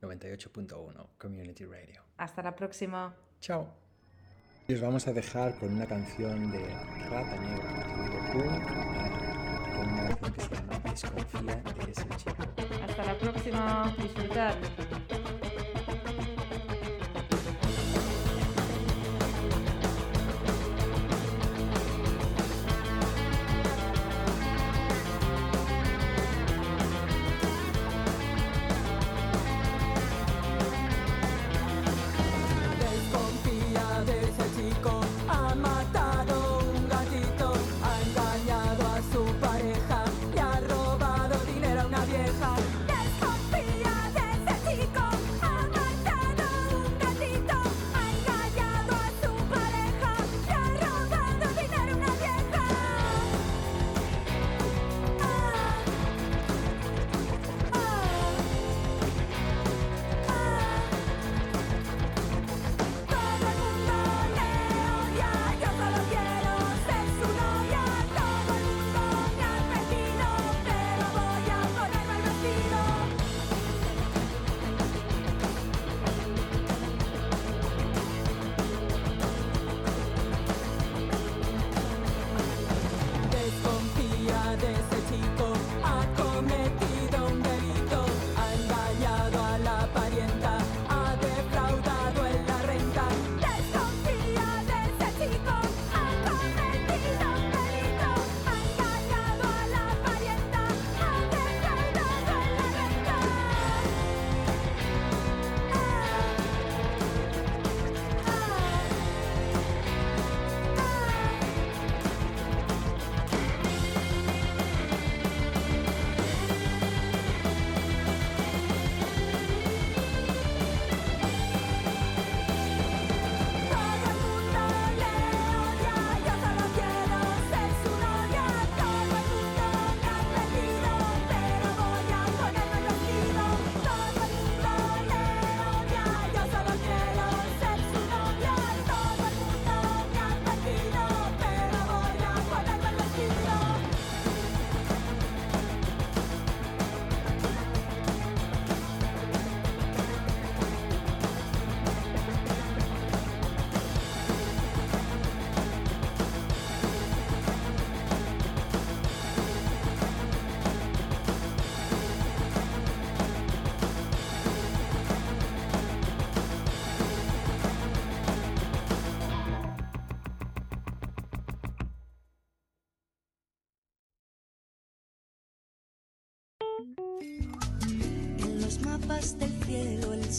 98.1 0.00 1.06
Community 1.18 1.64
Radio. 1.64 2.02
Hasta 2.16 2.42
la 2.42 2.54
próxima. 2.54 3.14
Chao. 3.40 3.68
Y 4.68 4.74
os 4.74 4.80
vamos 4.80 5.08
a 5.08 5.12
dejar 5.12 5.58
con 5.58 5.74
una 5.74 5.86
canción 5.86 6.52
de 6.52 6.58
Rata 7.08 7.36
Negra, 7.40 8.32
con 9.72 9.88
una 9.88 10.08
canción 10.08 10.32
que 10.32 10.40
se 10.40 10.54
llama 10.54 10.78
Desconfía 10.90 11.56
de 11.56 11.90
ese 11.90 12.08
chico. 12.16 12.44
Hasta 12.86 13.04
la 13.04 13.18
próxima. 13.18 13.94
Disfrutad. 13.98 14.54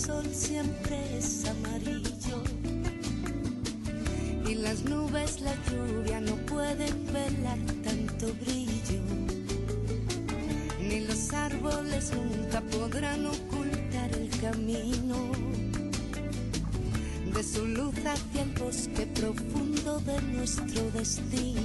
Sol 0.09 0.25
siempre 0.33 0.97
es 1.17 1.45
amarillo. 1.45 2.37
Y 4.49 4.55
las 4.55 4.83
nubes 4.83 5.41
la 5.41 5.53
lluvia 5.67 6.19
no 6.19 6.35
pueden 6.53 6.95
velar 7.13 7.59
tanto 7.83 8.33
brillo. 8.41 9.01
Ni 10.81 11.01
los 11.01 11.31
árboles 11.31 12.11
nunca 12.11 12.59
podrán 12.61 13.27
ocultar 13.27 14.09
el 14.21 14.29
camino. 14.41 15.31
De 17.35 17.43
su 17.43 17.67
luz 17.67 17.95
hacia 18.13 18.41
el 18.41 18.51
bosque 18.59 19.05
profundo 19.19 19.99
de 19.99 20.21
nuestro 20.33 20.89
destino. 20.91 21.58